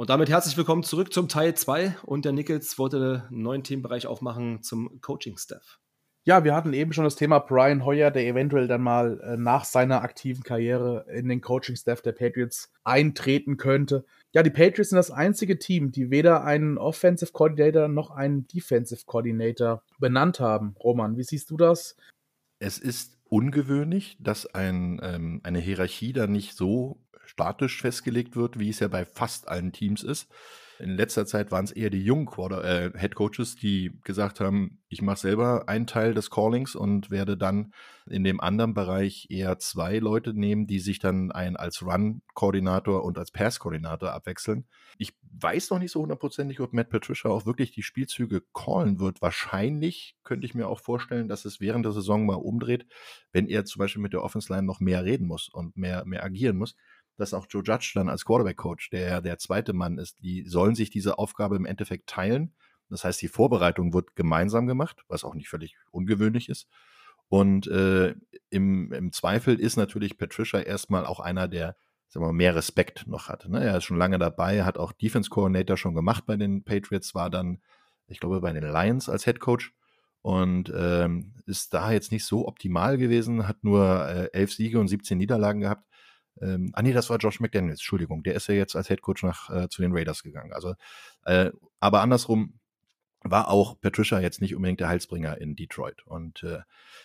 Und 0.00 0.08
damit 0.08 0.30
herzlich 0.30 0.56
willkommen 0.56 0.82
zurück 0.82 1.12
zum 1.12 1.28
Teil 1.28 1.54
2 1.54 1.98
und 2.06 2.24
der 2.24 2.32
Nichols 2.32 2.78
wollte 2.78 3.26
einen 3.28 3.42
neuen 3.42 3.64
Themenbereich 3.64 4.06
aufmachen 4.06 4.62
zum 4.62 4.98
Coaching-Staff. 5.02 5.78
Ja, 6.24 6.42
wir 6.42 6.54
hatten 6.54 6.72
eben 6.72 6.94
schon 6.94 7.04
das 7.04 7.16
Thema 7.16 7.38
Brian 7.38 7.84
Hoyer, 7.84 8.10
der 8.10 8.26
eventuell 8.26 8.66
dann 8.66 8.80
mal 8.80 9.20
äh, 9.20 9.36
nach 9.36 9.66
seiner 9.66 10.00
aktiven 10.00 10.42
Karriere 10.42 11.04
in 11.12 11.28
den 11.28 11.42
Coaching-Staff 11.42 12.00
der 12.00 12.12
Patriots 12.12 12.72
eintreten 12.82 13.58
könnte. 13.58 14.06
Ja, 14.32 14.42
die 14.42 14.48
Patriots 14.48 14.88
sind 14.88 14.96
das 14.96 15.10
einzige 15.10 15.58
Team, 15.58 15.92
die 15.92 16.10
weder 16.10 16.44
einen 16.44 16.78
Offensive 16.78 17.32
Coordinator 17.32 17.86
noch 17.88 18.10
einen 18.10 18.46
Defensive 18.46 19.02
Coordinator 19.04 19.82
benannt 19.98 20.40
haben. 20.40 20.76
Roman, 20.82 21.18
wie 21.18 21.24
siehst 21.24 21.50
du 21.50 21.58
das? 21.58 21.94
Es 22.58 22.78
ist 22.78 23.18
ungewöhnlich, 23.28 24.16
dass 24.18 24.46
ein, 24.46 24.98
ähm, 25.02 25.40
eine 25.42 25.58
Hierarchie 25.58 26.14
da 26.14 26.26
nicht 26.26 26.56
so 26.56 26.98
statisch 27.30 27.80
festgelegt 27.80 28.34
wird, 28.34 28.58
wie 28.58 28.70
es 28.70 28.80
ja 28.80 28.88
bei 28.88 29.04
fast 29.04 29.48
allen 29.48 29.72
Teams 29.72 30.02
ist. 30.02 30.28
In 30.80 30.96
letzter 30.96 31.26
Zeit 31.26 31.52
waren 31.52 31.66
es 31.66 31.72
eher 31.72 31.90
die 31.90 32.02
jungen 32.02 32.24
Quarter 32.24 32.64
äh, 32.64 32.98
Head 32.98 33.14
Coaches, 33.14 33.54
die 33.54 34.00
gesagt 34.02 34.40
haben, 34.40 34.80
ich 34.88 35.02
mache 35.02 35.20
selber 35.20 35.68
einen 35.68 35.86
Teil 35.86 36.14
des 36.14 36.30
Callings 36.30 36.74
und 36.74 37.10
werde 37.10 37.36
dann 37.36 37.74
in 38.06 38.24
dem 38.24 38.40
anderen 38.40 38.72
Bereich 38.72 39.26
eher 39.28 39.58
zwei 39.58 39.98
Leute 39.98 40.32
nehmen, 40.32 40.66
die 40.66 40.78
sich 40.78 40.98
dann 40.98 41.32
ein 41.32 41.56
als 41.56 41.82
Run-Koordinator 41.82 43.04
und 43.04 43.18
als 43.18 43.30
Pass-Koordinator 43.30 44.12
abwechseln. 44.12 44.64
Ich 44.96 45.12
weiß 45.30 45.68
noch 45.70 45.80
nicht 45.80 45.92
so 45.92 46.00
hundertprozentig, 46.00 46.60
ob 46.60 46.72
Matt 46.72 46.88
Patricia 46.88 47.30
auch 47.30 47.44
wirklich 47.44 47.72
die 47.72 47.82
Spielzüge 47.82 48.42
callen 48.54 48.98
wird. 49.00 49.20
Wahrscheinlich 49.20 50.16
könnte 50.24 50.46
ich 50.46 50.54
mir 50.54 50.66
auch 50.66 50.80
vorstellen, 50.80 51.28
dass 51.28 51.44
es 51.44 51.60
während 51.60 51.84
der 51.84 51.92
Saison 51.92 52.24
mal 52.24 52.34
umdreht, 52.34 52.86
wenn 53.32 53.48
er 53.48 53.66
zum 53.66 53.80
Beispiel 53.80 54.02
mit 54.02 54.14
der 54.14 54.22
Offense 54.22 54.50
Line 54.50 54.66
noch 54.66 54.80
mehr 54.80 55.04
reden 55.04 55.26
muss 55.26 55.50
und 55.52 55.76
mehr, 55.76 56.06
mehr 56.06 56.24
agieren 56.24 56.56
muss 56.56 56.74
dass 57.20 57.34
auch 57.34 57.46
Joe 57.48 57.62
Judge 57.64 57.92
dann 57.94 58.08
als 58.08 58.24
Quarterback-Coach, 58.24 58.90
der 58.90 59.20
der 59.20 59.38
zweite 59.38 59.72
Mann 59.72 59.98
ist, 59.98 60.20
die 60.22 60.44
sollen 60.46 60.74
sich 60.74 60.90
diese 60.90 61.18
Aufgabe 61.18 61.56
im 61.56 61.66
Endeffekt 61.66 62.08
teilen. 62.08 62.52
Das 62.88 63.04
heißt, 63.04 63.22
die 63.22 63.28
Vorbereitung 63.28 63.92
wird 63.94 64.16
gemeinsam 64.16 64.66
gemacht, 64.66 65.04
was 65.08 65.22
auch 65.22 65.34
nicht 65.34 65.48
völlig 65.48 65.76
ungewöhnlich 65.90 66.48
ist. 66.48 66.66
Und 67.28 67.68
äh, 67.68 68.14
im, 68.48 68.92
im 68.92 69.12
Zweifel 69.12 69.60
ist 69.60 69.76
natürlich 69.76 70.18
Patricia 70.18 70.60
erstmal 70.60 71.06
auch 71.06 71.20
einer, 71.20 71.46
der 71.46 71.76
sagen 72.08 72.24
wir 72.24 72.28
mal, 72.28 72.36
mehr 72.36 72.56
Respekt 72.56 73.06
noch 73.06 73.28
hat. 73.28 73.48
Ne? 73.48 73.62
Er 73.62 73.76
ist 73.76 73.84
schon 73.84 73.98
lange 73.98 74.18
dabei, 74.18 74.64
hat 74.64 74.78
auch 74.78 74.92
Defense 74.92 75.30
Coordinator 75.30 75.76
schon 75.76 75.94
gemacht 75.94 76.26
bei 76.26 76.36
den 76.36 76.64
Patriots, 76.64 77.14
war 77.14 77.30
dann, 77.30 77.60
ich 78.08 78.18
glaube, 78.18 78.40
bei 78.40 78.52
den 78.52 78.64
Lions 78.64 79.08
als 79.08 79.24
Head 79.24 79.38
Coach 79.38 79.72
und 80.22 80.72
ähm, 80.76 81.34
ist 81.46 81.72
da 81.72 81.92
jetzt 81.92 82.10
nicht 82.10 82.24
so 82.24 82.48
optimal 82.48 82.98
gewesen, 82.98 83.46
hat 83.46 83.62
nur 83.62 84.08
äh, 84.08 84.30
elf 84.32 84.52
Siege 84.52 84.80
und 84.80 84.88
17 84.88 85.16
Niederlagen 85.16 85.60
gehabt. 85.60 85.86
Ähm, 86.40 86.70
ah 86.74 86.82
nee, 86.82 86.92
das 86.92 87.10
war 87.10 87.18
Josh 87.18 87.40
McDaniels, 87.40 87.80
Entschuldigung. 87.80 88.22
Der 88.22 88.34
ist 88.34 88.48
ja 88.48 88.54
jetzt 88.54 88.76
als 88.76 88.88
Headcoach 88.88 89.22
nach 89.22 89.50
äh, 89.50 89.68
zu 89.68 89.82
den 89.82 89.92
Raiders 89.92 90.22
gegangen. 90.22 90.52
Also, 90.52 90.74
äh, 91.24 91.50
aber 91.80 92.00
andersrum 92.00 92.60
war 93.22 93.48
auch 93.48 93.78
Patricia 93.80 94.18
jetzt 94.20 94.40
nicht 94.40 94.54
unbedingt 94.54 94.80
der 94.80 94.88
Heilsbringer 94.88 95.38
in 95.38 95.54
Detroit. 95.54 96.06
Und 96.06 96.42
äh, 96.42 96.60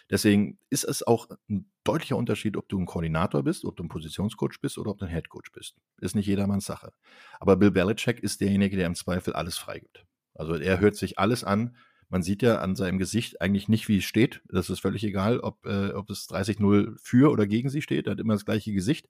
deswegen 0.09 0.59
ist 0.69 0.86
es 0.86 1.03
auch 1.03 1.30
ein 1.50 1.69
deutlicher 1.83 2.16
Unterschied, 2.16 2.55
ob 2.55 2.69
du 2.69 2.80
ein 2.80 2.86
Koordinator 2.86 3.44
bist, 3.44 3.66
ob 3.66 3.75
du 3.75 3.83
ein 3.83 3.89
Positionscoach 3.89 4.61
bist 4.61 4.77
oder 4.77 4.92
ob 4.92 5.00
du 5.00 5.05
ein 5.05 5.11
Headcoach 5.11 5.52
bist. 5.53 5.75
Ist 5.99 6.16
nicht 6.16 6.27
jedermanns 6.27 6.66
Sache. 6.66 6.94
Aber 7.39 7.58
Bill 7.58 7.72
Belichick 7.72 8.22
ist 8.22 8.39
derjenige, 8.39 8.77
der 8.77 8.88
im 8.88 8.95
Zweifel 8.95 9.33
alles 9.33 9.58
freigibt. 9.58 10.05
Also 10.33 10.55
er 10.55 10.80
hört 10.80 10.95
sich 10.95 11.20
alles 11.20 11.44
an, 11.44 11.75
man 12.09 12.22
sieht 12.23 12.42
ja 12.42 12.59
an 12.59 12.75
seinem 12.75 12.98
Gesicht 12.98 13.42
eigentlich 13.42 13.67
nicht, 13.67 13.88
wie 13.88 13.98
es 13.98 14.03
steht. 14.03 14.42
Das 14.48 14.70
ist 14.70 14.80
völlig 14.80 15.03
egal, 15.03 15.39
ob, 15.39 15.66
äh, 15.66 15.92
ob 15.92 16.09
es 16.09 16.28
30-0 16.28 16.95
für 17.02 17.31
oder 17.31 17.48
gegen 17.48 17.70
sie 17.70 17.81
steht. 17.81 18.08
Er 18.08 18.11
hat 18.11 18.20
immer 18.20 18.34
das 18.34 18.45
gleiche 18.45 18.73
Gesicht. 18.73 19.09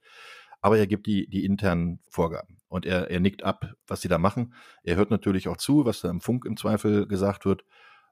Aber 0.62 0.78
er 0.78 0.88
gibt 0.88 1.06
die, 1.06 1.28
die 1.28 1.46
internen 1.46 2.00
Vorgaben. 2.10 2.58
Und 2.68 2.86
er, 2.86 3.12
er 3.12 3.20
nickt 3.20 3.44
ab, 3.44 3.74
was 3.86 4.02
sie 4.02 4.08
da 4.08 4.18
machen. 4.18 4.54
Er 4.84 4.96
hört 4.96 5.12
natürlich 5.12 5.48
auch 5.48 5.58
zu, 5.58 5.86
was 5.86 6.02
da 6.02 6.10
im 6.10 6.22
Funk 6.22 6.46
im 6.46 6.58
Zweifel 6.58 7.08
gesagt 7.08 7.46
wird. 7.46 7.64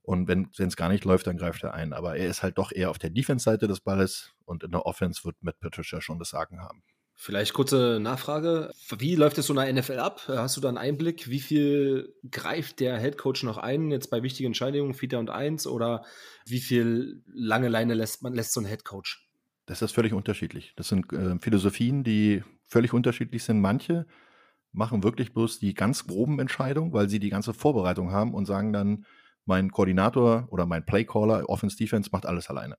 Und 0.04 0.28
wenn 0.28 0.50
es 0.58 0.76
gar 0.76 0.90
nicht 0.90 1.06
läuft, 1.06 1.28
dann 1.28 1.38
greift 1.38 1.64
er 1.64 1.74
ein. 1.74 1.94
Aber 1.94 2.18
er 2.18 2.28
ist 2.28 2.44
halt 2.44 2.58
doch 2.58 2.72
eher 2.72 2.90
auf 2.90 3.00
der 3.00 3.10
Defense-Seite 3.10 3.68
des 3.68 3.80
Balles 3.80 4.36
und 4.46 4.64
in 4.64 4.72
der 4.72 4.86
Offense 4.86 5.24
wird 5.24 5.42
Matt 5.42 5.60
Patricia 5.62 6.02
schon 6.02 6.20
das 6.20 6.30
Sagen 6.30 6.60
haben. 6.60 6.84
Vielleicht 7.16 7.54
kurze 7.54 8.00
Nachfrage. 8.02 8.72
Wie 8.98 9.16
läuft 9.16 9.38
es 9.38 9.48
so 9.48 9.54
in 9.54 9.60
der 9.60 9.82
NFL 9.82 10.00
ab? 10.00 10.22
Hast 10.28 10.58
du 10.58 10.62
da 10.62 10.68
einen 10.68 10.78
Einblick? 10.78 11.30
Wie 11.30 11.40
viel 11.40 12.14
greift 12.30 12.80
der 12.80 13.00
Head 13.00 13.18
Coach 13.18 13.44
noch 13.44 13.58
ein, 13.58 13.92
jetzt 13.92 14.10
bei 14.10 14.24
wichtigen 14.24 14.48
Entscheidungen, 14.48 14.94
Vierter 14.94 15.20
und 15.20 15.30
Eins? 15.30 15.68
Oder 15.68 16.04
wie 16.46 16.60
viel 16.60 17.24
lange 17.28 17.70
Leine 17.70 17.94
lässt 17.94 18.24
man 18.24 18.34
lässt 18.34 18.54
so 18.54 18.60
ein 18.60 18.66
Head 18.66 18.84
Coach? 18.84 19.30
Das 19.66 19.82
ist 19.82 19.94
völlig 19.94 20.14
unterschiedlich. 20.14 20.74
Das 20.76 20.90
sind 20.90 21.14
äh, 21.14 21.38
Philosophien, 21.40 22.04
die 22.04 22.44
völlig 22.68 22.94
unterschiedlich 22.94 23.44
sind. 23.44 23.62
Manche 23.62 24.06
machen 24.74 25.04
wirklich 25.04 25.34
bloß 25.34 25.60
die 25.60 25.74
ganz 25.74 26.06
groben 26.08 26.40
Entscheidungen, 26.40 26.92
weil 26.92 27.08
sie 27.08 27.20
die 27.20 27.30
ganze 27.30 27.54
Vorbereitung 27.54 28.12
haben 28.12 28.34
und 28.34 28.46
sagen 28.46 28.74
dann, 28.74 29.06
mein 29.46 29.72
Koordinator 29.72 30.48
oder 30.50 30.66
mein 30.66 30.86
Playcaller, 30.86 31.48
Offense 31.50 31.78
Defense 31.78 32.10
macht 32.12 32.26
alles 32.26 32.50
alleine. 32.50 32.78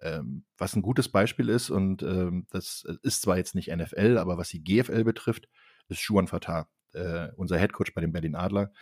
Ähm, 0.00 0.44
was 0.56 0.76
ein 0.76 0.82
gutes 0.82 1.08
Beispiel 1.08 1.48
ist, 1.48 1.70
und 1.70 2.02
ähm, 2.02 2.46
das 2.50 2.86
ist 3.02 3.22
zwar 3.22 3.36
jetzt 3.36 3.54
nicht 3.54 3.74
NFL, 3.74 4.18
aber 4.18 4.38
was 4.38 4.48
die 4.48 4.62
GFL 4.62 5.04
betrifft, 5.04 5.48
ist 5.88 6.00
Schuan 6.00 6.28
Fatah, 6.28 6.68
äh, 6.92 7.28
unser 7.36 7.58
Headcoach 7.58 7.94
bei 7.94 8.00
den 8.00 8.12
Berlin 8.12 8.34
Adler. 8.34 8.72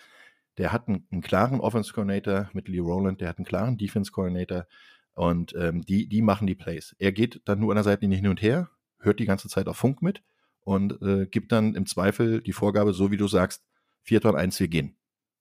Der 0.58 0.72
hat 0.72 0.88
einen, 0.88 1.06
einen 1.10 1.22
klaren 1.22 1.60
Offense 1.60 1.92
Coordinator 1.92 2.50
mit 2.52 2.68
Lee 2.68 2.78
Rowland, 2.78 3.20
der 3.20 3.28
hat 3.28 3.38
einen 3.38 3.46
klaren 3.46 3.78
Defense 3.78 4.10
Coordinator 4.12 4.66
und 5.14 5.54
ähm, 5.56 5.82
die, 5.82 6.08
die 6.08 6.22
machen 6.22 6.46
die 6.46 6.54
Plays. 6.54 6.94
Er 6.98 7.12
geht 7.12 7.40
dann 7.44 7.60
nur 7.60 7.72
an 7.72 7.76
der 7.76 7.84
Seitenlinie 7.84 8.18
hin 8.18 8.30
und 8.30 8.42
her, 8.42 8.70
hört 8.98 9.20
die 9.20 9.26
ganze 9.26 9.48
Zeit 9.48 9.68
auf 9.68 9.76
Funk 9.76 10.02
mit 10.02 10.22
und 10.60 11.00
äh, 11.02 11.26
gibt 11.26 11.52
dann 11.52 11.74
im 11.74 11.86
Zweifel 11.86 12.42
die 12.42 12.52
Vorgabe, 12.52 12.92
so 12.92 13.10
wie 13.10 13.16
du 13.16 13.28
sagst, 13.28 13.64
Vierter 14.02 14.30
und 14.30 14.36
eins, 14.36 14.60
wir 14.60 14.68
gehen. 14.68 14.95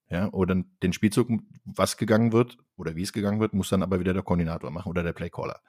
Ja, 0.10 0.32
oder 0.32 0.64
den 0.84 0.94
Spielzug, 0.94 1.30
was 1.64 1.98
gegangen 1.98 2.32
wird 2.32 2.58
oder 2.76 2.96
wie 2.96 3.02
es 3.02 3.12
gegangen 3.12 3.40
wird, 3.40 3.54
muss 3.54 3.70
dann 3.70 3.82
aber 3.82 4.00
wieder 4.00 4.14
der 4.14 4.22
Koordinator 4.22 4.70
machen 4.70 4.90
oder 4.90 5.02
der 5.02 5.14
Playcaller. 5.14 5.62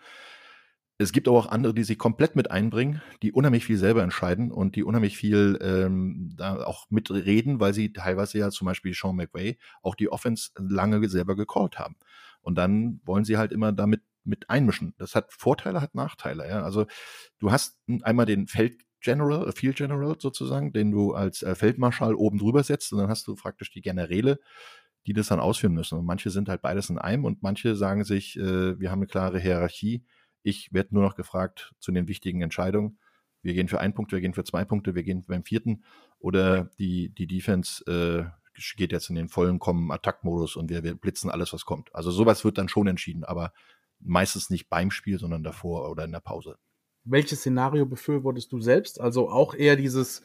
Es 0.98 1.12
gibt 1.12 1.28
aber 1.28 1.38
auch 1.38 1.48
andere, 1.48 1.74
die 1.74 1.84
sich 1.84 1.98
komplett 1.98 2.36
mit 2.36 2.50
einbringen, 2.50 3.02
die 3.22 3.32
unheimlich 3.32 3.66
viel 3.66 3.76
selber 3.76 4.02
entscheiden 4.02 4.50
und 4.50 4.76
die 4.76 4.82
unheimlich 4.82 5.16
viel 5.16 5.58
ähm, 5.60 6.32
da 6.34 6.64
auch 6.64 6.86
mitreden, 6.90 7.60
weil 7.60 7.74
sie 7.74 7.92
teilweise 7.92 8.38
ja 8.38 8.50
zum 8.50 8.66
Beispiel 8.66 8.94
Sean 8.94 9.16
McVay 9.16 9.58
auch 9.82 9.94
die 9.94 10.10
Offense 10.10 10.50
lange 10.56 11.06
selber 11.08 11.36
gecallt 11.36 11.78
haben. 11.78 11.96
Und 12.40 12.56
dann 12.56 13.00
wollen 13.04 13.24
sie 13.24 13.36
halt 13.36 13.52
immer 13.52 13.72
damit 13.72 14.02
mit 14.24 14.48
einmischen. 14.48 14.94
Das 14.98 15.14
hat 15.14 15.32
Vorteile, 15.32 15.82
hat 15.82 15.94
Nachteile. 15.94 16.48
Ja? 16.48 16.62
Also 16.62 16.86
du 17.38 17.50
hast 17.52 17.78
einmal 18.02 18.26
den 18.26 18.46
Feld 18.46 18.80
General, 19.06 19.52
Field 19.52 19.76
General 19.76 20.16
sozusagen, 20.18 20.72
den 20.72 20.90
du 20.90 21.14
als 21.14 21.42
äh, 21.42 21.54
Feldmarschall 21.54 22.14
oben 22.14 22.38
drüber 22.38 22.64
setzt 22.64 22.92
und 22.92 22.98
dann 22.98 23.08
hast 23.08 23.26
du 23.28 23.36
praktisch 23.36 23.70
die 23.70 23.80
Generäle, 23.80 24.40
die 25.06 25.12
das 25.12 25.28
dann 25.28 25.38
ausführen 25.38 25.74
müssen. 25.74 25.96
Und 25.96 26.04
manche 26.04 26.30
sind 26.30 26.48
halt 26.48 26.60
beides 26.60 26.90
in 26.90 26.98
einem 26.98 27.24
und 27.24 27.40
manche 27.40 27.76
sagen 27.76 28.02
sich, 28.02 28.36
äh, 28.36 28.78
wir 28.80 28.90
haben 28.90 28.98
eine 28.98 29.06
klare 29.06 29.38
Hierarchie. 29.38 30.04
Ich 30.42 30.72
werde 30.72 30.94
nur 30.94 31.04
noch 31.04 31.14
gefragt 31.14 31.72
zu 31.78 31.92
den 31.92 32.08
wichtigen 32.08 32.42
Entscheidungen. 32.42 32.98
Wir 33.42 33.54
gehen 33.54 33.68
für 33.68 33.78
einen 33.78 33.94
Punkt, 33.94 34.10
wir 34.10 34.20
gehen 34.20 34.34
für 34.34 34.42
zwei 34.42 34.64
Punkte, 34.64 34.96
wir 34.96 35.04
gehen 35.04 35.24
beim 35.24 35.44
vierten 35.44 35.84
oder 36.18 36.64
die, 36.80 37.10
die 37.10 37.28
Defense 37.28 37.84
äh, 37.86 38.24
geht 38.76 38.90
jetzt 38.90 39.08
in 39.08 39.14
den 39.14 39.28
vollen 39.28 39.60
kommen 39.60 39.92
Attack-Modus 39.92 40.56
und 40.56 40.68
wir, 40.68 40.82
wir 40.82 40.96
blitzen 40.96 41.30
alles, 41.30 41.52
was 41.52 41.64
kommt. 41.64 41.94
Also 41.94 42.10
sowas 42.10 42.44
wird 42.44 42.58
dann 42.58 42.68
schon 42.68 42.88
entschieden, 42.88 43.22
aber 43.22 43.52
meistens 44.00 44.50
nicht 44.50 44.68
beim 44.68 44.90
Spiel, 44.90 45.18
sondern 45.20 45.44
davor 45.44 45.88
oder 45.90 46.04
in 46.04 46.12
der 46.12 46.20
Pause 46.20 46.58
welches 47.06 47.40
Szenario 47.40 47.86
befürwortest 47.86 48.52
du 48.52 48.60
selbst? 48.60 49.00
Also 49.00 49.30
auch 49.30 49.54
eher 49.54 49.76
dieses, 49.76 50.22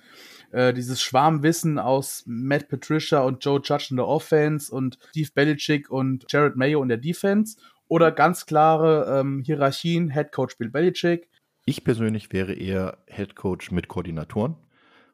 äh, 0.51 0.73
dieses 0.73 1.01
Schwarmwissen 1.01 1.79
aus 1.79 2.23
Matt 2.25 2.67
Patricia 2.67 3.21
und 3.21 3.43
Joe 3.43 3.61
Judge 3.63 3.87
in 3.91 3.97
der 3.97 4.07
Offense 4.07 4.73
und 4.73 4.97
Steve 5.09 5.29
Belichick 5.33 5.89
und 5.89 6.25
Jared 6.29 6.55
Mayo 6.55 6.81
in 6.81 6.89
der 6.89 6.97
Defense? 6.97 7.57
Oder 7.87 8.11
ganz 8.11 8.45
klare 8.45 9.19
ähm, 9.19 9.43
Hierarchien, 9.45 10.09
Head 10.09 10.31
Coach 10.31 10.57
Bill 10.57 10.69
Belichick? 10.69 11.29
Ich 11.65 11.83
persönlich 11.83 12.31
wäre 12.33 12.53
eher 12.53 12.97
Head 13.07 13.35
Coach 13.35 13.71
mit 13.71 13.87
Koordinatoren, 13.87 14.55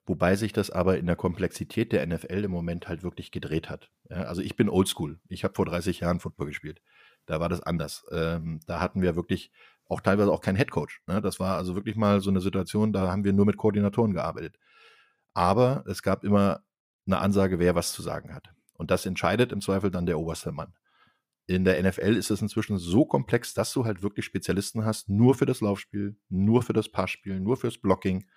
wobei 0.06 0.36
sich 0.36 0.54
das 0.54 0.70
aber 0.70 0.98
in 0.98 1.08
der 1.08 1.16
Komplexität 1.16 1.92
der 1.92 2.06
NFL 2.06 2.46
im 2.46 2.52
Moment 2.52 2.88
halt 2.88 3.04
wirklich 3.04 3.32
gedreht 3.32 3.70
hat. 3.70 3.90
Also 4.10 4.42
ich 4.42 4.56
bin 4.56 4.70
oldschool. 4.70 5.20
Ich 5.28 5.44
habe 5.44 5.56
vor 5.56 5.66
30 5.66 6.00
Jahren 6.00 6.20
Football 6.20 6.48
gespielt. 6.48 6.82
Da 7.26 7.40
war 7.40 7.50
das 7.50 7.62
anders. 7.62 8.06
Ähm, 8.12 8.62
da 8.66 8.80
hatten 8.80 9.02
wir 9.02 9.16
wirklich 9.16 9.52
auch 9.90 10.02
teilweise 10.02 10.32
auch 10.32 10.42
kein 10.42 10.56
Headcoach. 10.56 11.02
Ne? 11.08 11.22
Das 11.22 11.40
war 11.40 11.58
also 11.58 11.76
wirklich 11.76 11.96
mal 11.96 12.22
so 12.22 12.30
eine 12.30 12.42
Situation, 12.42 12.94
da 12.94 13.10
haben 13.12 13.24
wir 13.24 13.34
nur 13.34 13.46
mit 13.46 13.58
Koordinatoren 13.58 14.14
gearbeitet. 14.14 14.58
Aber 15.34 15.84
es 15.88 16.02
gab 16.02 16.24
immer 16.24 16.62
eine 17.06 17.20
Ansage, 17.20 17.60
wer 17.60 17.76
was 17.76 17.94
zu 17.94 18.02
sagen 18.02 18.34
hat. 18.34 18.50
Und 18.74 18.92
das 18.92 19.06
entscheidet 19.06 19.52
im 19.52 19.62
Zweifel 19.62 19.92
dann 19.92 20.06
der 20.06 20.20
oberste 20.20 20.52
Mann. 20.52 20.74
In 21.48 21.64
der 21.64 21.82
NFL 21.82 22.16
ist 22.16 22.30
es 22.30 22.42
inzwischen 22.42 22.78
so 22.78 23.06
komplex, 23.06 23.54
dass 23.54 23.72
du 23.72 23.86
halt 23.86 24.04
wirklich 24.04 24.26
Spezialisten 24.26 24.84
hast, 24.84 25.10
nur 25.10 25.34
für 25.34 25.46
das 25.46 25.62
Laufspiel, 25.62 26.18
nur 26.28 26.62
für 26.62 26.74
das 26.74 26.90
Passspiel, 26.90 27.40
nur 27.40 27.56
fürs 27.56 27.78
Blocking 27.78 28.28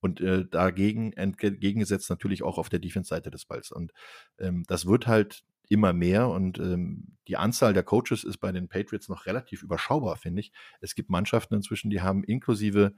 und 0.00 0.20
äh, 0.20 0.44
dagegen 0.44 1.12
entgegengesetzt 1.12 2.10
natürlich 2.10 2.42
auch 2.42 2.58
auf 2.58 2.68
der 2.68 2.80
Defense-Seite 2.80 3.30
des 3.30 3.44
Balls. 3.44 3.70
Und 3.70 3.92
ähm, 4.38 4.64
das 4.66 4.86
wird 4.86 5.06
halt 5.06 5.44
immer 5.68 5.92
mehr 5.92 6.28
und 6.28 6.58
ähm, 6.58 7.16
die 7.28 7.36
Anzahl 7.36 7.72
der 7.72 7.82
Coaches 7.82 8.24
ist 8.24 8.38
bei 8.38 8.52
den 8.52 8.68
Patriots 8.68 9.08
noch 9.08 9.26
relativ 9.26 9.62
überschaubar, 9.62 10.16
finde 10.16 10.40
ich. 10.40 10.52
Es 10.80 10.94
gibt 10.94 11.10
Mannschaften 11.10 11.54
inzwischen, 11.54 11.90
die 11.90 12.00
haben 12.00 12.24
inklusive 12.24 12.94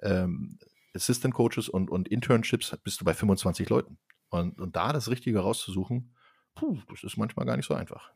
ähm, 0.00 0.58
Assistant 0.94 1.34
Coaches 1.34 1.68
und, 1.68 1.90
und 1.90 2.08
Internships 2.08 2.76
bist 2.82 3.00
du 3.00 3.04
bei 3.04 3.14
25 3.14 3.68
Leuten. 3.68 3.98
Und, 4.30 4.60
und 4.60 4.76
da 4.76 4.92
das 4.92 5.08
Richtige 5.10 5.40
rauszusuchen, 5.40 6.14
puh, 6.54 6.78
das 6.90 7.04
ist 7.04 7.16
manchmal 7.16 7.46
gar 7.46 7.56
nicht 7.56 7.66
so 7.66 7.74
einfach 7.74 8.10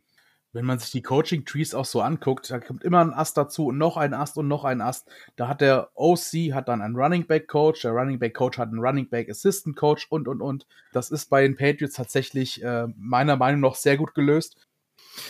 wenn 0.53 0.65
man 0.65 0.79
sich 0.79 0.91
die 0.91 1.03
Coaching-Trees 1.03 1.75
auch 1.75 1.85
so 1.85 2.03
anguckt, 2.03 2.51
da 2.51 2.61
kommt 2.61 2.85
immer 2.85 3.01
ein 3.01 3.13
Ast 3.13 3.37
dazu 3.37 3.67
und 3.67 3.79
noch 3.79 3.97
ein 3.97 4.15
Ast 4.15 4.37
und 4.37 4.49
noch 4.49 4.65
ein 4.65 4.81
Ast. 4.81 5.09
Da 5.37 5.49
hat 5.49 5.61
der 5.61 5.91
OC 5.95 6.53
hat 6.53 6.69
dann 6.69 6.83
einen 6.83 6.97
Running 6.97 7.27
Back 7.27 7.49
Coach, 7.49 7.83
der 7.83 7.93
Running 7.93 8.19
Back 8.19 8.35
Coach 8.35 8.59
hat 8.59 8.69
einen 8.69 8.81
Running 8.81 9.09
Back 9.09 9.31
Assistant 9.31 9.77
Coach 9.77 10.07
und 10.11 10.29
und 10.29 10.43
und. 10.43 10.67
Das 10.93 11.11
ist 11.11 11.31
bei 11.31 11.43
den 11.43 11.57
Patriots 11.57 11.95
tatsächlich 11.95 12.63
äh, 12.63 12.87
meiner 12.97 13.37
Meinung 13.37 13.61
nach 13.61 13.75
sehr 13.75 13.97
gut 13.97 14.15
gelöst. 14.15 14.57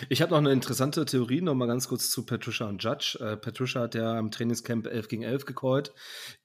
Ich 0.08 0.22
habe 0.22 0.30
noch 0.32 0.38
eine 0.38 0.52
interessante 0.52 1.04
Theorie, 1.04 1.40
noch 1.40 1.54
mal 1.54 1.66
ganz 1.66 1.88
kurz 1.88 2.10
zu 2.10 2.24
Patricia 2.24 2.68
und 2.68 2.82
Judge. 2.82 3.18
Äh, 3.20 3.36
Patricia 3.36 3.82
hat 3.82 3.94
ja 3.94 4.18
im 4.18 4.30
Trainingscamp 4.30 4.86
11 4.86 5.08
gegen 5.08 5.22
11 5.22 5.46
gecallt, 5.46 5.92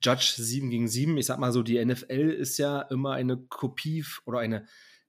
Judge 0.02 0.34
7 0.36 0.70
gegen 0.70 0.88
7. 0.88 1.16
Ich 1.18 1.26
sag 1.26 1.38
mal 1.38 1.52
so, 1.52 1.62
die 1.62 1.84
NFL 1.84 2.30
ist 2.30 2.58
ja 2.58 2.82
immer 2.82 3.12
eine 3.12 3.36
Kopie 3.36 4.04
oder 4.24 4.38
eine 4.40 4.66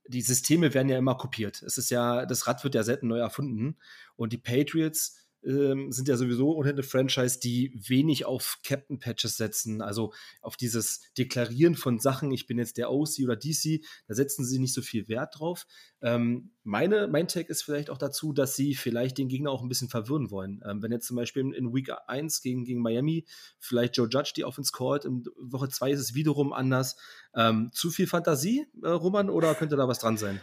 die 0.10 0.22
Systeme 0.22 0.74
werden 0.74 0.90
ja 0.90 0.98
immer 0.98 1.16
kopiert. 1.16 1.62
Es 1.62 1.78
ist 1.78 1.92
ja, 1.92 2.26
das 2.26 2.48
Rad 2.48 2.64
wird 2.64 2.74
ja 2.74 2.84
selten 2.84 3.08
neu 3.08 3.20
erfunden. 3.20 3.78
Und 4.16 4.34
die 4.34 4.38
Patriots 4.38 5.29
ähm, 5.44 5.92
sind 5.92 6.08
ja 6.08 6.18
sowieso 6.18 6.56
ohnehin 6.56 6.76
eine 6.76 6.84
Franchise, 6.84 7.40
die 7.40 7.72
wenig 7.88 8.26
auf 8.26 8.60
Captain 8.64 9.00
Patches 9.00 9.38
setzen, 9.38 9.82
also 9.82 10.14
auf 10.42 10.58
dieses 10.58 11.02
Deklarieren 11.18 11.76
von 11.76 12.00
Sachen, 12.00 12.32
ich 12.32 12.48
bin 12.48 12.58
jetzt 12.58 12.78
der 12.78 12.92
OC 12.92 13.20
oder 13.24 13.36
DC, 13.36 13.84
da 14.08 14.16
setzen 14.16 14.46
sie 14.46 14.60
nicht 14.60 14.74
so 14.74 14.82
viel 14.82 15.08
Wert 15.08 15.40
drauf. 15.40 15.66
Ähm, 16.02 16.52
meine, 16.64 17.08
mein 17.08 17.28
Tag 17.28 17.50
ist 17.50 17.64
vielleicht 17.64 17.90
auch 17.90 17.98
dazu, 17.98 18.32
dass 18.34 18.56
sie 18.56 18.76
vielleicht 18.76 19.18
den 19.18 19.28
Gegner 19.28 19.52
auch 19.52 19.62
ein 19.62 19.70
bisschen 19.70 19.90
verwirren 19.90 20.32
wollen. 20.32 20.62
Ähm, 20.66 20.82
wenn 20.82 20.92
jetzt 20.92 21.08
zum 21.08 21.16
Beispiel 21.16 21.54
in 21.54 21.74
Week 21.74 21.90
1 22.08 22.42
gegen, 22.42 22.64
gegen 22.64 22.82
Miami 22.82 23.26
vielleicht 23.60 23.98
Joe 23.98 24.08
Judge 24.10 24.34
die 24.36 24.46
Offense 24.46 24.72
callt, 24.72 25.06
in 25.06 25.26
Woche 25.38 25.70
2 25.70 25.92
ist 25.92 26.00
es 26.00 26.14
wiederum 26.14 26.54
anders. 26.54 26.98
Ähm, 27.36 27.70
zu 27.74 27.92
viel 27.92 28.08
Fantasie, 28.08 28.66
äh, 28.84 28.88
Roman, 28.88 29.30
oder 29.30 29.56
könnte 29.56 29.76
da 29.76 29.88
was 29.88 30.00
dran 30.00 30.18
sein? 30.18 30.40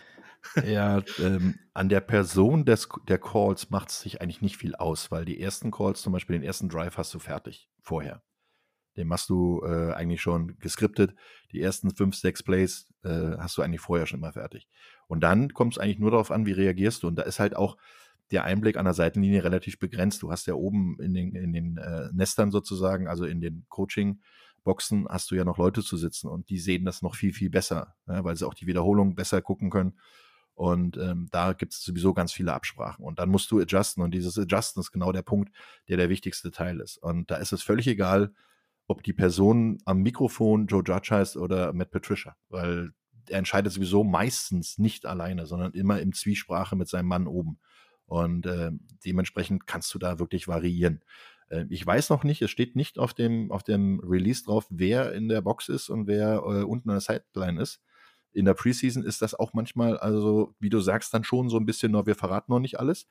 Ja, 0.66 1.02
ähm, 1.18 1.58
an 1.74 1.88
der 1.88 2.00
Person 2.00 2.64
des, 2.64 2.88
der 3.08 3.18
Calls 3.18 3.70
macht 3.70 3.90
es 3.90 4.00
sich 4.00 4.20
eigentlich 4.20 4.42
nicht 4.42 4.56
viel 4.56 4.74
aus, 4.74 5.10
weil 5.10 5.24
die 5.24 5.40
ersten 5.40 5.70
Calls, 5.70 6.02
zum 6.02 6.12
Beispiel 6.12 6.36
den 6.36 6.42
ersten 6.42 6.68
Drive, 6.68 6.96
hast 6.96 7.12
du 7.14 7.18
fertig 7.18 7.68
vorher. 7.80 8.22
Den 8.96 9.08
machst 9.08 9.28
du 9.28 9.62
äh, 9.62 9.92
eigentlich 9.92 10.22
schon 10.22 10.58
geskriptet. 10.58 11.14
Die 11.52 11.60
ersten 11.60 11.94
fünf, 11.94 12.16
sechs 12.16 12.42
Plays 12.42 12.88
äh, 13.04 13.36
hast 13.38 13.56
du 13.58 13.62
eigentlich 13.62 13.82
vorher 13.82 14.06
schon 14.06 14.20
immer 14.20 14.32
fertig. 14.32 14.68
Und 15.06 15.20
dann 15.20 15.52
kommt 15.52 15.74
es 15.74 15.78
eigentlich 15.78 15.98
nur 15.98 16.10
darauf 16.10 16.30
an, 16.30 16.46
wie 16.46 16.52
reagierst 16.52 17.02
du. 17.02 17.08
Und 17.08 17.16
da 17.16 17.22
ist 17.22 17.38
halt 17.38 17.54
auch 17.54 17.76
der 18.30 18.44
Einblick 18.44 18.76
an 18.76 18.86
der 18.86 18.94
Seitenlinie 18.94 19.44
relativ 19.44 19.78
begrenzt. 19.78 20.22
Du 20.22 20.30
hast 20.30 20.46
ja 20.46 20.54
oben 20.54 20.98
in 21.00 21.14
den, 21.14 21.34
in 21.34 21.52
den 21.52 21.76
äh, 21.76 22.08
Nestern 22.12 22.50
sozusagen, 22.50 23.06
also 23.06 23.24
in 23.24 23.40
den 23.40 23.66
Coaching-Boxen, 23.68 25.06
hast 25.08 25.30
du 25.30 25.34
ja 25.34 25.44
noch 25.44 25.58
Leute 25.58 25.82
zu 25.82 25.96
sitzen 25.96 26.28
und 26.28 26.48
die 26.48 26.58
sehen 26.58 26.84
das 26.84 27.02
noch 27.02 27.14
viel, 27.14 27.32
viel 27.32 27.50
besser, 27.50 27.94
ja, 28.08 28.24
weil 28.24 28.36
sie 28.36 28.46
auch 28.46 28.54
die 28.54 28.66
Wiederholung 28.66 29.14
besser 29.14 29.42
gucken 29.42 29.70
können. 29.70 29.98
Und 30.56 30.96
ähm, 30.96 31.28
da 31.30 31.52
gibt 31.52 31.74
es 31.74 31.82
sowieso 31.82 32.14
ganz 32.14 32.32
viele 32.32 32.54
Absprachen. 32.54 33.04
Und 33.04 33.18
dann 33.18 33.28
musst 33.28 33.50
du 33.50 33.60
adjusten. 33.60 34.02
Und 34.02 34.12
dieses 34.12 34.38
Adjusten 34.38 34.80
ist 34.80 34.90
genau 34.90 35.12
der 35.12 35.20
Punkt, 35.20 35.52
der 35.86 35.98
der 35.98 36.08
wichtigste 36.08 36.50
Teil 36.50 36.80
ist. 36.80 36.96
Und 36.96 37.30
da 37.30 37.36
ist 37.36 37.52
es 37.52 37.62
völlig 37.62 37.86
egal, 37.86 38.32
ob 38.86 39.02
die 39.02 39.12
Person 39.12 39.78
am 39.84 40.00
Mikrofon 40.00 40.66
Joe 40.66 40.82
Judge 40.82 41.14
heißt 41.14 41.36
oder 41.36 41.74
Matt 41.74 41.90
Patricia. 41.90 42.36
Weil 42.48 42.92
er 43.28 43.38
entscheidet 43.38 43.70
sowieso 43.70 44.02
meistens 44.02 44.78
nicht 44.78 45.04
alleine, 45.04 45.44
sondern 45.44 45.72
immer 45.72 46.00
im 46.00 46.14
Zwiesprache 46.14 46.74
mit 46.74 46.88
seinem 46.88 47.08
Mann 47.08 47.26
oben. 47.26 47.58
Und 48.06 48.46
äh, 48.46 48.70
dementsprechend 49.04 49.66
kannst 49.66 49.92
du 49.92 49.98
da 49.98 50.18
wirklich 50.18 50.48
variieren. 50.48 51.04
Äh, 51.50 51.66
ich 51.68 51.86
weiß 51.86 52.08
noch 52.08 52.24
nicht, 52.24 52.40
es 52.40 52.50
steht 52.50 52.76
nicht 52.76 52.98
auf 52.98 53.12
dem, 53.12 53.52
auf 53.52 53.62
dem 53.62 54.00
Release 54.00 54.42
drauf, 54.42 54.66
wer 54.70 55.12
in 55.12 55.28
der 55.28 55.42
Box 55.42 55.68
ist 55.68 55.90
und 55.90 56.06
wer 56.06 56.36
äh, 56.36 56.62
unten 56.62 56.88
an 56.88 56.96
der 56.96 57.20
Sideline 57.34 57.60
ist 57.60 57.82
in 58.36 58.44
der 58.44 58.54
Preseason 58.54 59.02
ist 59.02 59.22
das 59.22 59.34
auch 59.34 59.54
manchmal, 59.54 59.96
also 59.96 60.54
wie 60.60 60.68
du 60.68 60.80
sagst, 60.80 61.14
dann 61.14 61.24
schon 61.24 61.48
so 61.48 61.56
ein 61.56 61.64
bisschen, 61.64 61.92
no, 61.92 62.06
wir 62.06 62.14
verraten 62.14 62.52
noch 62.52 62.60
nicht 62.60 62.78
alles. 62.78 63.06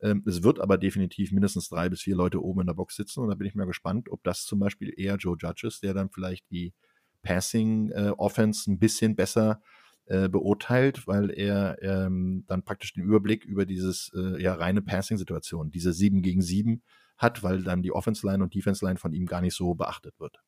Ähm, 0.00 0.22
es 0.26 0.42
wird 0.42 0.60
aber 0.60 0.76
definitiv 0.76 1.32
mindestens 1.32 1.68
drei 1.68 1.88
bis 1.88 2.02
vier 2.02 2.14
Leute 2.14 2.42
oben 2.42 2.60
in 2.60 2.66
der 2.66 2.74
Box 2.74 2.96
sitzen 2.96 3.20
und 3.20 3.28
da 3.28 3.34
bin 3.34 3.46
ich 3.46 3.54
mal 3.54 3.66
gespannt, 3.66 4.10
ob 4.10 4.22
das 4.22 4.44
zum 4.44 4.58
Beispiel 4.58 4.92
eher 4.94 5.16
Joe 5.16 5.36
Judge 5.40 5.66
ist, 5.66 5.82
der 5.82 5.94
dann 5.94 6.10
vielleicht 6.10 6.50
die 6.50 6.74
Passing 7.22 7.90
äh, 7.90 8.12
Offense 8.16 8.70
ein 8.70 8.78
bisschen 8.78 9.16
besser 9.16 9.62
äh, 10.04 10.28
beurteilt, 10.28 11.06
weil 11.06 11.30
er 11.30 11.82
ähm, 11.82 12.44
dann 12.46 12.62
praktisch 12.62 12.92
den 12.92 13.02
Überblick 13.02 13.44
über 13.44 13.64
dieses 13.64 14.12
äh, 14.14 14.40
ja 14.40 14.54
reine 14.54 14.82
Passing-Situation, 14.82 15.70
diese 15.70 15.92
7 15.92 16.22
gegen 16.22 16.42
7 16.42 16.82
hat, 17.16 17.42
weil 17.42 17.62
dann 17.62 17.82
die 17.82 17.92
Offense 17.92 18.26
Line 18.26 18.44
und 18.44 18.54
Defense 18.54 18.84
Line 18.84 18.98
von 18.98 19.14
ihm 19.14 19.26
gar 19.26 19.40
nicht 19.40 19.54
so 19.54 19.74
beachtet 19.74 20.20
wird. 20.20 20.38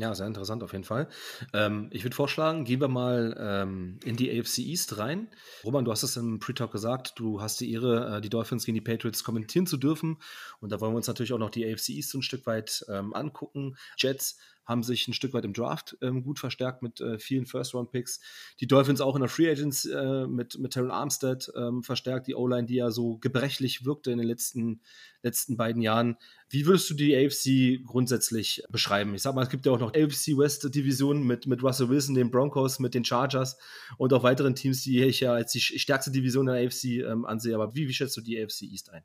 Ja, 0.00 0.14
sehr 0.14 0.26
interessant 0.26 0.62
auf 0.62 0.72
jeden 0.72 0.84
Fall. 0.84 1.08
Ähm, 1.52 1.90
ich 1.92 2.04
würde 2.04 2.16
vorschlagen, 2.16 2.64
gehen 2.64 2.80
wir 2.80 2.88
mal 2.88 3.36
ähm, 3.38 4.00
in 4.02 4.16
die 4.16 4.30
AFC 4.30 4.60
East 4.60 4.96
rein. 4.96 5.28
Roman, 5.62 5.84
du 5.84 5.90
hast 5.90 6.02
es 6.02 6.16
im 6.16 6.38
Pre-Talk 6.38 6.72
gesagt, 6.72 7.18
du 7.18 7.42
hast 7.42 7.60
die 7.60 7.70
Ehre, 7.70 8.16
äh, 8.16 8.20
die 8.22 8.30
Dolphins 8.30 8.64
gegen 8.64 8.76
die 8.76 8.80
Patriots 8.80 9.24
kommentieren 9.24 9.66
zu 9.66 9.76
dürfen. 9.76 10.16
Und 10.60 10.72
da 10.72 10.80
wollen 10.80 10.94
wir 10.94 10.96
uns 10.96 11.06
natürlich 11.06 11.34
auch 11.34 11.38
noch 11.38 11.50
die 11.50 11.70
AFC 11.70 11.90
East 11.90 12.12
so 12.12 12.18
ein 12.18 12.22
Stück 12.22 12.46
weit 12.46 12.82
ähm, 12.88 13.12
angucken. 13.12 13.76
Jets 13.98 14.38
haben 14.64 14.82
sich 14.82 15.08
ein 15.08 15.14
Stück 15.14 15.32
weit 15.34 15.44
im 15.44 15.52
Draft 15.52 15.96
ähm, 16.00 16.22
gut 16.22 16.38
verstärkt 16.38 16.82
mit 16.82 17.00
äh, 17.00 17.18
vielen 17.18 17.46
First-Round-Picks. 17.46 18.20
Die 18.60 18.66
Dolphins 18.66 19.00
auch 19.00 19.16
in 19.16 19.20
der 19.20 19.28
Free 19.28 19.50
Agents 19.50 19.84
äh, 19.84 20.26
mit, 20.26 20.58
mit 20.58 20.72
Terrell 20.72 20.90
Armstead 20.90 21.50
ähm, 21.56 21.82
verstärkt, 21.82 22.28
die 22.28 22.34
O-Line, 22.34 22.66
die 22.66 22.76
ja 22.76 22.90
so 22.90 23.18
gebrechlich 23.18 23.84
wirkte 23.84 24.12
in 24.12 24.18
den 24.18 24.28
letzten, 24.28 24.80
letzten 25.22 25.56
beiden 25.56 25.82
Jahren. 25.82 26.16
Wie 26.48 26.66
würdest 26.66 26.88
du 26.90 26.94
die 26.94 27.16
AFC 27.16 27.84
grundsätzlich 27.84 28.62
beschreiben? 28.70 29.14
Ich 29.14 29.22
sag 29.22 29.34
mal, 29.34 29.42
es 29.42 29.50
gibt 29.50 29.66
ja 29.66 29.72
auch 29.72 29.80
noch 29.80 29.94
AFC 29.94 30.36
West 30.36 30.74
Division 30.74 31.26
mit, 31.26 31.46
mit 31.46 31.62
Russell 31.62 31.88
Wilson, 31.88 32.14
den 32.14 32.30
Broncos, 32.30 32.78
mit 32.78 32.94
den 32.94 33.04
Chargers 33.04 33.58
und 33.98 34.12
auch 34.12 34.22
weiteren 34.22 34.54
Teams, 34.54 34.82
die 34.82 35.02
ich 35.02 35.20
ja 35.20 35.32
als 35.32 35.52
die 35.52 35.60
stärkste 35.60 36.10
Division 36.10 36.46
der 36.46 36.64
AFC 36.66 36.84
ähm, 36.84 37.24
ansehe. 37.24 37.54
Aber 37.54 37.74
wie, 37.74 37.88
wie 37.88 37.94
schätzt 37.94 38.16
du 38.16 38.20
die 38.20 38.40
AFC 38.40 38.62
East 38.62 38.90
ein? 38.90 39.02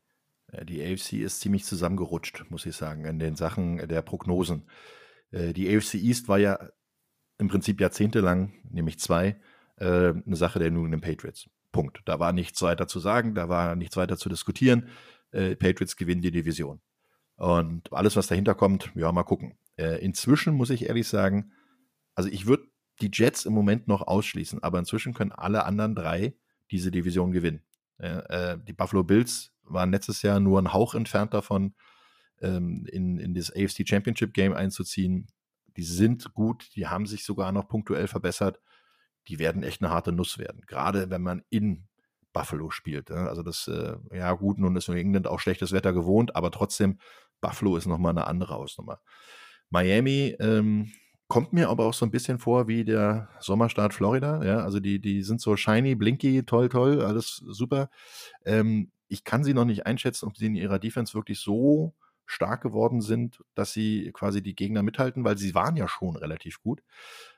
Die 0.63 0.81
AFC 0.81 1.13
ist 1.13 1.41
ziemlich 1.41 1.65
zusammengerutscht, 1.65 2.45
muss 2.49 2.65
ich 2.65 2.75
sagen, 2.75 3.05
in 3.05 3.19
den 3.19 3.35
Sachen 3.35 3.87
der 3.87 4.01
Prognosen. 4.01 4.63
Äh, 5.35 5.53
die 5.53 5.75
AFC 5.75 5.95
East 5.95 6.27
war 6.27 6.39
ja 6.39 6.57
im 7.37 7.49
Prinzip 7.49 7.81
jahrzehntelang, 7.81 8.53
nämlich 8.71 8.99
zwei, 8.99 9.39
äh, 9.77 10.13
eine 10.13 10.35
Sache 10.35 10.59
der 10.59 10.71
New 10.71 10.85
England 10.85 11.03
Patriots. 11.03 11.49
Punkt. 11.71 12.01
Da 12.05 12.19
war 12.19 12.31
nichts 12.31 12.61
weiter 12.61 12.87
zu 12.87 12.99
sagen, 12.99 13.35
da 13.35 13.49
war 13.49 13.75
nichts 13.75 13.97
weiter 13.97 14.17
zu 14.17 14.29
diskutieren. 14.29 14.87
Äh, 15.31 15.57
Patriots 15.57 15.97
gewinnen 15.97 16.21
die 16.21 16.31
Division. 16.31 16.79
Und 17.35 17.91
alles, 17.91 18.15
was 18.15 18.27
dahinter 18.27 18.55
kommt, 18.55 18.91
ja, 18.95 19.11
mal 19.11 19.23
gucken. 19.23 19.57
inzwischen 19.75 20.53
muss 20.53 20.69
ich 20.69 20.85
ehrlich 20.85 21.05
sagen, 21.05 21.51
also 22.15 22.29
ich 22.29 22.45
würde 22.45 22.63
die 23.01 23.09
Jets 23.11 23.43
im 23.43 23.51
Moment 23.51 23.89
noch 23.89 24.07
ausschließen, 24.07 24.63
aber 24.63 24.79
inzwischen 24.79 25.13
können 25.13 25.33
alle 25.33 25.65
anderen 25.65 25.95
drei 25.95 26.37
diese 26.71 26.91
Division 26.91 27.33
gewinnen. 27.33 27.61
die 27.99 28.71
Buffalo 28.71 29.03
Bills 29.03 29.51
waren 29.63 29.91
letztes 29.91 30.21
Jahr 30.21 30.39
nur 30.39 30.61
ein 30.61 30.71
Hauch 30.71 30.95
entfernt 30.95 31.33
davon, 31.33 31.75
ähm, 32.41 32.85
in, 32.91 33.17
in 33.19 33.33
das 33.33 33.51
AFC 33.51 33.87
Championship 33.87 34.33
Game 34.33 34.53
einzuziehen. 34.53 35.27
Die 35.77 35.83
sind 35.83 36.33
gut, 36.33 36.69
die 36.75 36.87
haben 36.87 37.05
sich 37.05 37.25
sogar 37.25 37.51
noch 37.51 37.67
punktuell 37.67 38.07
verbessert. 38.07 38.59
Die 39.27 39.39
werden 39.39 39.63
echt 39.63 39.81
eine 39.81 39.91
harte 39.91 40.11
Nuss 40.11 40.37
werden, 40.37 40.61
gerade 40.67 41.09
wenn 41.09 41.21
man 41.21 41.43
in 41.49 41.87
Buffalo 42.31 42.69
spielt. 42.69 43.09
Ne? 43.09 43.27
Also 43.27 43.43
das, 43.43 43.67
äh, 43.67 43.95
ja 44.15 44.33
gut, 44.33 44.57
nun 44.57 44.75
ist 44.75 44.87
New 44.87 44.95
England 44.95 45.27
auch 45.27 45.39
schlechtes 45.39 45.71
Wetter 45.71 45.93
gewohnt, 45.93 46.35
aber 46.35 46.51
trotzdem, 46.51 46.99
Buffalo 47.41 47.77
ist 47.77 47.85
nochmal 47.85 48.11
eine 48.11 48.27
andere 48.27 48.55
Hausnummer. 48.55 48.99
Miami 49.69 50.35
ähm, 50.39 50.91
kommt 51.27 51.53
mir 51.53 51.69
aber 51.69 51.85
auch 51.85 51.93
so 51.93 52.05
ein 52.05 52.11
bisschen 52.11 52.39
vor 52.39 52.67
wie 52.67 52.83
der 52.83 53.29
Sommerstaat 53.39 53.93
Florida. 53.93 54.43
Ja, 54.43 54.59
also 54.59 54.79
die, 54.79 54.99
die 54.99 55.23
sind 55.23 55.41
so 55.41 55.55
shiny, 55.55 55.95
blinky, 55.95 56.43
toll, 56.43 56.69
toll, 56.69 57.01
alles 57.01 57.37
super. 57.47 57.89
Ähm, 58.45 58.91
ich 59.07 59.23
kann 59.23 59.43
sie 59.43 59.53
noch 59.53 59.65
nicht 59.65 59.85
einschätzen, 59.85 60.27
ob 60.27 60.37
sie 60.37 60.47
in 60.47 60.55
ihrer 60.55 60.79
Defense 60.79 61.13
wirklich 61.13 61.39
so 61.39 61.93
stark 62.25 62.61
geworden 62.61 63.01
sind, 63.01 63.43
dass 63.53 63.73
sie 63.73 64.11
quasi 64.13 64.41
die 64.41 64.55
Gegner 64.55 64.83
mithalten, 64.83 65.23
weil 65.23 65.37
sie 65.37 65.53
waren 65.55 65.75
ja 65.75 65.87
schon 65.87 66.15
relativ 66.15 66.61
gut, 66.61 66.81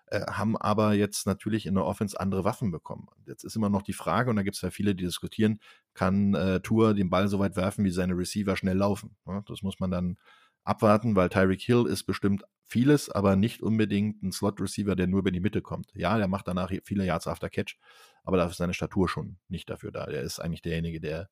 äh, 0.08 0.22
haben 0.22 0.58
aber 0.58 0.94
jetzt 0.94 1.28
natürlich 1.28 1.66
in 1.66 1.76
der 1.76 1.86
Offense 1.86 2.20
andere 2.20 2.44
Waffen 2.44 2.72
bekommen. 2.72 3.08
Jetzt 3.26 3.44
ist 3.44 3.56
immer 3.56 3.70
noch 3.70 3.82
die 3.82 3.94
Frage, 3.94 4.30
und 4.30 4.38
da 4.38 4.44
gibt 4.44 4.56
es 4.56 4.62
ja 4.62 4.72
viele, 4.72 4.96
die 4.96 5.04
diskutieren, 5.04 5.60
kann 5.94 6.34
äh, 6.34 6.62
Tour 6.62 6.94
den 6.94 7.10
Ball 7.10 7.28
so 7.28 7.40
weit 7.40 7.56
werfen, 7.56 7.84
wie 7.84 7.92
seine 7.92 8.18
Receiver 8.18 8.56
schnell 8.56 8.78
laufen? 8.78 9.16
Ja, 9.26 9.42
das 9.46 9.62
muss 9.62 9.80
man 9.80 9.92
dann 9.92 10.18
abwarten, 10.64 11.16
weil 11.16 11.30
Tyreek 11.30 11.62
Hill 11.62 11.86
ist 11.88 12.04
bestimmt 12.04 12.44
vieles, 12.66 13.10
aber 13.10 13.36
nicht 13.36 13.62
unbedingt 13.62 14.22
ein 14.24 14.32
Slot-Receiver, 14.32 14.96
der 14.96 15.08
nur 15.08 15.20
über 15.20 15.32
die 15.32 15.40
Mitte 15.40 15.62
kommt. 15.62 15.92
Ja, 15.94 16.18
der 16.18 16.28
macht 16.28 16.48
danach 16.48 16.72
viele 16.84 17.06
Yards 17.06 17.28
after 17.28 17.50
Catch, 17.50 17.78
aber 18.24 18.38
dafür 18.38 18.52
ist 18.52 18.58
seine 18.58 18.74
Statur 18.74 19.08
schon 19.08 19.38
nicht 19.48 19.70
dafür 19.70 19.92
da. 19.92 20.06
Der 20.06 20.22
ist 20.22 20.40
eigentlich 20.40 20.62
derjenige, 20.62 21.00
der 21.00 21.30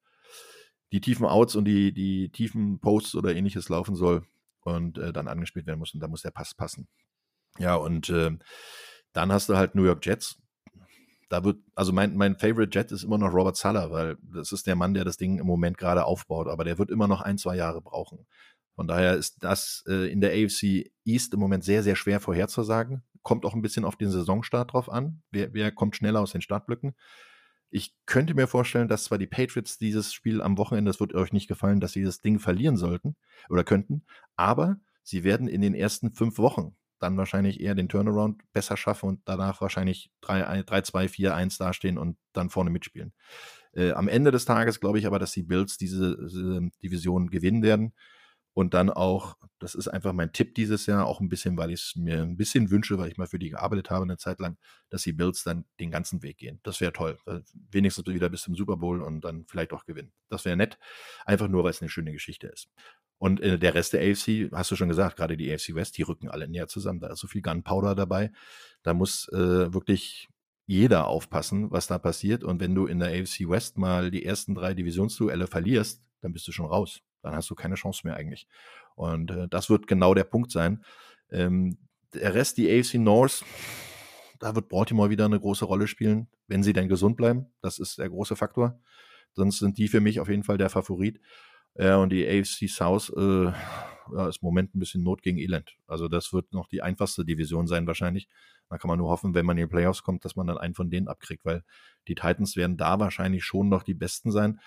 die 0.96 1.02
tiefen 1.02 1.26
Outs 1.26 1.56
und 1.56 1.66
die, 1.66 1.92
die 1.92 2.30
tiefen 2.30 2.80
Posts 2.80 3.16
oder 3.16 3.36
ähnliches 3.36 3.68
laufen 3.68 3.98
soll 3.98 4.26
und 4.62 4.98
äh, 4.98 5.12
dann 5.12 5.28
angespielt 5.28 5.68
werden 5.68 5.80
muss. 5.80 5.94
Und 5.94 6.00
da 6.00 6.08
muss 6.08 6.22
der 6.22 6.32
Pass 6.32 6.54
passen. 6.54 6.88
Ja, 7.60 7.76
und 7.76 8.10
äh, 8.10 8.32
dann 9.12 9.30
hast 9.34 9.50
du 9.50 9.58
halt 9.58 9.76
New 9.76 9.84
York 9.84 10.06
Jets. 10.06 10.38
Da 11.28 11.44
wird, 11.44 11.58
also 11.76 11.92
mein, 11.92 12.16
mein 12.16 12.38
Favorite 12.38 12.70
Jet 12.72 12.94
ist 12.94 13.04
immer 13.04 13.18
noch 13.18 13.34
Robert 13.34 13.58
Sala, 13.58 13.92
weil 13.92 14.16
das 14.22 14.54
ist 14.54 14.68
der 14.68 14.78
Mann, 14.78 14.94
der 14.94 15.04
das 15.04 15.18
Ding 15.18 15.38
im 15.38 15.46
Moment 15.46 15.78
gerade 15.78 16.06
aufbaut, 16.06 16.48
aber 16.48 16.64
der 16.64 16.78
wird 16.78 16.92
immer 16.92 17.10
noch 17.10 17.20
ein, 17.20 17.38
zwei 17.38 17.58
Jahre 17.58 17.82
brauchen. 17.82 18.26
Von 18.76 18.88
daher 18.88 19.16
ist 19.16 19.44
das 19.44 19.84
äh, 19.90 20.10
in 20.10 20.22
der 20.22 20.32
AFC 20.32 20.92
East 21.04 21.34
im 21.34 21.42
Moment 21.42 21.66
sehr, 21.66 21.84
sehr 21.84 21.98
schwer 21.98 22.22
vorherzusagen. 22.22 23.04
kommt 23.22 23.46
auch 23.46 23.54
ein 23.54 23.62
bisschen 23.62 23.84
auf 23.84 23.98
den 23.98 24.12
Saisonstart 24.12 24.72
drauf 24.72 24.90
an. 24.90 25.24
Wer, 25.30 25.54
wer 25.54 25.74
kommt 25.74 25.98
schneller 25.98 26.22
aus 26.22 26.32
den 26.32 26.42
Startblöcken? 26.42 26.96
Ich 27.70 27.94
könnte 28.06 28.36
mir 28.36 28.48
vorstellen, 28.48 28.88
dass 28.88 29.06
zwar 29.06 29.18
die 29.18 29.28
Patriots 29.28 29.78
dieses 29.78 30.14
Spiel 30.14 30.42
am 30.42 30.58
Wochenende, 30.58 30.90
das 30.90 31.00
wird 31.00 31.14
euch 31.14 31.34
nicht 31.34 31.48
gefallen, 31.48 31.80
dass 31.80 31.94
sie 31.94 32.04
das 32.04 32.22
Ding 32.22 32.40
verlieren 32.40 32.78
sollten 32.78 33.16
oder 33.50 33.64
könnten, 33.64 34.06
aber 34.36 34.78
sie 35.04 35.24
werden 35.24 35.48
in 35.48 35.62
den 35.62 35.76
ersten 35.76 36.14
fünf 36.14 36.38
Wochen 36.38 36.76
dann 37.00 37.18
wahrscheinlich 37.18 37.60
eher 37.60 37.76
den 37.76 37.90
Turnaround 37.90 38.42
besser 38.54 38.78
schaffen 38.78 39.10
und 39.10 39.22
danach 39.26 39.62
wahrscheinlich 39.62 40.12
3-2-4-1 40.24 41.60
dastehen 41.60 41.98
und 41.98 42.18
dann 42.34 42.50
vorne 42.50 42.70
mitspielen. 42.70 43.14
Äh, 43.74 43.92
am 43.92 44.08
Ende 44.08 44.32
des 44.32 44.46
Tages 44.46 44.80
glaube 44.80 45.00
ich 45.00 45.06
aber, 45.06 45.20
dass 45.20 45.34
die 45.34 45.44
Bills 45.44 45.78
diese, 45.78 46.18
diese 46.18 46.70
Division 46.82 47.30
gewinnen 47.30 47.64
werden 47.64 47.94
und 48.56 48.74
dann 48.74 48.90
auch, 48.90 49.36
das 49.60 49.76
ist 49.76 49.90
einfach 49.90 50.14
mein 50.14 50.32
Tipp 50.32 50.56
dieses 50.56 50.86
Jahr, 50.86 51.06
auch 51.06 51.20
ein 51.20 51.28
bisschen, 51.28 51.58
weil 51.58 51.72
ich 51.72 51.82
es 51.82 51.96
mir 51.98 52.22
ein 52.22 52.38
bisschen 52.38 52.72
wünsche, 52.72 52.98
weil 52.98 53.12
ich 53.12 53.18
mal 53.18 53.28
für 53.28 53.38
die 53.38 53.50
gearbeitet 53.50 53.90
habe 53.90 54.04
eine 54.04 54.16
Zeit 54.16 54.40
lang, 54.40 54.58
dass 54.90 55.04
die 55.04 55.12
Bills 55.12 55.44
dann 55.44 55.66
den 55.82 55.92
ganzen 55.92 56.24
Weg 56.24 56.38
gehen. 56.38 56.62
Das 56.64 56.80
wäre 56.80 56.94
toll. 56.94 57.20
Wenigstens 57.70 58.08
wieder 58.08 58.30
bis 58.30 58.44
zum 58.44 58.56
Super 58.56 58.78
Bowl 58.78 59.02
und 59.02 59.26
dann 59.26 59.46
vielleicht 59.46 59.74
auch 59.74 59.84
gewinnen. 59.84 60.14
Das 60.30 60.46
wäre 60.46 60.56
nett. 60.56 60.80
Einfach 61.26 61.50
nur, 61.50 61.66
weil 61.66 61.72
es 61.72 61.82
eine 61.82 61.90
schöne 61.90 62.14
Geschichte 62.14 62.48
ist. 62.48 62.70
Und 63.18 63.42
äh, 63.42 63.60
der 63.60 63.74
Rest 63.74 63.92
der 63.92 64.10
AFC, 64.10 64.50
hast 64.54 64.72
du 64.72 64.78
schon 64.78 64.88
gesagt, 64.88 65.18
gerade 65.18 65.36
die 65.36 65.52
AFC 65.54 65.76
West, 65.76 65.98
die 65.98 66.04
rücken 66.04 66.30
alle 66.30 66.48
näher 66.48 66.70
zusammen. 66.70 67.02
Da 67.02 67.08
ist 67.08 67.20
so 67.20 67.28
viel 67.28 67.42
Gunpowder 67.42 67.94
dabei. 67.94 68.32
Da 68.84 68.94
muss 68.94 69.28
äh, 69.34 69.74
wirklich 69.74 70.30
jeder 70.66 71.08
aufpassen, 71.08 71.72
was 71.72 71.88
da 71.88 71.98
passiert. 71.98 72.46
Und 72.46 72.62
wenn 72.62 72.74
du 72.74 72.86
in 72.86 73.00
der 73.00 73.10
AFC 73.10 73.50
West 73.50 73.78
mal 73.78 74.12
die 74.12 74.24
ersten 74.24 74.56
drei 74.56 74.74
Divisionsduelle 74.74 75.48
verlierst, 75.48 76.02
dann 76.22 76.32
bist 76.32 76.48
du 76.48 76.54
schon 76.54 76.68
raus 76.68 77.02
dann 77.26 77.36
hast 77.36 77.50
du 77.50 77.56
keine 77.56 77.76
Chance 77.76 78.02
mehr 78.04 78.16
eigentlich. 78.16 78.48
Und 78.96 79.32
äh, 79.32 79.48
das 79.50 79.70
wird 79.70 79.88
genau 79.88 80.14
der 80.14 80.24
Punkt 80.24 80.52
sein. 80.52 80.84
Ähm, 81.32 81.78
der 82.14 82.34
Rest, 82.34 82.58
die 82.58 82.70
AFC 82.72 82.96
North, 82.96 83.44
da 84.40 84.56
wird 84.56 84.70
Baltimore 84.70 85.10
wieder 85.10 85.26
eine 85.26 85.40
große 85.40 85.66
Rolle 85.66 85.88
spielen, 85.88 86.28
wenn 86.48 86.64
sie 86.64 86.74
denn 86.74 86.88
gesund 86.88 87.18
bleiben. 87.18 87.48
Das 87.62 87.80
ist 87.80 87.98
der 87.98 88.10
große 88.10 88.36
Faktor. 88.36 88.80
Sonst 89.34 89.60
sind 89.60 89.78
die 89.78 89.88
für 89.88 90.00
mich 90.00 90.20
auf 90.20 90.30
jeden 90.30 90.44
Fall 90.44 90.58
der 90.58 90.70
Favorit. 90.70 91.20
Ja, 91.78 91.98
und 91.98 92.10
die 92.10 92.26
AFC 92.26 92.70
South 92.70 93.12
äh, 93.18 93.52
ja, 94.14 94.30
ist 94.30 94.42
im 94.42 94.46
Moment 94.46 94.76
ein 94.76 94.80
bisschen 94.80 95.04
Not 95.04 95.24
gegen 95.24 95.38
Elend. 95.38 95.76
Also 95.88 96.08
das 96.08 96.32
wird 96.32 96.54
noch 96.54 96.68
die 96.68 96.82
einfachste 96.82 97.26
Division 97.26 97.68
sein 97.68 97.88
wahrscheinlich. 97.88 98.30
Da 98.70 98.78
kann 98.78 98.88
man 98.88 98.98
nur 98.98 99.10
hoffen, 99.10 99.34
wenn 99.34 99.46
man 99.46 99.58
in 99.58 99.68
die 99.68 99.72
Playoffs 99.72 100.04
kommt, 100.04 100.24
dass 100.26 100.36
man 100.36 100.48
dann 100.48 100.58
einen 100.58 100.74
von 100.74 100.90
denen 100.90 101.08
abkriegt, 101.08 101.44
weil 101.44 101.64
die 102.08 102.16
Titans 102.16 102.56
werden 102.56 102.78
da 102.78 103.00
wahrscheinlich 103.00 103.44
schon 103.44 103.68
noch 103.68 103.84
die 103.84 103.94
Besten 103.94 104.32
sein. 104.32 104.60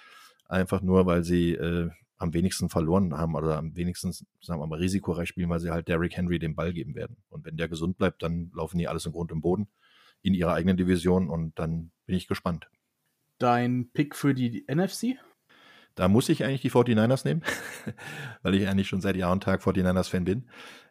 Einfach 0.47 0.83
nur, 0.83 1.07
weil 1.07 1.25
sie 1.25 1.53
äh, 1.53 1.91
am 2.19 2.35
wenigsten 2.35 2.69
verloren 2.69 3.17
haben 3.17 3.35
oder 3.35 3.57
am 3.57 3.77
wenigsten, 3.77 4.13
sagen 4.13 4.61
wir 4.61 4.67
mal, 4.67 4.79
risikoreich 4.79 5.29
spielen, 5.29 5.49
weil 5.49 5.61
sie 5.61 5.71
halt 5.71 5.89
Derrick 5.89 6.17
Henry 6.17 6.39
den 6.39 6.55
Ball 6.55 6.73
geben 6.73 6.95
werden. 6.95 7.17
Und 7.29 7.45
wenn 7.47 7.57
der 7.57 7.69
gesund 7.69 7.97
bleibt, 7.97 8.23
dann 8.23 8.51
laufen 8.55 8.79
die 8.79 8.89
alles 8.89 9.07
im 9.07 9.13
Grund 9.13 9.31
im 9.33 9.41
Boden 9.41 9.69
in 10.23 10.35
ihrer 10.35 10.55
eigenen 10.55 10.77
Division 10.77 11.31
und 11.31 11.59
dann 11.59 11.93
bin 12.07 12.17
ich 12.17 12.27
gespannt. 12.27 12.69
Dein 13.39 13.91
Pick 13.93 14.17
für 14.17 14.35
die 14.35 14.67
NFC? 14.69 15.17
Da 15.95 16.09
muss 16.09 16.29
ich 16.29 16.45
eigentlich 16.45 16.61
die 16.61 16.71
49ers 16.71 17.25
nehmen, 17.25 17.43
weil 18.43 18.55
ich 18.55 18.69
eigentlich 18.69 18.89
schon 18.89 19.01
seit 19.01 19.17
Jahr 19.17 19.33
und 19.33 19.43
Tag 19.43 19.63
49ers-Fan 19.63 20.25
bin. 20.25 20.49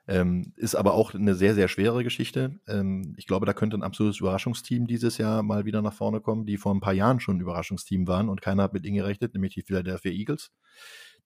Ähm, 0.09 0.53
ist 0.55 0.75
aber 0.75 0.93
auch 0.93 1.13
eine 1.13 1.35
sehr, 1.35 1.53
sehr 1.53 1.67
schwere 1.67 2.03
Geschichte. 2.03 2.59
Ähm, 2.67 3.13
ich 3.17 3.27
glaube, 3.27 3.45
da 3.45 3.53
könnte 3.53 3.77
ein 3.77 3.83
absolutes 3.83 4.19
Überraschungsteam 4.19 4.87
dieses 4.87 5.17
Jahr 5.17 5.43
mal 5.43 5.65
wieder 5.65 5.81
nach 5.81 5.93
vorne 5.93 6.21
kommen, 6.21 6.45
die 6.45 6.57
vor 6.57 6.73
ein 6.73 6.79
paar 6.79 6.93
Jahren 6.93 7.19
schon 7.19 7.37
ein 7.37 7.41
Überraschungsteam 7.41 8.07
waren 8.07 8.29
und 8.29 8.41
keiner 8.41 8.63
hat 8.63 8.73
mit 8.73 8.85
ihnen 8.85 8.97
gerechnet, 8.97 9.33
nämlich 9.33 9.53
die 9.53 9.63
Philadelphia 9.63 10.11
Eagles. 10.11 10.51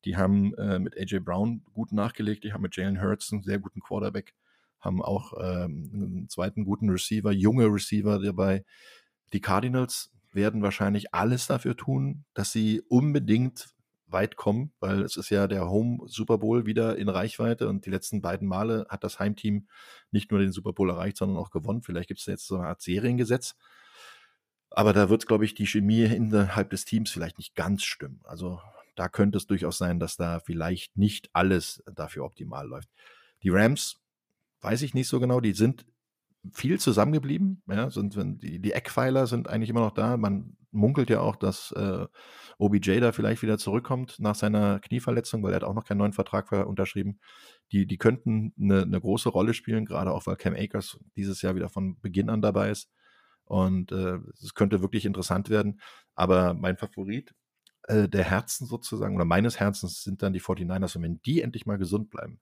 Die 0.06 0.18
haben 0.18 0.54
äh, 0.56 0.80
mit 0.80 0.98
AJ 0.98 1.20
Brown 1.20 1.64
gut 1.74 1.92
nachgelegt, 1.92 2.44
die 2.44 2.54
haben 2.54 2.62
mit 2.62 2.76
Jalen 2.76 3.02
Hurts 3.02 3.32
einen 3.32 3.44
sehr 3.44 3.60
guten 3.60 3.82
Quarterback, 3.82 4.34
haben 4.80 5.02
auch 5.02 5.34
ähm, 5.40 5.92
einen 5.94 6.30
zweiten 6.30 6.66
guten 6.66 6.90
Receiver, 6.90 7.32
junge 7.32 7.66
Receiver 7.66 8.20
dabei. 8.20 8.66
Die 9.34 9.42
Cardinals 9.42 10.12
werden 10.34 10.62
wahrscheinlich 10.62 11.14
alles 11.14 11.48
dafür 11.48 11.76
tun, 11.76 12.26
dass 12.34 12.52
sie 12.52 12.82
unbedingt 12.88 13.70
weit 14.08 14.36
kommen, 14.36 14.74
weil 14.80 15.02
es 15.02 15.18
ist 15.18 15.30
ja 15.30 15.48
der 15.48 15.70
Home 15.70 16.00
Super 16.08 16.38
Bowl 16.38 16.66
wieder 16.66 16.98
in 16.98 17.10
Reichweite 17.10 17.70
und 17.70 17.86
die 17.86 17.90
letzten 17.90 18.22
beiden 18.22 18.48
Male 18.48 18.86
hat 18.90 19.04
das 19.04 19.20
Heimteam 19.20 19.68
nicht 20.12 20.32
nur 20.32 20.40
den 20.40 20.52
Super 20.52 20.74
Bowl 20.74 20.90
erreicht, 20.90 21.18
sondern 21.18 21.38
auch 21.38 21.50
gewonnen. 21.50 21.82
Vielleicht 21.82 22.08
gibt 22.08 22.20
es 22.20 22.26
jetzt 22.26 22.48
so 22.48 22.58
eine 22.58 22.68
Art 22.68 22.82
Seriengesetz. 22.82 23.56
Aber 24.70 24.94
da 24.94 25.10
wird, 25.10 25.28
glaube 25.28 25.46
ich, 25.46 25.54
die 25.54 25.68
Chemie 25.68 26.04
innerhalb 26.04 26.70
des 26.70 26.86
Teams 26.86 27.12
vielleicht 27.12 27.38
nicht 27.38 27.56
ganz 27.56 27.84
stimmen. 27.84 28.22
Also 28.24 28.62
da 29.02 29.10
könnte 29.10 29.40
es 29.40 29.48
durchaus 29.48 29.80
sein, 29.80 30.00
dass 30.00 30.16
da 30.16 30.40
vielleicht 30.40 30.96
nicht 30.96 31.32
alles 31.34 31.84
dafür 31.92 32.24
optimal 32.24 32.68
läuft. 32.68 32.88
Die 33.42 33.50
Rams, 33.50 34.00
weiß 34.62 34.84
ich 34.84 34.94
nicht 34.94 35.08
so 35.08 35.20
genau, 35.20 35.40
die 35.40 35.54
sind 35.54 35.88
viel 36.54 36.80
zusammengeblieben. 36.80 37.64
Ja, 37.68 37.90
sind, 37.90 38.16
die, 38.44 38.60
die 38.60 38.72
Eckpfeiler 38.74 39.26
sind 39.26 39.50
eigentlich 39.50 39.72
immer 39.72 39.80
noch 39.80 39.96
da. 39.96 40.18
Man 40.18 40.56
munkelt 40.70 41.10
ja 41.10 41.20
auch, 41.20 41.36
dass 41.36 41.72
äh, 41.72 42.06
OBJ 42.60 43.00
da 43.00 43.12
vielleicht 43.12 43.42
wieder 43.42 43.58
zurückkommt 43.58 44.20
nach 44.20 44.36
seiner 44.36 44.80
Knieverletzung, 44.80 45.42
weil 45.42 45.54
er 45.54 45.56
hat 45.56 45.64
auch 45.64 45.74
noch 45.74 45.86
keinen 45.86 45.98
neuen 45.98 46.14
Vertrag 46.14 46.52
unterschrieben. 46.52 47.20
Die, 47.72 47.88
die 47.88 47.98
könnten 47.98 48.54
eine, 48.62 48.84
eine 48.84 49.02
große 49.02 49.30
Rolle 49.30 49.56
spielen, 49.56 49.86
gerade 49.86 50.12
auch 50.12 50.28
weil 50.28 50.36
Cam 50.36 50.54
Akers 50.54 51.00
dieses 51.16 51.42
Jahr 51.42 51.56
wieder 51.56 51.70
von 51.70 52.00
Beginn 52.02 52.30
an 52.30 52.44
dabei 52.44 52.70
ist. 52.70 52.92
Und 53.46 53.92
äh, 53.92 54.20
es 54.44 54.54
könnte 54.54 54.84
wirklich 54.84 55.06
interessant 55.08 55.50
werden. 55.50 55.82
Aber 56.14 56.54
mein 56.54 56.78
Favorit 56.78 57.34
äh, 57.92 58.10
der 58.10 58.24
Herzen 58.24 58.66
sozusagen 58.66 59.16
oder 59.16 59.26
meines 59.26 59.60
Herzens 59.60 60.04
sind 60.04 60.24
dann 60.24 60.34
die 60.34 60.42
49ers. 60.42 60.96
Und 60.98 61.04
wenn 61.04 61.22
die 61.22 61.42
endlich 61.42 61.66
mal 61.66 61.78
gesund 61.78 62.10
bleiben 62.10 62.40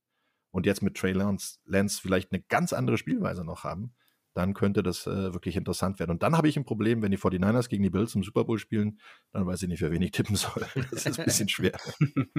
und 0.52 0.66
jetzt 0.66 0.82
mit 0.82 0.96
Trey 0.96 1.12
Lance, 1.12 1.58
Lance 1.66 2.00
vielleicht 2.02 2.32
eine 2.32 2.42
ganz 2.42 2.72
andere 2.74 2.98
Spielweise 2.98 3.44
noch 3.44 3.64
haben, 3.64 3.96
dann 4.36 4.54
könnte 4.54 4.84
das 4.84 5.08
äh, 5.08 5.34
wirklich 5.34 5.56
interessant 5.56 6.00
werden. 6.00 6.12
Und 6.12 6.24
dann 6.24 6.38
habe 6.38 6.48
ich 6.48 6.56
ein 6.56 6.64
Problem, 6.64 7.02
wenn 7.02 7.12
die 7.12 7.18
49ers 7.18 7.68
gegen 7.68 7.84
die 7.84 7.90
Bills 7.90 8.14
im 8.14 8.24
Super 8.24 8.46
Bowl 8.46 8.60
spielen, 8.60 9.00
dann 9.34 9.48
weiß 9.48 9.64
ich 9.64 9.68
nicht, 9.68 9.80
für 9.80 9.92
wen 9.92 10.02
ich 10.02 10.12
tippen 10.12 10.36
soll. 10.36 10.66
Das 10.92 11.06
ist 11.06 11.20
ein 11.20 11.26
bisschen 11.26 11.50
schwer. 11.50 11.78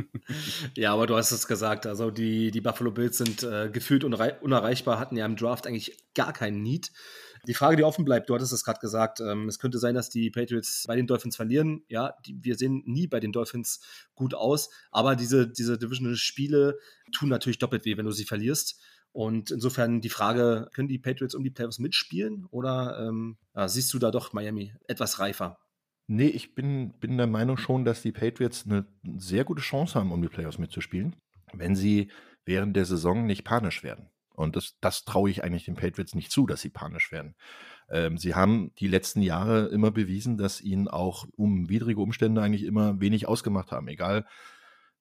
ja, 0.76 0.92
aber 0.92 1.06
du 1.06 1.16
hast 1.16 1.32
es 1.32 1.48
gesagt. 1.48 1.86
Also 1.86 2.10
die, 2.10 2.52
die 2.52 2.60
Buffalo 2.60 2.92
Bills 2.92 3.18
sind 3.18 3.42
äh, 3.42 3.70
gefühlt 3.70 4.04
unerreichbar, 4.04 4.98
hatten 4.98 5.16
ja 5.16 5.26
im 5.26 5.36
Draft 5.36 5.66
eigentlich 5.66 5.98
gar 6.14 6.32
keinen 6.32 6.62
Need. 6.62 6.92
Die 7.46 7.54
Frage, 7.54 7.76
die 7.76 7.84
offen 7.84 8.04
bleibt, 8.04 8.28
du 8.28 8.34
hattest 8.34 8.52
es 8.52 8.64
gerade 8.64 8.80
gesagt, 8.80 9.20
ähm, 9.20 9.48
es 9.48 9.58
könnte 9.58 9.78
sein, 9.78 9.94
dass 9.94 10.10
die 10.10 10.30
Patriots 10.30 10.84
bei 10.86 10.96
den 10.96 11.06
Dolphins 11.06 11.36
verlieren. 11.36 11.82
Ja, 11.88 12.14
die, 12.26 12.42
wir 12.42 12.56
sehen 12.56 12.82
nie 12.86 13.06
bei 13.06 13.20
den 13.20 13.32
Dolphins 13.32 13.80
gut 14.14 14.34
aus, 14.34 14.70
aber 14.90 15.16
diese, 15.16 15.48
diese 15.48 15.78
Divisional-Spiele 15.78 16.78
tun 17.12 17.28
natürlich 17.28 17.58
doppelt 17.58 17.84
weh, 17.84 17.96
wenn 17.96 18.06
du 18.06 18.12
sie 18.12 18.24
verlierst. 18.24 18.80
Und 19.12 19.50
insofern 19.50 20.00
die 20.00 20.08
Frage, 20.08 20.68
können 20.72 20.88
die 20.88 20.98
Patriots 20.98 21.34
um 21.34 21.42
die 21.42 21.50
Playoffs 21.50 21.78
mitspielen 21.78 22.46
oder 22.46 23.06
ähm, 23.08 23.38
ja, 23.56 23.66
siehst 23.68 23.92
du 23.92 23.98
da 23.98 24.10
doch 24.10 24.32
Miami 24.32 24.72
etwas 24.86 25.18
reifer? 25.18 25.58
Nee, 26.06 26.28
ich 26.28 26.54
bin, 26.54 26.92
bin 26.98 27.16
der 27.16 27.26
Meinung 27.26 27.56
schon, 27.56 27.84
dass 27.84 28.02
die 28.02 28.12
Patriots 28.12 28.64
eine 28.66 28.86
sehr 29.18 29.44
gute 29.44 29.62
Chance 29.62 29.94
haben, 29.94 30.12
um 30.12 30.22
die 30.22 30.28
Playoffs 30.28 30.58
mitzuspielen, 30.58 31.16
wenn 31.52 31.74
sie 31.74 32.10
während 32.44 32.76
der 32.76 32.84
Saison 32.84 33.26
nicht 33.26 33.44
panisch 33.44 33.82
werden. 33.82 34.10
Und 34.40 34.56
das, 34.56 34.76
das 34.80 35.04
traue 35.04 35.30
ich 35.30 35.44
eigentlich 35.44 35.64
den 35.64 35.76
Patriots 35.76 36.14
nicht 36.14 36.30
zu, 36.30 36.46
dass 36.46 36.60
sie 36.60 36.70
panisch 36.70 37.12
werden. 37.12 37.34
Ähm, 37.90 38.18
sie 38.18 38.34
haben 38.34 38.72
die 38.78 38.88
letzten 38.88 39.22
Jahre 39.22 39.66
immer 39.66 39.90
bewiesen, 39.90 40.36
dass 40.36 40.60
ihnen 40.60 40.88
auch 40.88 41.26
um 41.36 41.68
widrige 41.68 42.00
Umstände 42.00 42.42
eigentlich 42.42 42.64
immer 42.64 43.00
wenig 43.00 43.28
ausgemacht 43.28 43.72
haben. 43.72 43.88
Egal, 43.88 44.26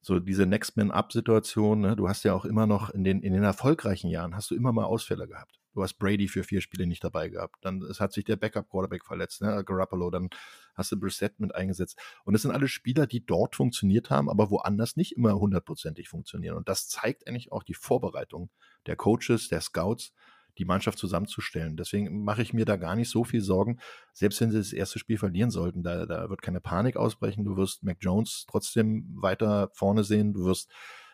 so 0.02 0.20
diese 0.20 0.46
Next 0.46 0.78
Man 0.78 0.92
Up 0.92 1.12
Situation, 1.12 1.82
ne? 1.82 1.96
du 1.96 2.08
hast 2.08 2.24
ja 2.24 2.34
auch 2.34 2.46
immer 2.46 2.68
noch 2.68 2.90
in 2.90 3.04
den, 3.04 3.22
in 3.22 3.34
den 3.34 3.44
erfolgreichen 3.44 4.10
Jahren 4.10 4.36
hast 4.36 4.50
du 4.52 4.56
immer 4.56 4.72
mal 4.72 4.86
Ausfälle 4.86 5.28
gehabt. 5.28 5.59
Du 5.74 5.84
hast 5.84 5.96
Brady 5.96 6.28
für 6.28 6.44
vier 6.44 6.62
Spiele 6.62 6.88
nicht 6.88 7.04
dabei 7.04 7.30
gehabt. 7.30 7.58
Dann 7.62 7.82
es 7.84 8.00
hat 8.00 8.14
sich 8.14 8.26
der 8.26 8.36
Backup 8.36 8.70
Quarterback 8.70 9.06
verletzt, 9.06 9.42
ne? 9.42 9.64
Garoppolo, 9.64 10.10
dann 10.10 10.30
hast 10.76 10.92
du 10.92 11.00
Brissett 11.00 11.40
mit 11.40 11.54
eingesetzt. 11.54 12.00
Und 12.26 12.36
es 12.36 12.42
sind 12.42 12.52
alle 12.52 12.68
Spieler, 12.68 13.06
die 13.08 13.26
dort 13.26 13.56
funktioniert 13.56 14.10
haben, 14.10 14.30
aber 14.30 14.50
woanders 14.50 14.96
nicht 14.96 15.16
immer 15.16 15.34
hundertprozentig 15.34 16.10
funktionieren. 16.10 16.58
Und 16.58 16.70
das 16.70 16.88
zeigt 16.88 17.28
eigentlich 17.28 17.52
auch 17.52 17.64
die 17.64 17.74
Vorbereitung 17.76 18.50
der 18.88 18.96
Coaches, 18.96 19.48
der 19.50 19.62
Scouts, 19.62 20.14
die 20.58 20.66
Mannschaft 20.66 20.98
zusammenzustellen. 20.98 21.78
Deswegen 21.78 22.24
mache 22.24 22.42
ich 22.42 22.54
mir 22.54 22.66
da 22.66 22.76
gar 22.76 22.96
nicht 22.96 23.10
so 23.10 23.24
viel 23.24 23.42
Sorgen. 23.42 23.80
Selbst 24.14 24.42
wenn 24.42 24.52
sie 24.52 24.58
das 24.58 24.74
erste 24.74 25.00
Spiel 25.00 25.18
verlieren 25.18 25.52
sollten, 25.52 25.84
da, 25.84 26.06
da 26.06 26.30
wird 26.30 26.42
keine 26.42 26.60
Panik 26.60 26.98
ausbrechen. 26.98 27.46
Du 27.46 27.56
wirst 27.56 27.84
Mac 27.84 27.98
Jones 28.02 28.46
trotzdem 28.50 29.06
weiter 29.16 29.70
vorne 29.74 30.04
sehen. 30.04 30.34
Du 30.34 30.46
wirst 30.46 30.72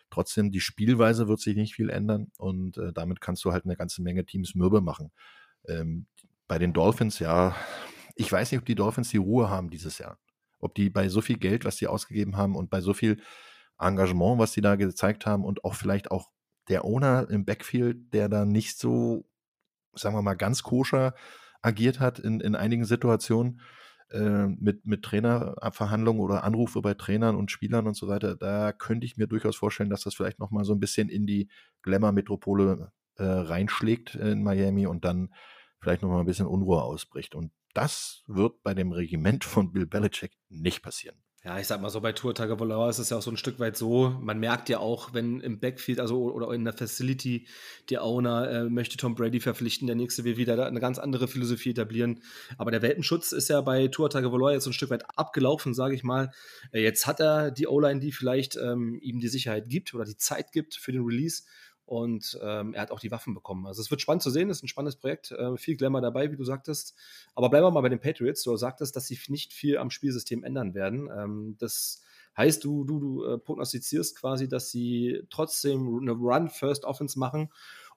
trotzdem, 0.10 0.52
die 0.52 0.62
Spielweise 0.62 1.28
wird 1.28 1.40
sich 1.40 1.56
nicht 1.56 1.76
viel 1.76 1.90
ändern 1.90 2.32
und 2.38 2.78
äh, 2.78 2.94
damit 2.94 3.22
kannst 3.22 3.44
du 3.46 3.52
halt 3.52 3.66
eine 3.66 3.76
ganze 3.76 4.02
Menge 4.02 4.26
Teams 4.26 4.56
mürbe 4.56 4.82
machen. 4.82 5.12
Ähm, 5.68 6.08
bei 6.48 6.60
den 6.60 6.74
Dolphins, 6.74 7.20
ja, 7.20 7.56
ich 8.16 8.32
weiß 8.32 8.52
nicht, 8.52 8.60
ob 8.60 8.66
die 8.66 8.76
Dolphins 8.76 9.10
die 9.10 9.18
Ruhe 9.18 9.50
haben 9.50 9.70
dieses 9.70 9.98
Jahr. 9.98 10.20
Ob 10.60 10.76
die 10.76 10.90
bei 10.90 11.10
so 11.10 11.22
viel 11.22 11.38
Geld, 11.38 11.66
was 11.66 11.78
sie 11.78 11.88
ausgegeben 11.88 12.38
haben 12.38 12.56
und 12.56 12.70
bei 12.70 12.82
so 12.82 12.94
viel 12.94 13.22
Engagement, 13.80 14.40
was 14.40 14.54
sie 14.54 14.62
da 14.62 14.76
gezeigt 14.76 15.26
haben 15.26 15.44
und 15.44 15.64
auch 15.66 15.76
vielleicht 15.76 16.12
auch 16.12 16.32
der 16.70 16.86
Owner 16.86 17.28
im 17.30 17.46
Backfield, 17.46 18.14
der 18.14 18.30
da 18.30 18.46
nicht 18.46 18.78
so 18.78 19.26
sagen 19.96 20.16
wir 20.16 20.22
mal, 20.22 20.36
ganz 20.36 20.64
koscher 20.64 21.14
agiert 21.62 22.00
hat 22.00 22.20
in, 22.20 22.40
in 22.40 22.56
einigen 22.56 22.86
Situationen 22.86 23.62
äh, 24.12 24.48
mit, 24.48 24.86
mit 24.86 25.04
Trainerverhandlungen 25.04 26.22
oder 26.22 26.44
Anrufe 26.44 26.82
bei 26.82 26.94
Trainern 26.94 27.36
und 27.36 27.52
Spielern 27.52 27.88
und 27.88 27.96
so 27.96 28.08
weiter, 28.08 28.36
da 28.36 28.72
könnte 28.72 29.06
ich 29.06 29.18
mir 29.18 29.28
durchaus 29.28 29.56
vorstellen, 29.56 29.90
dass 29.90 30.04
das 30.04 30.16
vielleicht 30.16 30.40
nochmal 30.40 30.66
so 30.66 30.74
ein 30.74 30.80
bisschen 30.80 31.10
in 31.10 31.26
die 31.26 31.50
Glamour-Metropole 31.82 32.92
äh, 33.18 33.24
reinschlägt 33.24 34.16
in 34.16 34.44
Miami 34.44 34.88
und 34.88 35.06
dann 35.06 35.34
vielleicht 35.80 36.02
noch 36.02 36.10
mal 36.10 36.20
ein 36.20 36.26
bisschen 36.26 36.48
Unruhe 36.48 36.82
ausbricht. 36.82 37.36
Und 37.36 37.52
das 37.74 38.24
wird 38.28 38.64
bei 38.64 38.74
dem 38.74 38.92
Regiment 38.92 39.44
von 39.44 39.72
Bill 39.72 39.86
Belichick 39.86 40.32
nicht 40.50 40.82
passieren. 40.82 41.25
Ja, 41.46 41.60
ich 41.60 41.68
sag 41.68 41.80
mal 41.80 41.92
so, 41.92 42.02
bei 42.02 42.12
Tour 42.12 42.34
Tagovailoa 42.34 42.90
ist 42.90 42.98
es 42.98 43.12
ja 43.12 43.18
auch 43.18 43.22
so 43.22 43.30
ein 43.30 43.38
Stück 43.38 43.60
weit 43.60 43.78
so, 43.78 44.18
man 44.20 44.40
merkt 44.40 44.68
ja 44.68 44.80
auch, 44.80 45.14
wenn 45.14 45.42
im 45.42 45.60
Backfield, 45.60 46.00
also 46.00 46.34
oder 46.34 46.52
in 46.56 46.64
der 46.64 46.74
Facility, 46.74 47.46
der 47.92 48.04
Owner 48.04 48.50
äh, 48.50 48.64
möchte 48.64 48.98
Tom 48.98 49.14
Brady 49.14 49.40
verpflichten, 49.40 49.86
der 49.86 49.96
nächste 49.96 50.24
will 50.24 50.38
wieder 50.38 50.66
eine 50.66 50.80
ganz 50.80 50.98
andere 50.98 51.28
Philosophie 51.28 51.70
etablieren. 51.70 52.24
Aber 52.58 52.72
der 52.72 52.82
Welpenschutz 52.82 53.32
ist 53.32 53.50
ja 53.50 53.62
bei 53.62 53.90
Tour 53.90 54.10
Tagovailoa 54.10 54.54
jetzt 54.54 54.64
so 54.64 54.72
ein 54.72 54.74
Stück 54.74 54.90
weit 54.90 55.04
abgelaufen, 55.20 55.75
sage 55.75 55.94
ich 55.94 56.04
mal. 56.04 56.32
Äh, 56.72 56.82
jetzt 56.82 57.06
hat 57.06 57.20
er 57.20 57.52
die 57.52 57.68
O-Line, 57.68 58.00
die 58.00 58.12
vielleicht 58.12 58.56
ähm, 58.56 58.98
ihm 59.00 59.20
die 59.20 59.28
Sicherheit 59.28 59.70
gibt 59.70 59.94
oder 59.94 60.06
die 60.06 60.18
Zeit 60.18 60.52
gibt 60.52 60.74
für 60.74 60.94
den 60.94 61.04
Release 61.04 61.44
und 61.86 62.39
ähm, 62.42 62.74
er 62.74 62.82
hat 62.82 62.92
auch 62.92 63.00
die 63.00 63.12
Waffen 63.12 63.34
bekommen. 63.34 63.68
Also 63.68 63.82
es 63.82 63.92
wird 63.92 64.01
spannend 64.01 64.24
zu 64.24 64.30
sehen, 64.30 64.50
es 64.50 64.58
ist 64.58 64.63
ein 64.63 64.68
spannendes 64.68 64.96
Projekt, 64.96 65.32
äh, 65.32 65.56
viel 65.58 65.77
Glamour 65.77 66.01
dabei, 66.01 66.32
wie 66.32 66.36
du 66.36 66.44
sagtest. 66.44 66.96
Aber 67.36 67.50
bleiben 67.50 67.65
wir 67.65 67.72
mal 67.72 67.82
bei 67.82 67.89
den 67.89 68.00
Patriots. 68.00 68.44
Du 68.44 68.56
sagtest, 68.58 68.96
dass 68.96 69.08
sie 69.08 69.20
nicht 69.27 69.54
viel 69.54 69.77
am 69.77 69.92
Spielsystem 69.92 70.44
ändern 70.44 70.74
werden. 70.74 71.10
Ähm, 71.15 71.56
das 71.60 72.04
heißt, 72.38 72.63
du, 72.63 72.84
du, 72.84 73.00
du 73.00 73.24
äh, 73.24 73.38
prognostizierst 73.38 74.20
quasi, 74.20 74.48
dass 74.48 74.72
sie 74.72 75.24
trotzdem 75.30 76.00
eine 76.01 76.12
Run-First-Offense 76.12 77.20
machen 77.20 77.50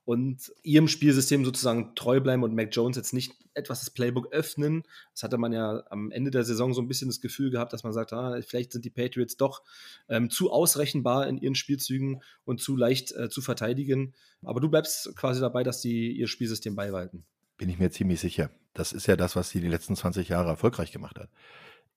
und 0.09 0.55
ihrem 0.62 0.88
Spielsystem 0.88 1.45
sozusagen 1.45 1.95
treu 1.95 2.19
bleiben 2.19 2.43
und 2.43 2.55
Mac 2.55 2.71
Jones 2.73 2.97
jetzt 2.97 3.12
nicht 3.12 3.35
etwas 3.53 3.81
das 3.81 3.91
Playbook 3.91 4.33
öffnen. 4.33 4.85
Das 5.12 5.23
hatte 5.23 5.37
man 5.37 5.53
ja 5.53 5.83
am 5.91 6.11
Ende 6.11 6.31
der 6.31 6.45
Saison 6.45 6.73
so 6.73 6.81
ein 6.81 6.88
bisschen 6.88 7.09
das 7.09 7.21
Gefühl 7.21 7.50
gehabt, 7.50 7.75
dass 7.75 7.85
man 7.85 7.93
sagt, 7.93 8.15
ah, 8.15 8.41
vielleicht 8.41 8.73
sind 8.73 8.87
die 8.87 8.91
Patriots 8.91 9.37
doch 9.37 9.62
ähm, 10.09 10.31
zu 10.31 10.50
ausrechenbar 10.50 11.29
in 11.29 11.37
ihren 11.37 11.55
Spielzügen 11.55 12.23
und 12.47 12.62
zu 12.62 12.75
leicht 12.75 13.12
äh, 13.12 13.29
zu 13.29 13.43
verteidigen. 13.43 14.15
Aber 14.41 14.61
du 14.61 14.71
bleibst 14.71 15.15
quasi 15.15 15.43
dabei, 15.43 15.62
dass 15.62 15.83
sie 15.83 16.11
ihr 16.11 16.27
Spielsystem 16.27 16.75
beibehalten. 16.75 17.27
Bin 17.59 17.69
ich 17.69 17.79
mir 17.79 17.91
ziemlich 17.91 18.21
sicher. 18.21 18.49
Das 18.73 18.95
ist 18.95 19.09
ja 19.09 19.17
das, 19.17 19.37
was 19.37 19.50
sie 19.50 19.61
die 19.61 19.69
letzten 19.69 19.95
20 19.95 20.31
Jahre 20.31 20.49
erfolgreich 20.49 20.91
gemacht 20.91 21.19
hat. 21.19 21.29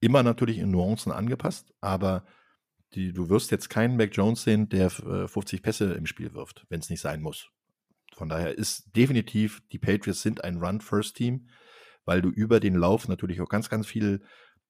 Immer 0.01 0.21
natürlich 0.21 0.57
in 0.57 0.69
Nuancen 0.69 1.13
angepasst, 1.13 1.73
aber 1.79 2.25
die, 2.93 3.13
du 3.13 3.29
wirst 3.29 3.51
jetzt 3.51 3.69
keinen 3.69 3.95
Mac 3.95 4.09
Jones 4.11 4.43
sehen, 4.43 4.67
der 4.67 4.89
50 4.89 5.53
äh, 5.53 5.61
Pässe 5.63 5.93
im 5.93 6.07
Spiel 6.07 6.33
wirft, 6.33 6.65
wenn 6.67 6.81
es 6.81 6.89
nicht 6.89 6.99
sein 6.99 7.21
muss. 7.21 7.49
Von 8.21 8.29
daher 8.29 8.55
ist 8.55 8.95
definitiv, 8.95 9.63
die 9.71 9.79
Patriots 9.79 10.21
sind 10.21 10.43
ein 10.43 10.57
Run-First-Team, 10.57 11.49
weil 12.05 12.21
du 12.21 12.29
über 12.29 12.59
den 12.59 12.75
Lauf 12.75 13.07
natürlich 13.07 13.41
auch 13.41 13.49
ganz, 13.49 13.67
ganz 13.67 13.87
viel 13.87 14.21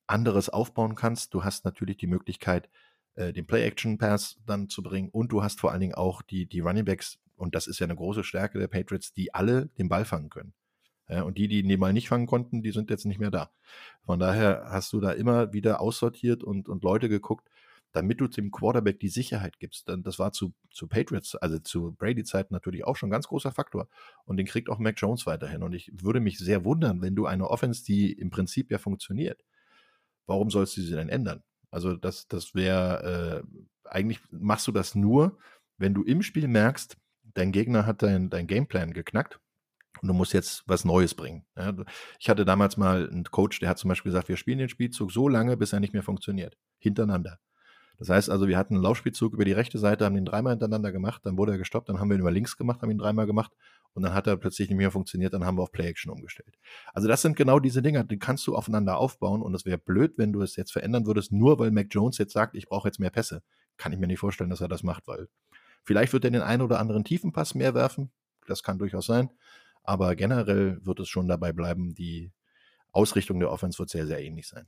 anderes 0.08 0.48
aufbauen 0.48 0.96
kannst. 0.96 1.34
Du 1.34 1.44
hast 1.44 1.66
natürlich 1.66 1.98
die 1.98 2.08
Möglichkeit, 2.08 2.70
äh, 3.16 3.34
den 3.34 3.46
Play-Action-Pass 3.46 4.40
dann 4.46 4.70
zu 4.70 4.82
bringen 4.82 5.10
und 5.10 5.34
du 5.34 5.44
hast 5.44 5.60
vor 5.60 5.74
allen 5.74 5.82
Dingen 5.82 5.96
auch 5.96 6.22
die, 6.22 6.46
die 6.46 6.62
Running 6.62 6.86
Backs, 6.86 7.20
und 7.36 7.54
das 7.54 7.68
ist 7.68 7.80
ja 7.80 7.88
eine 7.88 7.96
große 7.98 8.24
Stärke 8.24 8.58
der 8.58 8.70
Patriots, 8.70 9.12
die 9.12 9.34
alle 9.34 9.66
den 9.78 9.90
Ball 9.90 10.06
fangen 10.06 10.30
können. 10.30 10.54
Und 11.08 11.38
die, 11.38 11.50
die 11.50 11.62
den 11.62 11.80
Ball 11.82 11.92
nicht 11.92 12.08
fangen 12.08 12.28
konnten, 12.28 12.62
die 12.62 12.72
sind 12.72 12.90
jetzt 12.90 13.06
nicht 13.06 13.20
mehr 13.20 13.32
da. 13.32 13.52
Von 14.06 14.18
daher 14.18 14.68
hast 14.70 14.94
du 14.94 15.02
da 15.02 15.12
immer 15.12 15.52
wieder 15.52 15.82
aussortiert 15.82 16.42
und, 16.42 16.70
und 16.70 16.84
Leute 16.86 17.10
geguckt, 17.10 17.50
damit 17.92 18.22
du 18.22 18.28
dem 18.28 18.52
Quarterback 18.52 19.00
die 19.00 19.10
Sicherheit 19.10 19.60
gibst. 19.60 19.90
Dann, 19.90 20.04
das 20.04 20.20
war 20.20 20.32
zu, 20.32 20.54
zu 20.72 20.88
Patriots, 20.88 21.36
also 21.36 21.60
zu 21.60 21.94
Brady-Zeiten 21.94 22.54
natürlich 22.54 22.86
auch 22.86 22.96
schon 22.96 23.10
ein 23.10 23.12
ganz 23.12 23.28
großer 23.28 23.52
Faktor. 23.52 23.88
Und 24.26 24.38
den 24.38 24.46
kriegt 24.46 24.70
auch 24.70 24.80
Mac 24.80 24.96
Jones 24.98 25.26
weiterhin. 25.26 25.64
Und 25.64 25.74
ich 25.74 25.92
würde 25.94 26.20
mich 26.20 26.38
sehr 26.38 26.64
wundern, 26.64 27.02
wenn 27.02 27.16
du 27.16 27.26
eine 27.26 27.50
Offense, 27.50 27.84
die 27.84 28.12
im 28.14 28.30
Prinzip 28.30 28.72
ja 28.72 28.78
funktioniert, 28.78 29.44
warum 30.26 30.50
sollst 30.50 30.78
du 30.78 30.82
sie 30.82 30.96
denn 30.96 31.10
ändern? 31.10 31.44
Also 31.70 31.96
das, 31.96 32.28
das 32.28 32.56
wäre, 32.56 33.44
äh, 33.44 33.90
eigentlich 33.90 34.20
machst 34.32 34.68
du 34.68 34.72
das 34.72 34.96
nur, 34.96 35.38
wenn 35.78 35.94
du 35.94 36.04
im 36.04 36.22
Spiel 36.22 36.48
merkst, 36.48 36.98
dein 37.34 37.52
Gegner 37.52 37.86
hat 37.86 38.04
dein, 38.04 38.30
dein 38.30 38.48
Gameplan 38.48 38.94
geknackt 38.94 39.40
und 40.02 40.08
du 40.08 40.14
musst 40.14 40.34
jetzt 40.34 40.64
was 40.68 40.86
Neues 40.86 41.14
bringen. 41.14 41.46
Ja, 41.58 41.74
ich 42.20 42.30
hatte 42.30 42.46
damals 42.46 42.78
mal 42.78 43.10
einen 43.10 43.26
Coach, 43.26 43.60
der 43.60 43.70
hat 43.70 43.78
zum 43.78 43.90
Beispiel 43.90 44.12
gesagt, 44.12 44.30
wir 44.30 44.38
spielen 44.38 44.60
den 44.60 44.70
Spielzug 44.70 45.12
so 45.12 45.28
lange, 45.28 45.58
bis 45.58 45.74
er 45.74 45.80
nicht 45.80 45.94
mehr 45.94 46.04
funktioniert. 46.04 46.58
Hintereinander. 46.80 47.40
Das 48.02 48.10
heißt 48.10 48.32
also, 48.32 48.48
wir 48.48 48.58
hatten 48.58 48.74
einen 48.74 48.84
Laufspielzug 48.84 49.36
über 49.36 49.46
die 49.46 49.52
rechte 49.52 49.78
Seite, 49.78 50.06
haben 50.06 50.16
den 50.16 50.26
dreimal 50.26 50.54
hintereinander 50.54 50.92
gemacht, 50.92 51.22
dann 51.24 51.38
wurde 51.38 51.52
er 51.52 51.60
gestoppt, 51.60 51.88
dann 51.88 52.00
haben 52.00 52.10
wir 52.10 52.16
ihn 52.16 52.22
über 52.22 52.32
links 52.32 52.58
gemacht, 52.58 52.82
haben 52.82 52.90
ihn 52.90 52.98
dreimal 52.98 53.28
gemacht 53.28 53.52
und 53.94 54.02
dann 54.02 54.16
hat 54.16 54.26
er 54.26 54.38
plötzlich 54.38 54.70
nicht 54.70 54.78
mehr 54.80 54.90
funktioniert, 54.90 55.36
dann 55.36 55.46
haben 55.46 55.56
wir 55.56 55.62
auf 55.62 55.72
Play-Action 55.72 56.12
umgestellt. 56.12 56.58
Also 56.96 57.08
das 57.08 57.22
sind 57.22 57.36
genau 57.36 57.60
diese 57.60 57.84
Dinge, 57.84 58.04
die 58.04 58.18
kannst 58.18 58.48
du 58.48 58.56
aufeinander 58.56 58.98
aufbauen 58.98 59.44
und 59.44 59.54
es 59.54 59.66
wäre 59.66 59.78
blöd, 59.78 60.14
wenn 60.18 60.34
du 60.34 60.42
es 60.42 60.56
jetzt 60.56 60.72
verändern 60.72 61.06
würdest, 61.06 61.32
nur 61.32 61.60
weil 61.60 61.70
Mac 61.70 61.90
Jones 61.92 62.18
jetzt 62.18 62.34
sagt, 62.34 62.56
ich 62.56 62.68
brauche 62.68 62.88
jetzt 62.88 63.00
mehr 63.00 63.12
Pässe. 63.12 63.44
Kann 63.78 63.94
ich 63.94 64.00
mir 64.00 64.08
nicht 64.08 64.18
vorstellen, 64.18 64.50
dass 64.50 64.62
er 64.62 64.68
das 64.68 64.82
macht, 64.82 65.08
weil 65.08 65.28
vielleicht 65.84 66.12
wird 66.12 66.26
er 66.26 66.32
den 66.32 66.42
einen 66.42 66.64
oder 66.64 66.80
anderen 66.80 67.04
Tiefenpass 67.04 67.54
mehr 67.54 67.76
werfen, 67.76 68.12
das 68.48 68.64
kann 68.64 68.80
durchaus 68.80 69.06
sein, 69.06 69.30
aber 69.84 70.16
generell 70.16 70.84
wird 70.84 71.00
es 71.02 71.08
schon 71.08 71.28
dabei 71.28 71.54
bleiben, 71.54 71.94
die 71.94 72.32
Ausrichtung 72.94 73.40
der 73.40 73.52
Offense 73.52 73.78
wird 73.78 73.92
sehr, 73.92 74.08
sehr 74.08 74.24
ähnlich 74.24 74.48
sein. 74.48 74.68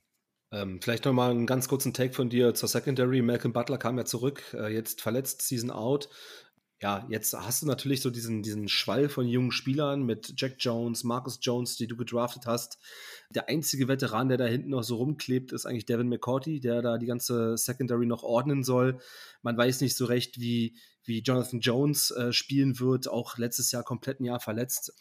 Ähm, 0.53 0.79
vielleicht 0.81 1.05
nochmal 1.05 1.31
einen 1.31 1.47
ganz 1.47 1.67
kurzen 1.67 1.93
Take 1.93 2.13
von 2.13 2.29
dir 2.29 2.53
zur 2.53 2.69
Secondary. 2.69 3.23
Malcolm 3.23 3.53
Butler 3.53 3.79
kam 3.79 3.97
ja 3.97 4.05
zurück, 4.05 4.43
äh, 4.53 4.71
jetzt 4.71 5.01
verletzt, 5.01 5.41
Season 5.41 5.71
out. 5.71 6.09
Ja, 6.79 7.07
jetzt 7.09 7.33
hast 7.33 7.63
du 7.63 7.65
natürlich 7.65 8.01
so 8.01 8.11
diesen, 8.11 8.43
diesen 8.43 8.67
Schwall 8.67 9.09
von 9.09 9.25
jungen 9.25 9.51
Spielern 9.51 10.03
mit 10.03 10.33
Jack 10.37 10.57
Jones, 10.59 11.03
Marcus 11.05 11.39
Jones, 11.41 11.77
die 11.77 11.87
du 11.87 11.95
gedraftet 11.95 12.45
hast. 12.45 12.77
Der 13.31 13.49
einzige 13.49 13.87
Veteran, 13.87 14.27
der 14.27 14.37
da 14.37 14.45
hinten 14.45 14.69
noch 14.69 14.83
so 14.83 14.97
rumklebt, 14.97 15.53
ist 15.53 15.65
eigentlich 15.65 15.85
Devin 15.85 16.09
McCourty, 16.09 16.59
der 16.59 16.83
da 16.83 16.97
die 16.99 17.07
ganze 17.07 17.57
Secondary 17.57 18.05
noch 18.05 18.21
ordnen 18.21 18.63
soll. 18.63 18.99
Man 19.41 19.57
weiß 19.57 19.81
nicht 19.81 19.95
so 19.95 20.05
recht, 20.05 20.39
wie, 20.39 20.77
wie 21.03 21.21
Jonathan 21.21 21.61
Jones 21.61 22.11
äh, 22.11 22.31
spielen 22.31 22.79
wird, 22.79 23.07
auch 23.07 23.37
letztes 23.39 23.71
Jahr 23.71 23.83
komplett 23.83 24.19
ein 24.19 24.25
Jahr 24.25 24.41
verletzt. 24.41 24.93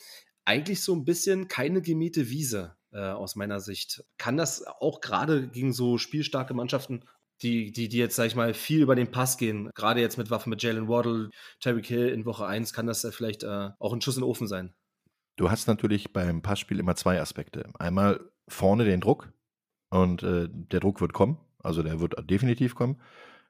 Eigentlich 0.47 0.81
so 0.81 0.95
ein 0.95 1.05
bisschen 1.05 1.49
keine 1.49 1.83
gemähte 1.83 2.31
Wiese 2.31 2.77
äh, 2.93 3.01
aus 3.01 3.37
meiner 3.37 3.61
Sicht. 3.61 4.05
Kann 4.19 4.37
das 4.37 4.65
auch 4.67 5.01
gerade 5.01 5.49
gegen 5.49 5.73
so 5.73 5.99
spielstarke 5.99 6.55
Mannschaften 6.55 7.05
die, 7.43 7.73
die, 7.73 7.89
die 7.89 7.99
jetzt, 7.99 8.17
sag 8.17 8.27
ich 8.27 8.37
mal, 8.37 8.55
viel 8.55 8.83
über 8.83 8.95
den 8.95 9.11
Pass 9.11 9.37
gehen, 9.37 9.71
gerade 9.75 10.01
jetzt 10.01 10.19
mit 10.19 10.31
Waffen 10.31 10.51
mit 10.51 10.63
Jalen 10.63 10.89
Waddle, 10.89 11.31
Terry 11.61 11.83
Hill 11.83 12.09
in 12.09 12.25
Woche 12.25 12.47
1, 12.47 12.73
kann 12.73 12.87
das 12.87 13.07
vielleicht 13.11 13.43
äh, 13.43 13.71
auch 13.79 13.93
ein 13.93 14.01
Schuss 14.01 14.17
in 14.17 14.23
den 14.23 14.29
Ofen 14.29 14.47
sein. 14.47 14.73
Du 15.37 15.51
hast 15.51 15.67
natürlich 15.67 16.13
beim 16.13 16.43
Passspiel 16.43 16.79
immer 16.79 16.95
zwei 16.95 17.21
Aspekte. 17.21 17.69
Einmal 17.79 18.21
vorne 18.49 18.85
den 18.85 19.01
Druck 19.01 19.33
und 19.91 20.23
äh, 20.23 20.49
der 20.51 20.81
Druck 20.81 21.01
wird 21.01 21.13
kommen, 21.13 21.39
also 21.59 21.83
der 21.83 22.01
wird 22.01 22.15
definitiv 22.31 22.75
kommen, 22.75 23.01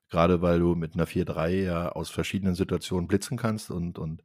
gerade 0.09 0.43
weil 0.43 0.59
du 0.59 0.75
mit 0.75 0.95
einer 0.95 1.07
4-3 1.07 1.49
ja 1.49 1.89
aus 1.91 2.11
verschiedenen 2.11 2.55
Situationen 2.55 3.09
blitzen 3.09 3.37
kannst 3.37 3.71
und, 3.71 3.99
und 3.99 4.23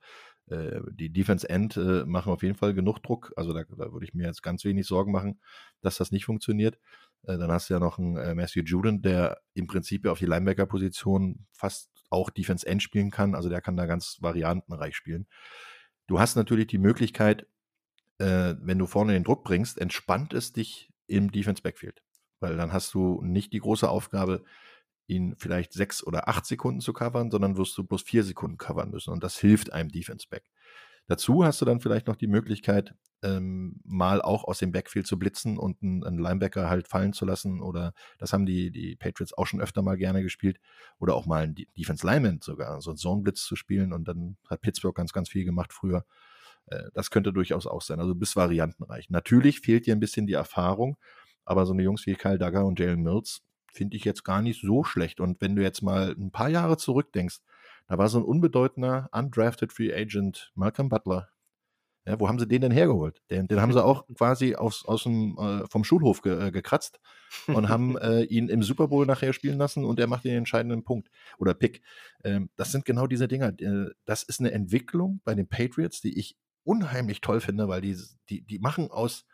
äh, 0.49 0.81
die 0.91 1.11
Defense 1.11 1.49
End 1.49 1.77
äh, 1.77 2.05
machen 2.05 2.31
auf 2.31 2.43
jeden 2.43 2.55
Fall 2.55 2.73
genug 2.73 2.99
Druck. 3.03 3.33
Also 3.35 3.53
da, 3.53 3.63
da 3.63 3.91
würde 3.91 4.05
ich 4.05 4.13
mir 4.13 4.25
jetzt 4.25 4.43
ganz 4.43 4.63
wenig 4.63 4.87
Sorgen 4.87 5.11
machen, 5.11 5.39
dass 5.81 5.97
das 5.97 6.11
nicht 6.11 6.25
funktioniert. 6.25 6.77
Äh, 7.23 7.37
dann 7.37 7.51
hast 7.51 7.69
du 7.69 7.73
ja 7.73 7.79
noch 7.79 7.97
einen 7.99 8.17
äh, 8.17 8.35
Matthew 8.35 8.61
Juden, 8.61 9.01
der 9.01 9.41
im 9.53 9.67
Prinzip 9.67 10.05
auf 10.07 10.19
die 10.19 10.25
Linebacker-Position 10.25 11.45
fast 11.51 11.91
auch 12.09 12.29
Defense 12.29 12.65
End 12.65 12.81
spielen 12.81 13.11
kann. 13.11 13.35
Also 13.35 13.49
der 13.49 13.61
kann 13.61 13.75
da 13.75 13.85
ganz 13.85 14.17
variantenreich 14.21 14.95
spielen. 14.95 15.27
Du 16.07 16.19
hast 16.19 16.35
natürlich 16.35 16.67
die 16.67 16.77
Möglichkeit, 16.77 17.47
äh, 18.19 18.55
wenn 18.59 18.79
du 18.79 18.85
vorne 18.85 19.13
den 19.13 19.23
Druck 19.23 19.43
bringst, 19.43 19.77
entspannt 19.77 20.33
es 20.33 20.53
dich 20.53 20.89
im 21.07 21.31
Defense 21.31 21.61
Backfield. 21.61 22.01
Weil 22.39 22.55
dann 22.55 22.71
hast 22.71 22.93
du 22.93 23.21
nicht 23.21 23.51
die 23.53 23.59
große 23.59 23.89
Aufgabe, 23.89 24.43
ihn 25.07 25.35
vielleicht 25.37 25.73
sechs 25.73 26.05
oder 26.05 26.27
acht 26.27 26.45
Sekunden 26.45 26.81
zu 26.81 26.93
covern, 26.93 27.31
sondern 27.31 27.57
wirst 27.57 27.77
du 27.77 27.83
bloß 27.83 28.01
vier 28.01 28.23
Sekunden 28.23 28.57
covern 28.57 28.91
müssen. 28.91 29.11
Und 29.11 29.23
das 29.23 29.37
hilft 29.37 29.73
einem 29.73 29.89
Defense 29.89 30.27
Back. 30.29 30.43
Dazu 31.07 31.45
hast 31.45 31.61
du 31.61 31.65
dann 31.65 31.79
vielleicht 31.79 32.07
noch 32.07 32.17
die 32.17 32.27
Möglichkeit, 32.27 32.93
ähm, 33.23 33.79
mal 33.85 34.21
auch 34.21 34.43
aus 34.43 34.59
dem 34.59 34.73
Backfield 34.73 35.07
zu 35.07 35.17
blitzen 35.17 35.57
und 35.57 35.81
einen, 35.81 36.03
einen, 36.03 36.19
Linebacker 36.19 36.69
halt 36.69 36.87
fallen 36.89 37.13
zu 37.13 37.25
lassen. 37.25 37.61
Oder 37.61 37.93
das 38.19 38.33
haben 38.33 38.45
die, 38.45 38.71
die 38.71 38.95
Patriots 38.97 39.33
auch 39.33 39.47
schon 39.47 39.61
öfter 39.61 39.81
mal 39.81 39.97
gerne 39.97 40.21
gespielt. 40.21 40.59
Oder 40.99 41.15
auch 41.15 41.25
mal 41.25 41.43
einen 41.43 41.55
Defense 41.77 42.05
Lineman 42.05 42.41
sogar, 42.41 42.81
so 42.81 42.91
einen 42.91 42.97
Zone-Blitz 42.97 43.43
zu 43.43 43.55
spielen. 43.55 43.93
Und 43.93 44.07
dann 44.07 44.37
hat 44.49 44.61
Pittsburgh 44.61 44.95
ganz, 44.95 45.13
ganz 45.13 45.29
viel 45.29 45.45
gemacht 45.45 45.71
früher. 45.71 46.05
Äh, 46.65 46.83
das 46.93 47.09
könnte 47.09 47.31
durchaus 47.31 47.65
auch 47.67 47.81
sein. 47.81 48.01
Also 48.01 48.13
bis 48.13 48.35
variantenreich. 48.35 49.09
Natürlich 49.09 49.61
fehlt 49.61 49.85
dir 49.85 49.95
ein 49.95 50.01
bisschen 50.01 50.27
die 50.27 50.33
Erfahrung. 50.33 50.97
Aber 51.45 51.65
so 51.65 51.71
eine 51.71 51.83
Jungs 51.83 52.05
wie 52.05 52.15
Kyle 52.15 52.37
Duggar 52.37 52.65
und 52.65 52.77
Jalen 52.77 53.01
Mills, 53.01 53.41
finde 53.71 53.97
ich 53.97 54.03
jetzt 54.05 54.23
gar 54.23 54.41
nicht 54.41 54.61
so 54.61 54.83
schlecht. 54.83 55.19
Und 55.19 55.41
wenn 55.41 55.55
du 55.55 55.61
jetzt 55.61 55.81
mal 55.81 56.11
ein 56.17 56.31
paar 56.31 56.49
Jahre 56.49 56.77
zurückdenkst, 56.77 57.39
da 57.87 57.97
war 57.97 58.09
so 58.09 58.19
ein 58.19 58.25
unbedeutender, 58.25 59.09
undrafted 59.11 59.71
Free 59.71 59.93
Agent, 59.93 60.51
Malcolm 60.55 60.89
Butler. 60.89 61.29
Ja, 62.05 62.17
wo 62.21 62.29
haben 62.29 62.39
sie 62.39 62.47
den 62.47 62.61
denn 62.61 62.71
hergeholt? 62.71 63.21
Den, 63.29 63.49
den 63.49 63.59
haben 63.59 63.73
sie 63.73 63.83
auch 63.83 64.07
quasi 64.15 64.55
aus, 64.55 64.85
aus 64.85 65.03
dem, 65.03 65.37
äh, 65.37 65.67
vom 65.67 65.83
Schulhof 65.83 66.21
ge, 66.21 66.47
äh, 66.47 66.51
gekratzt 66.51 67.01
und 67.47 67.67
haben 67.67 67.97
äh, 67.99 68.23
ihn 68.23 68.47
im 68.47 68.63
Super 68.63 68.87
Bowl 68.87 69.05
nachher 69.05 69.33
spielen 69.33 69.57
lassen 69.57 69.83
und 69.83 69.99
er 69.99 70.07
macht 70.07 70.23
den 70.23 70.37
entscheidenden 70.37 70.85
Punkt 70.85 71.09
oder 71.37 71.53
Pick. 71.53 71.81
Ähm, 72.23 72.49
das 72.55 72.71
sind 72.71 72.85
genau 72.85 73.07
diese 73.07 73.27
Dinger. 73.27 73.49
Äh, 73.59 73.91
das 74.05 74.23
ist 74.23 74.39
eine 74.39 74.51
Entwicklung 74.51 75.19
bei 75.25 75.35
den 75.35 75.49
Patriots, 75.49 75.99
die 75.99 76.17
ich 76.17 76.37
unheimlich 76.63 77.19
toll 77.19 77.41
finde, 77.41 77.67
weil 77.67 77.81
die, 77.81 77.97
die, 78.29 78.41
die 78.41 78.59
machen 78.59 78.89
aus, 78.89 79.25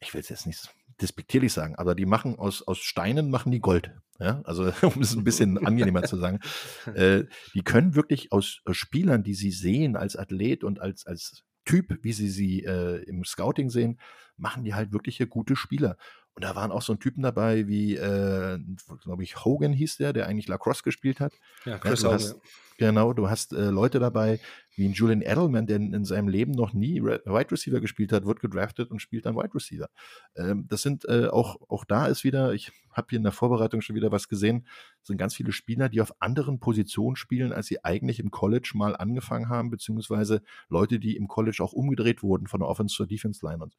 ich 0.00 0.14
will 0.14 0.22
es 0.22 0.30
jetzt 0.30 0.46
nicht 0.46 0.70
despektierlich 1.00 1.52
sagen, 1.52 1.76
aber 1.76 1.94
die 1.94 2.06
machen 2.06 2.38
aus, 2.38 2.66
aus 2.66 2.78
Steinen 2.78 3.30
machen 3.30 3.52
die 3.52 3.60
Gold. 3.60 3.92
ja, 4.18 4.40
also 4.44 4.64
um 4.82 5.02
es 5.02 5.16
ein 5.16 5.24
bisschen 5.24 5.64
angenehmer 5.64 6.02
zu 6.02 6.16
sagen, 6.16 6.40
äh, 6.94 7.24
die 7.54 7.62
können 7.62 7.94
wirklich 7.94 8.32
aus, 8.32 8.60
Spielern, 8.70 9.22
die 9.22 9.34
sie 9.34 9.50
sehen 9.50 9.96
als 9.96 10.16
Athlet 10.16 10.64
und 10.64 10.80
als, 10.80 11.06
als 11.06 11.44
Typ, 11.64 11.98
wie 12.02 12.12
sie 12.12 12.28
sie 12.28 12.64
äh, 12.64 13.02
im 13.04 13.24
Scouting 13.24 13.68
sehen, 13.68 14.00
machen 14.36 14.64
die 14.64 14.74
halt 14.74 14.92
wirkliche 14.92 15.26
gute 15.26 15.54
Spieler. 15.56 15.96
Und 16.38 16.44
da 16.44 16.54
waren 16.54 16.70
auch 16.70 16.82
so 16.82 16.92
ein 16.92 17.00
Typen 17.00 17.24
dabei 17.24 17.66
wie, 17.66 17.96
äh, 17.96 18.60
glaube 19.02 19.24
ich, 19.24 19.44
Hogan 19.44 19.72
hieß 19.72 19.96
der, 19.96 20.12
der 20.12 20.28
eigentlich 20.28 20.46
Lacrosse 20.46 20.84
gespielt 20.84 21.18
hat. 21.18 21.32
Ja, 21.64 21.78
Chris 21.78 22.02
ja, 22.02 22.12
hast, 22.12 22.36
Genau, 22.76 23.12
du 23.12 23.28
hast 23.28 23.52
äh, 23.54 23.70
Leute 23.70 23.98
dabei 23.98 24.38
wie 24.76 24.86
ein 24.86 24.92
Julian 24.92 25.20
Edelman, 25.20 25.66
der 25.66 25.78
in, 25.78 26.04
seinem 26.04 26.28
Leben 26.28 26.52
noch 26.52 26.72
nie 26.72 27.02
Wide 27.02 27.50
Receiver 27.50 27.80
gespielt 27.80 28.12
hat, 28.12 28.24
wird 28.24 28.38
gedraftet 28.38 28.92
und 28.92 29.00
spielt 29.00 29.26
dann 29.26 29.34
Wide 29.34 29.52
Receiver. 29.52 29.88
Ähm, 30.36 30.64
das 30.68 30.82
sind 30.82 31.04
äh, 31.08 31.26
auch, 31.26 31.56
auch 31.68 31.84
da 31.84 32.06
ist 32.06 32.22
wieder, 32.22 32.54
ich 32.54 32.70
habe 32.92 33.08
hier 33.10 33.16
in 33.16 33.24
der 33.24 33.32
Vorbereitung 33.32 33.80
schon 33.80 33.96
wieder 33.96 34.12
was 34.12 34.28
gesehen, 34.28 34.64
sind 35.02 35.18
ganz 35.18 35.34
viele 35.34 35.50
Spieler, 35.50 35.88
die 35.88 36.00
auf 36.00 36.22
anderen 36.22 36.60
Positionen 36.60 37.16
spielen, 37.16 37.52
als 37.52 37.66
sie 37.66 37.84
eigentlich 37.84 38.20
im 38.20 38.30
College 38.30 38.70
mal 38.74 38.94
angefangen 38.94 39.48
haben, 39.48 39.70
beziehungsweise 39.70 40.40
Leute, 40.68 41.00
die 41.00 41.16
im 41.16 41.26
College 41.26 41.60
auch 41.64 41.72
umgedreht 41.72 42.22
wurden 42.22 42.46
von 42.46 42.60
der 42.60 42.68
Offense 42.68 42.94
zur 42.94 43.08
Defense 43.08 43.44
Line. 43.44 43.60
Und 43.60 43.74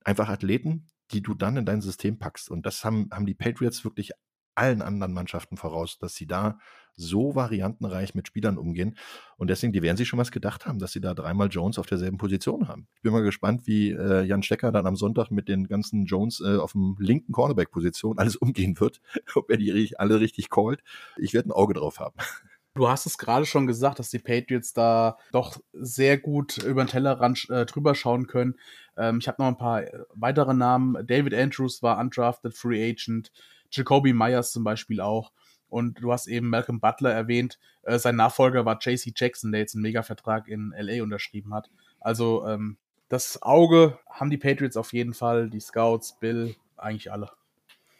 einfach 0.00 0.30
Athleten, 0.30 0.86
die 1.12 1.22
du 1.22 1.34
dann 1.34 1.56
in 1.56 1.66
dein 1.66 1.80
System 1.80 2.18
packst. 2.18 2.50
Und 2.50 2.66
das 2.66 2.84
haben, 2.84 3.08
haben 3.12 3.26
die 3.26 3.34
Patriots 3.34 3.84
wirklich 3.84 4.12
allen 4.54 4.82
anderen 4.82 5.12
Mannschaften 5.12 5.56
voraus, 5.56 5.98
dass 5.98 6.14
sie 6.14 6.26
da 6.26 6.58
so 6.96 7.34
variantenreich 7.34 8.14
mit 8.14 8.28
Spielern 8.28 8.56
umgehen. 8.56 8.96
Und 9.36 9.50
deswegen, 9.50 9.72
die 9.72 9.82
werden 9.82 9.96
sich 9.96 10.06
schon 10.06 10.18
was 10.18 10.30
gedacht 10.30 10.64
haben, 10.64 10.78
dass 10.78 10.92
sie 10.92 11.00
da 11.00 11.12
dreimal 11.12 11.48
Jones 11.48 11.78
auf 11.78 11.86
derselben 11.86 12.18
Position 12.18 12.68
haben. 12.68 12.86
Ich 12.96 13.02
bin 13.02 13.12
mal 13.12 13.22
gespannt, 13.22 13.66
wie 13.66 13.90
äh, 13.90 14.22
Jan 14.22 14.44
Stecker 14.44 14.70
dann 14.70 14.86
am 14.86 14.96
Sonntag 14.96 15.30
mit 15.30 15.48
den 15.48 15.66
ganzen 15.66 16.04
Jones 16.04 16.40
äh, 16.40 16.56
auf 16.56 16.72
dem 16.72 16.96
linken 17.00 17.32
Cornerback-Position 17.32 18.18
alles 18.18 18.36
umgehen 18.36 18.78
wird, 18.78 19.00
ob 19.34 19.50
er 19.50 19.56
die 19.56 19.98
alle 19.98 20.20
richtig 20.20 20.50
callt. 20.50 20.82
Ich 21.16 21.34
werde 21.34 21.48
ein 21.48 21.52
Auge 21.52 21.74
drauf 21.74 21.98
haben. 21.98 22.16
Du 22.76 22.88
hast 22.88 23.06
es 23.06 23.18
gerade 23.18 23.46
schon 23.46 23.68
gesagt, 23.68 24.00
dass 24.00 24.10
die 24.10 24.18
Patriots 24.18 24.72
da 24.72 25.16
doch 25.30 25.60
sehr 25.72 26.18
gut 26.18 26.58
über 26.58 26.82
den 26.82 26.88
Tellerrand 26.88 27.48
äh, 27.48 27.66
drüber 27.66 27.94
schauen 27.94 28.26
können. 28.26 28.56
Ähm, 28.96 29.18
ich 29.18 29.28
habe 29.28 29.42
noch 29.42 29.48
ein 29.48 29.56
paar 29.56 29.82
äh, 29.82 30.04
weitere 30.14 30.54
Namen. 30.54 31.06
David 31.06 31.34
Andrews 31.34 31.82
war 31.82 31.98
undrafted 31.98 32.54
Free 32.54 32.90
Agent. 32.90 33.32
Jacoby 33.70 34.12
Myers 34.12 34.52
zum 34.52 34.64
Beispiel 34.64 35.00
auch. 35.00 35.32
Und 35.68 36.02
du 36.02 36.12
hast 36.12 36.26
eben 36.28 36.48
Malcolm 36.50 36.80
Butler 36.80 37.12
erwähnt. 37.12 37.58
Äh, 37.82 37.98
sein 37.98 38.16
Nachfolger 38.16 38.64
war 38.64 38.78
JC 38.80 39.12
Jackson, 39.14 39.52
der 39.52 39.62
jetzt 39.62 39.74
einen 39.74 39.82
Mega-Vertrag 39.82 40.48
in 40.48 40.72
LA 40.76 41.02
unterschrieben 41.02 41.52
hat. 41.54 41.70
Also 42.00 42.46
ähm, 42.46 42.76
das 43.08 43.42
Auge 43.42 43.98
haben 44.08 44.30
die 44.30 44.38
Patriots 44.38 44.76
auf 44.76 44.92
jeden 44.92 45.14
Fall, 45.14 45.50
die 45.50 45.60
Scouts, 45.60 46.18
Bill, 46.20 46.54
eigentlich 46.76 47.10
alle. 47.10 47.30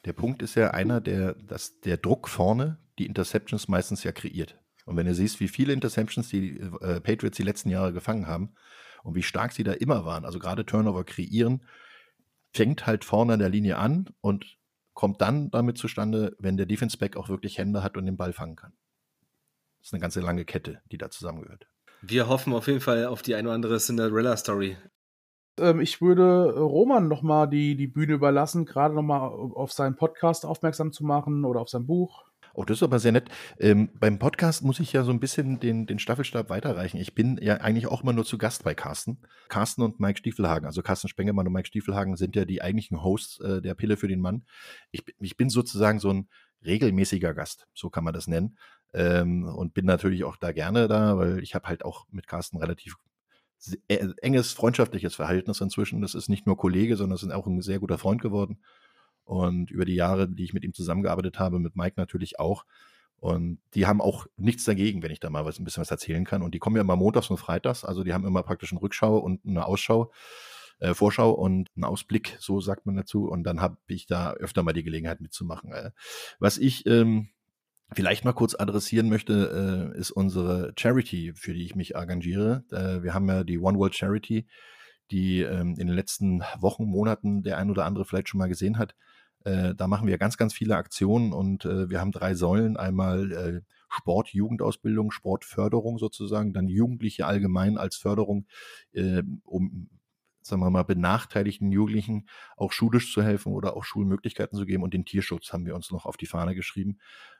Der 0.04 0.12
Punkt 0.12 0.42
ist 0.42 0.54
ja 0.54 0.70
einer, 0.70 1.00
der, 1.00 1.34
dass 1.34 1.80
der 1.80 1.96
Druck 1.96 2.28
vorne 2.28 2.78
die 2.98 3.06
Interceptions 3.06 3.68
meistens 3.68 4.04
ja 4.04 4.12
kreiert. 4.12 4.58
Und 4.84 4.96
wenn 4.96 5.06
du 5.06 5.14
siehst, 5.14 5.40
wie 5.40 5.48
viele 5.48 5.72
Interceptions 5.72 6.28
die 6.28 6.60
äh, 6.60 7.00
Patriots 7.00 7.36
die 7.36 7.42
letzten 7.42 7.70
Jahre 7.70 7.92
gefangen 7.92 8.26
haben 8.26 8.54
und 9.04 9.14
wie 9.14 9.22
stark 9.22 9.52
sie 9.52 9.62
da 9.62 9.72
immer 9.72 10.04
waren, 10.04 10.24
also 10.24 10.38
gerade 10.38 10.66
Turnover 10.66 11.04
kreieren, 11.04 11.62
fängt 12.52 12.86
halt 12.86 13.04
vorne 13.04 13.34
an 13.34 13.38
der 13.38 13.50
Linie 13.50 13.76
an 13.78 14.08
und 14.20 14.58
kommt 14.94 15.20
dann 15.20 15.50
damit 15.50 15.76
zustande, 15.78 16.34
wenn 16.38 16.56
der 16.56 16.66
Defense 16.66 16.96
Back 16.96 17.16
auch 17.16 17.28
wirklich 17.28 17.58
Hände 17.58 17.82
hat 17.82 17.96
und 17.96 18.06
den 18.06 18.16
Ball 18.16 18.32
fangen 18.32 18.56
kann. 18.56 18.72
Das 19.80 19.88
ist 19.88 19.94
eine 19.94 20.00
ganze 20.00 20.20
lange 20.20 20.44
Kette, 20.44 20.80
die 20.90 20.98
da 20.98 21.10
zusammengehört. 21.10 21.68
Wir 22.00 22.28
hoffen 22.28 22.52
auf 22.54 22.66
jeden 22.66 22.80
Fall 22.80 23.06
auf 23.06 23.22
die 23.22 23.34
eine 23.34 23.48
oder 23.48 23.54
andere 23.54 23.78
Cinderella-Story. 23.78 24.76
Ähm, 25.58 25.80
ich 25.80 26.00
würde 26.00 26.54
Roman 26.58 27.08
nochmal 27.08 27.48
die, 27.48 27.76
die 27.76 27.86
Bühne 27.86 28.14
überlassen, 28.14 28.64
gerade 28.64 28.94
nochmal 28.94 29.20
auf 29.20 29.72
seinen 29.72 29.96
Podcast 29.96 30.46
aufmerksam 30.46 30.92
zu 30.92 31.04
machen 31.04 31.44
oder 31.44 31.60
auf 31.60 31.68
sein 31.68 31.86
Buch. 31.86 32.24
Oh, 32.56 32.64
das 32.64 32.78
ist 32.78 32.82
aber 32.84 33.00
sehr 33.00 33.10
nett. 33.10 33.28
Ähm, 33.58 33.90
beim 33.98 34.20
Podcast 34.20 34.62
muss 34.62 34.78
ich 34.78 34.92
ja 34.92 35.02
so 35.02 35.10
ein 35.10 35.18
bisschen 35.18 35.58
den, 35.58 35.86
den 35.86 35.98
Staffelstab 35.98 36.50
weiterreichen. 36.50 36.98
Ich 36.98 37.12
bin 37.12 37.36
ja 37.42 37.56
eigentlich 37.56 37.88
auch 37.88 38.04
immer 38.04 38.12
nur 38.12 38.24
zu 38.24 38.38
Gast 38.38 38.62
bei 38.62 38.74
Carsten. 38.74 39.18
Carsten 39.48 39.82
und 39.82 39.98
Mike 39.98 40.20
Stiefelhagen, 40.20 40.64
also 40.64 40.80
Carsten 40.80 41.08
Spengemann 41.08 41.48
und 41.48 41.52
Mike 41.52 41.66
Stiefelhagen 41.66 42.16
sind 42.16 42.36
ja 42.36 42.44
die 42.44 42.62
eigentlichen 42.62 43.02
Hosts 43.02 43.40
äh, 43.40 43.60
der 43.60 43.74
Pille 43.74 43.96
für 43.96 44.06
den 44.06 44.20
Mann. 44.20 44.44
Ich, 44.92 45.02
ich 45.18 45.36
bin 45.36 45.50
sozusagen 45.50 45.98
so 45.98 46.10
ein 46.10 46.28
regelmäßiger 46.64 47.34
Gast, 47.34 47.66
so 47.74 47.90
kann 47.90 48.04
man 48.04 48.14
das 48.14 48.28
nennen. 48.28 48.56
Ähm, 48.92 49.44
und 49.44 49.74
bin 49.74 49.84
natürlich 49.84 50.22
auch 50.22 50.36
da 50.36 50.52
gerne 50.52 50.86
da, 50.86 51.18
weil 51.18 51.42
ich 51.42 51.56
habe 51.56 51.66
halt 51.66 51.84
auch 51.84 52.06
mit 52.12 52.28
Carsten 52.28 52.58
relativ 52.58 52.94
äh, 53.88 54.10
enges 54.22 54.52
freundschaftliches 54.52 55.16
Verhältnis 55.16 55.60
inzwischen. 55.60 56.02
Das 56.02 56.14
ist 56.14 56.28
nicht 56.28 56.46
nur 56.46 56.56
Kollege, 56.56 56.96
sondern 56.96 57.16
ist 57.16 57.28
auch 57.32 57.48
ein 57.48 57.62
sehr 57.62 57.80
guter 57.80 57.98
Freund 57.98 58.22
geworden. 58.22 58.60
Und 59.24 59.70
über 59.70 59.84
die 59.84 59.94
Jahre, 59.94 60.28
die 60.28 60.44
ich 60.44 60.52
mit 60.52 60.64
ihm 60.64 60.74
zusammengearbeitet 60.74 61.38
habe, 61.38 61.58
mit 61.58 61.76
Mike 61.76 61.94
natürlich 61.96 62.38
auch. 62.38 62.64
Und 63.24 63.58
die 63.72 63.86
haben 63.86 64.02
auch 64.02 64.26
nichts 64.36 64.64
dagegen, 64.64 65.02
wenn 65.02 65.10
ich 65.10 65.20
da 65.20 65.30
mal 65.30 65.46
was, 65.46 65.58
ein 65.58 65.64
bisschen 65.64 65.80
was 65.80 65.90
erzählen 65.90 66.24
kann. 66.24 66.42
Und 66.42 66.54
die 66.54 66.58
kommen 66.58 66.76
ja 66.76 66.82
immer 66.82 66.96
montags 66.96 67.30
und 67.30 67.38
freitags. 67.38 67.84
Also 67.84 68.04
die 68.04 68.12
haben 68.12 68.26
immer 68.26 68.42
praktisch 68.42 68.70
eine 68.70 68.82
Rückschau 68.82 69.16
und 69.16 69.40
eine 69.46 69.64
Ausschau, 69.64 70.12
äh, 70.78 70.92
Vorschau 70.92 71.30
und 71.30 71.70
einen 71.74 71.84
Ausblick, 71.84 72.36
so 72.38 72.60
sagt 72.60 72.84
man 72.84 72.96
dazu. 72.96 73.26
Und 73.26 73.44
dann 73.44 73.62
habe 73.62 73.78
ich 73.86 74.06
da 74.06 74.34
öfter 74.34 74.62
mal 74.62 74.74
die 74.74 74.82
Gelegenheit 74.82 75.22
mitzumachen. 75.22 75.72
Äh, 75.72 75.92
was 76.38 76.58
ich 76.58 76.84
ähm, 76.84 77.30
vielleicht 77.94 78.26
mal 78.26 78.32
kurz 78.34 78.54
adressieren 78.54 79.08
möchte, 79.08 79.92
äh, 79.94 79.98
ist 79.98 80.10
unsere 80.10 80.74
Charity, 80.76 81.32
für 81.34 81.54
die 81.54 81.64
ich 81.64 81.74
mich 81.74 81.94
engagiere. 81.94 82.64
Äh, 82.70 83.02
wir 83.02 83.14
haben 83.14 83.28
ja 83.28 83.44
die 83.44 83.58
One 83.58 83.78
World 83.78 83.94
Charity, 83.94 84.46
die 85.10 85.40
ähm, 85.40 85.76
in 85.78 85.86
den 85.86 85.96
letzten 85.96 86.42
Wochen, 86.58 86.84
Monaten 86.84 87.42
der 87.42 87.58
ein 87.58 87.70
oder 87.70 87.84
andere 87.84 88.04
vielleicht 88.04 88.28
schon 88.28 88.38
mal 88.38 88.48
gesehen 88.48 88.78
hat. 88.78 88.94
Äh, 89.44 89.74
da 89.74 89.86
machen 89.86 90.06
wir 90.08 90.18
ganz, 90.18 90.36
ganz 90.36 90.54
viele 90.54 90.76
Aktionen 90.76 91.32
und 91.32 91.64
äh, 91.64 91.88
wir 91.90 92.00
haben 92.00 92.12
drei 92.12 92.34
Säulen. 92.34 92.76
Einmal 92.76 93.32
äh, 93.32 93.60
Sport, 93.88 94.30
Jugendausbildung, 94.30 95.10
Sportförderung 95.10 95.98
sozusagen, 95.98 96.52
dann 96.52 96.68
Jugendliche 96.68 97.26
allgemein 97.26 97.78
als 97.78 97.96
Förderung, 97.96 98.46
äh, 98.92 99.22
um 99.44 99.88
sagen 100.46 100.60
wir 100.60 100.70
mal, 100.70 100.82
benachteiligten 100.82 101.72
Jugendlichen 101.72 102.28
auch 102.56 102.72
schulisch 102.72 103.12
zu 103.12 103.22
helfen 103.22 103.52
oder 103.52 103.76
auch 103.76 103.84
Schulmöglichkeiten 103.84 104.58
zu 104.58 104.66
geben. 104.66 104.82
Und 104.82 104.92
den 104.92 105.06
Tierschutz 105.06 105.52
haben 105.52 105.64
wir 105.64 105.74
uns 105.74 105.90
noch 105.90 106.04
auf 106.04 106.16
die 106.16 106.26
Fahne 106.26 106.54
geschrieben. 106.54 106.98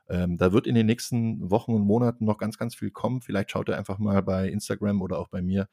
Ähm, 0.08 0.36
da 0.38 0.52
wird 0.52 0.66
in 0.66 0.74
den 0.74 0.86
nächsten 0.86 1.50
Wochen 1.50 1.72
und 1.74 1.82
Monaten 1.82 2.24
noch 2.24 2.38
ganz, 2.38 2.56
ganz 2.56 2.74
viel 2.74 2.90
kommen. 2.90 3.20
Vielleicht 3.20 3.50
schaut 3.50 3.68
ihr 3.68 3.76
einfach 3.76 3.98
mal 3.98 4.22
bei 4.22 4.48
Instagram 4.48 5.02
oder 5.02 5.18
auch 5.18 5.28
bei 5.28 5.42
mir 5.42 5.68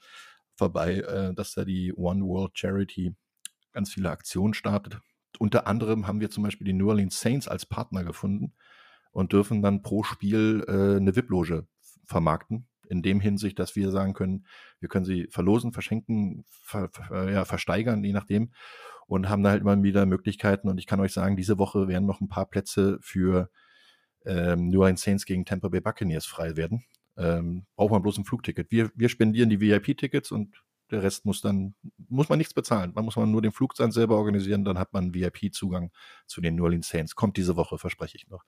vorbei, 0.55 0.95
äh, 0.97 1.33
dass 1.33 1.53
da 1.53 1.63
die 1.63 1.93
One 1.93 2.25
World 2.25 2.57
Charity 2.57 3.15
ganz 3.71 3.93
viele 3.93 4.09
Aktionen 4.09 4.53
startet. 4.53 4.99
Unter 5.41 5.65
anderem 5.65 6.05
haben 6.05 6.19
wir 6.19 6.29
zum 6.29 6.43
Beispiel 6.43 6.65
die 6.65 6.73
New 6.73 6.87
Orleans 6.87 7.19
Saints 7.19 7.47
als 7.47 7.65
Partner 7.65 8.03
gefunden 8.03 8.53
und 9.11 9.33
dürfen 9.33 9.63
dann 9.63 9.81
pro 9.81 10.03
Spiel 10.03 10.63
äh, 10.67 10.97
eine 10.97 11.15
VIP-Loge 11.15 11.65
vermarkten. 12.05 12.67
In 12.87 13.01
dem 13.01 13.19
Hinsicht, 13.19 13.57
dass 13.57 13.75
wir 13.75 13.89
sagen 13.89 14.13
können, 14.13 14.45
wir 14.79 14.87
können 14.87 15.03
sie 15.03 15.25
verlosen, 15.31 15.73
verschenken, 15.73 16.45
ver, 16.47 16.89
ver, 16.89 17.31
ja, 17.31 17.43
versteigern, 17.43 18.03
je 18.03 18.13
nachdem. 18.13 18.51
Und 19.07 19.29
haben 19.29 19.41
da 19.41 19.49
halt 19.49 19.61
immer 19.61 19.81
wieder 19.81 20.05
Möglichkeiten. 20.05 20.69
Und 20.69 20.77
ich 20.77 20.85
kann 20.85 20.99
euch 20.99 21.11
sagen, 21.11 21.35
diese 21.35 21.57
Woche 21.57 21.87
werden 21.87 22.05
noch 22.05 22.21
ein 22.21 22.29
paar 22.29 22.45
Plätze 22.45 22.99
für 23.01 23.49
ähm, 24.27 24.69
New 24.69 24.81
Orleans 24.81 25.01
Saints 25.01 25.25
gegen 25.25 25.45
Tampa 25.45 25.69
Bay 25.69 25.81
Buccaneers 25.81 26.27
frei 26.27 26.55
werden. 26.55 26.83
Ähm, 27.17 27.65
braucht 27.75 27.89
man 27.89 28.03
bloß 28.03 28.19
ein 28.19 28.25
Flugticket. 28.25 28.69
Wir, 28.69 28.91
wir 28.93 29.09
spendieren 29.09 29.49
die 29.49 29.59
VIP-Tickets 29.59 30.31
und 30.31 30.61
der 30.91 31.03
Rest 31.03 31.25
muss 31.25 31.41
dann, 31.41 31.75
muss 32.09 32.29
man 32.29 32.37
nichts 32.37 32.53
bezahlen. 32.53 32.91
Man 32.93 33.05
muss 33.05 33.15
man 33.15 33.31
nur 33.31 33.41
den 33.41 33.51
Flug 33.51 33.75
dann 33.75 33.91
selber 33.91 34.17
organisieren, 34.17 34.65
dann 34.65 34.77
hat 34.77 34.93
man 34.93 35.13
VIP-Zugang 35.13 35.91
zu 36.27 36.41
den 36.41 36.55
New 36.55 36.63
Orleans 36.63 36.89
Saints. 36.89 37.15
Kommt 37.15 37.37
diese 37.37 37.55
Woche, 37.55 37.77
verspreche 37.77 38.17
ich 38.17 38.27
noch. 38.27 38.43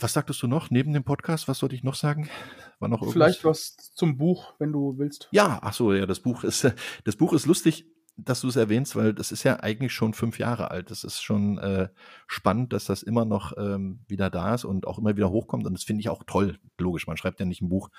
Was 0.00 0.14
sagtest 0.14 0.42
du 0.42 0.46
noch 0.46 0.70
neben 0.70 0.94
dem 0.94 1.04
Podcast? 1.04 1.48
Was 1.48 1.58
sollte 1.58 1.74
ich 1.74 1.82
noch 1.82 1.94
sagen? 1.94 2.30
War 2.78 2.88
noch 2.88 3.12
Vielleicht 3.12 3.44
was 3.44 3.76
zum 3.76 4.16
Buch, 4.16 4.54
wenn 4.58 4.72
du 4.72 4.96
willst. 4.96 5.28
Ja, 5.32 5.58
ach 5.62 5.74
so, 5.74 5.92
ja, 5.92 6.06
das 6.06 6.20
Buch 6.20 6.44
ist, 6.44 6.72
das 7.04 7.16
Buch 7.16 7.32
ist 7.32 7.46
lustig 7.46 7.86
dass 8.16 8.40
du 8.40 8.48
es 8.48 8.56
erwähnst, 8.56 8.96
weil 8.96 9.12
das 9.12 9.30
ist 9.30 9.42
ja 9.42 9.60
eigentlich 9.60 9.92
schon 9.92 10.14
fünf 10.14 10.38
Jahre 10.38 10.70
alt. 10.70 10.90
Das 10.90 11.04
ist 11.04 11.20
schon 11.22 11.58
äh, 11.58 11.88
spannend, 12.26 12.72
dass 12.72 12.86
das 12.86 13.02
immer 13.02 13.24
noch 13.24 13.52
ähm, 13.58 14.00
wieder 14.08 14.30
da 14.30 14.54
ist 14.54 14.64
und 14.64 14.86
auch 14.86 14.98
immer 14.98 15.16
wieder 15.16 15.30
hochkommt. 15.30 15.66
Und 15.66 15.74
das 15.74 15.84
finde 15.84 16.00
ich 16.00 16.08
auch 16.08 16.22
toll. 16.26 16.58
Logisch, 16.78 17.06
man 17.06 17.18
schreibt 17.18 17.40
ja 17.40 17.46
nicht 17.46 17.60
ein 17.60 17.68
Buch, 17.68 17.90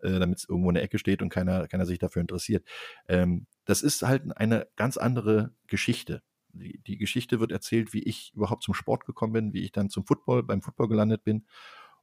äh, 0.00 0.18
damit 0.18 0.38
es 0.38 0.48
irgendwo 0.48 0.68
in 0.68 0.74
der 0.74 0.82
Ecke 0.84 0.98
steht 0.98 1.22
und 1.22 1.30
keiner, 1.30 1.68
keiner 1.68 1.86
sich 1.86 1.98
dafür 1.98 2.20
interessiert. 2.20 2.66
Ähm, 3.08 3.46
das 3.64 3.82
ist 3.82 4.02
halt 4.02 4.36
eine 4.36 4.66
ganz 4.76 4.98
andere 4.98 5.54
Geschichte. 5.66 6.22
Die, 6.52 6.82
die 6.86 6.98
Geschichte 6.98 7.40
wird 7.40 7.50
erzählt, 7.50 7.94
wie 7.94 8.02
ich 8.02 8.32
überhaupt 8.34 8.62
zum 8.62 8.74
Sport 8.74 9.06
gekommen 9.06 9.32
bin, 9.32 9.52
wie 9.54 9.64
ich 9.64 9.72
dann 9.72 9.88
zum 9.88 10.04
Football, 10.04 10.42
beim 10.42 10.60
Football 10.60 10.88
gelandet 10.88 11.24
bin 11.24 11.46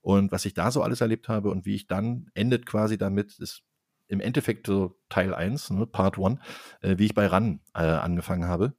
und 0.01 0.31
was 0.31 0.45
ich 0.45 0.53
da 0.53 0.71
so 0.71 0.81
alles 0.81 1.01
erlebt 1.01 1.29
habe 1.29 1.51
und 1.51 1.65
wie 1.65 1.75
ich 1.75 1.87
dann 1.87 2.31
endet 2.33 2.65
quasi 2.65 2.97
damit, 2.97 3.37
ist 3.39 3.63
im 4.09 4.19
Endeffekt 4.19 4.67
so 4.67 4.99
Teil 5.07 5.33
1, 5.33 5.69
ne, 5.69 5.85
Part 5.85 6.17
1, 6.19 6.39
äh, 6.81 6.97
wie 6.97 7.05
ich 7.05 7.13
bei 7.13 7.27
RAN 7.27 7.61
äh, 7.73 7.79
angefangen 7.79 8.45
habe. 8.45 8.73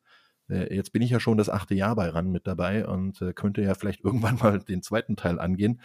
Äh, 0.51 0.75
jetzt 0.75 0.93
bin 0.93 1.03
ich 1.03 1.11
ja 1.11 1.21
schon 1.21 1.39
das 1.39 1.49
achte 1.49 1.75
Jahr 1.75 1.95
bei 1.97 2.09
RAN 2.09 2.31
mit 2.31 2.47
dabei 2.47 2.87
und 2.87 3.23
äh, 3.23 3.33
könnte 3.33 3.63
ja 3.63 3.75
vielleicht 3.75 4.01
irgendwann 4.05 4.37
mal 4.37 4.59
den 4.59 4.83
zweiten 4.83 5.17
Teil 5.17 5.39
angehen. 5.39 5.81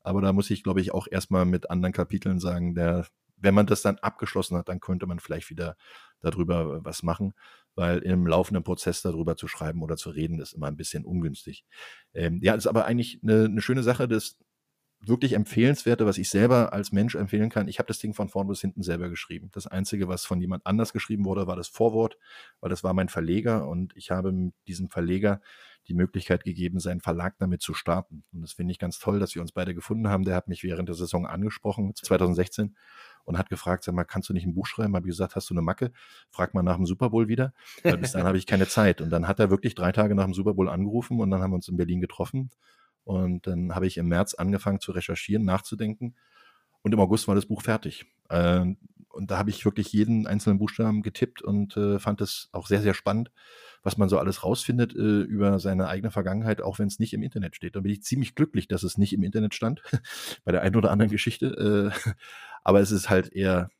Aber 0.00 0.20
da 0.20 0.32
muss 0.32 0.50
ich, 0.50 0.62
glaube 0.62 0.80
ich, 0.80 0.92
auch 0.92 1.06
erstmal 1.10 1.44
mit 1.44 1.70
anderen 1.70 1.92
Kapiteln 1.92 2.40
sagen, 2.40 2.74
der, 2.74 3.06
wenn 3.36 3.54
man 3.54 3.66
das 3.66 3.82
dann 3.82 3.98
abgeschlossen 3.98 4.56
hat, 4.56 4.68
dann 4.68 4.80
könnte 4.80 5.06
man 5.06 5.20
vielleicht 5.20 5.50
wieder 5.50 5.76
darüber 6.20 6.84
was 6.84 7.02
machen, 7.02 7.34
weil 7.76 7.98
im 7.98 8.26
laufenden 8.26 8.64
Prozess 8.64 9.02
darüber 9.02 9.36
zu 9.36 9.46
schreiben 9.46 9.82
oder 9.82 9.96
zu 9.96 10.10
reden, 10.10 10.40
ist 10.40 10.54
immer 10.54 10.66
ein 10.66 10.76
bisschen 10.76 11.04
ungünstig. 11.04 11.64
Ähm, 12.14 12.40
ja, 12.42 12.54
ist 12.54 12.66
aber 12.66 12.86
eigentlich 12.86 13.20
eine, 13.22 13.44
eine 13.44 13.60
schöne 13.60 13.84
Sache, 13.84 14.08
das 14.08 14.36
wirklich 15.00 15.34
empfehlenswerte, 15.34 16.06
was 16.06 16.18
ich 16.18 16.28
selber 16.28 16.72
als 16.72 16.92
Mensch 16.92 17.14
empfehlen 17.14 17.50
kann. 17.50 17.68
Ich 17.68 17.78
habe 17.78 17.86
das 17.86 17.98
Ding 17.98 18.14
von 18.14 18.28
vorn 18.28 18.48
bis 18.48 18.60
hinten 18.60 18.82
selber 18.82 19.08
geschrieben. 19.08 19.48
Das 19.52 19.66
Einzige, 19.66 20.08
was 20.08 20.24
von 20.24 20.40
jemand 20.40 20.66
anders 20.66 20.92
geschrieben 20.92 21.24
wurde, 21.24 21.46
war 21.46 21.56
das 21.56 21.68
Vorwort, 21.68 22.18
weil 22.60 22.70
das 22.70 22.82
war 22.82 22.94
mein 22.94 23.08
Verleger 23.08 23.68
und 23.68 23.96
ich 23.96 24.10
habe 24.10 24.52
diesem 24.66 24.90
Verleger 24.90 25.40
die 25.86 25.94
Möglichkeit 25.94 26.44
gegeben, 26.44 26.80
seinen 26.80 27.00
Verlag 27.00 27.36
damit 27.38 27.62
zu 27.62 27.72
starten. 27.72 28.24
Und 28.32 28.42
das 28.42 28.52
finde 28.52 28.72
ich 28.72 28.78
ganz 28.78 28.98
toll, 28.98 29.18
dass 29.18 29.34
wir 29.34 29.42
uns 29.42 29.52
beide 29.52 29.74
gefunden 29.74 30.08
haben. 30.08 30.24
Der 30.24 30.34
hat 30.34 30.48
mich 30.48 30.62
während 30.62 30.88
der 30.88 30.96
Saison 30.96 31.26
angesprochen, 31.26 31.94
2016, 31.94 32.76
und 33.24 33.38
hat 33.38 33.48
gefragt, 33.48 33.84
sag 33.84 33.94
mal, 33.94 34.04
kannst 34.04 34.28
du 34.28 34.34
nicht 34.34 34.46
ein 34.46 34.54
Buch 34.54 34.66
schreiben? 34.66 34.94
Habe 34.96 35.06
ich 35.06 35.12
gesagt, 35.12 35.34
hast 35.34 35.48
du 35.48 35.54
eine 35.54 35.62
Macke? 35.62 35.92
Frag 36.30 36.54
mal 36.54 36.62
nach 36.62 36.76
dem 36.76 36.86
Super 36.86 37.10
Bowl 37.10 37.28
wieder, 37.28 37.54
weil 37.82 37.96
bis 37.98 38.12
dann 38.12 38.24
habe 38.24 38.38
ich 38.38 38.46
keine 38.46 38.68
Zeit. 38.68 39.00
Und 39.00 39.10
dann 39.10 39.28
hat 39.28 39.40
er 39.40 39.50
wirklich 39.50 39.74
drei 39.74 39.92
Tage 39.92 40.14
nach 40.14 40.24
dem 40.24 40.34
Super 40.34 40.54
Bowl 40.54 40.68
angerufen 40.68 41.20
und 41.20 41.30
dann 41.30 41.40
haben 41.40 41.52
wir 41.52 41.56
uns 41.56 41.68
in 41.68 41.76
Berlin 41.76 42.00
getroffen. 42.00 42.50
Und 43.08 43.46
dann 43.46 43.74
habe 43.74 43.86
ich 43.86 43.96
im 43.96 44.08
März 44.08 44.34
angefangen 44.34 44.80
zu 44.80 44.92
recherchieren, 44.92 45.42
nachzudenken. 45.42 46.14
Und 46.82 46.92
im 46.92 47.00
August 47.00 47.26
war 47.26 47.34
das 47.34 47.46
Buch 47.46 47.62
fertig. 47.62 48.04
Ähm, 48.28 48.76
und 49.08 49.30
da 49.30 49.38
habe 49.38 49.48
ich 49.48 49.64
wirklich 49.64 49.90
jeden 49.94 50.26
einzelnen 50.26 50.58
Buchstaben 50.58 51.00
getippt 51.00 51.40
und 51.40 51.74
äh, 51.78 51.98
fand 51.98 52.20
es 52.20 52.50
auch 52.52 52.66
sehr, 52.66 52.82
sehr 52.82 52.92
spannend, 52.92 53.30
was 53.82 53.96
man 53.96 54.10
so 54.10 54.18
alles 54.18 54.44
rausfindet 54.44 54.94
äh, 54.94 55.22
über 55.22 55.58
seine 55.58 55.88
eigene 55.88 56.10
Vergangenheit, 56.10 56.60
auch 56.60 56.78
wenn 56.78 56.88
es 56.88 56.98
nicht 56.98 57.14
im 57.14 57.22
Internet 57.22 57.56
steht. 57.56 57.76
Da 57.76 57.80
bin 57.80 57.92
ich 57.92 58.02
ziemlich 58.02 58.34
glücklich, 58.34 58.68
dass 58.68 58.82
es 58.82 58.98
nicht 58.98 59.14
im 59.14 59.22
Internet 59.22 59.54
stand, 59.54 59.82
bei 60.44 60.52
der 60.52 60.60
einen 60.60 60.76
oder 60.76 60.90
anderen 60.90 61.10
Geschichte. 61.10 61.92
Äh, 62.04 62.10
aber 62.62 62.80
es 62.80 62.90
ist 62.90 63.08
halt 63.08 63.32
eher, 63.32 63.70